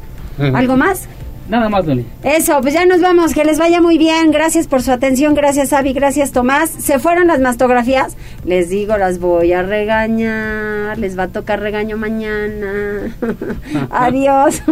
¿Algo 0.53 0.77
más? 0.77 1.07
Nada 1.49 1.67
más, 1.67 1.85
Loli. 1.85 2.05
Eso, 2.23 2.61
pues 2.61 2.73
ya 2.73 2.85
nos 2.85 3.01
vamos, 3.01 3.33
que 3.33 3.43
les 3.43 3.59
vaya 3.59 3.81
muy 3.81 3.97
bien. 3.97 4.31
Gracias 4.31 4.67
por 4.67 4.81
su 4.81 4.93
atención, 4.93 5.33
gracias 5.33 5.73
Avi, 5.73 5.91
gracias 5.91 6.31
Tomás. 6.31 6.69
Se 6.69 6.99
fueron 6.99 7.27
las 7.27 7.41
mastografías. 7.41 8.15
Les 8.45 8.69
digo, 8.69 8.97
las 8.97 9.19
voy 9.19 9.51
a 9.51 9.61
regañar. 9.61 10.97
Les 10.97 11.19
va 11.19 11.23
a 11.23 11.27
tocar 11.27 11.59
regaño 11.59 11.97
mañana. 11.97 13.13
Adiós. 13.89 14.61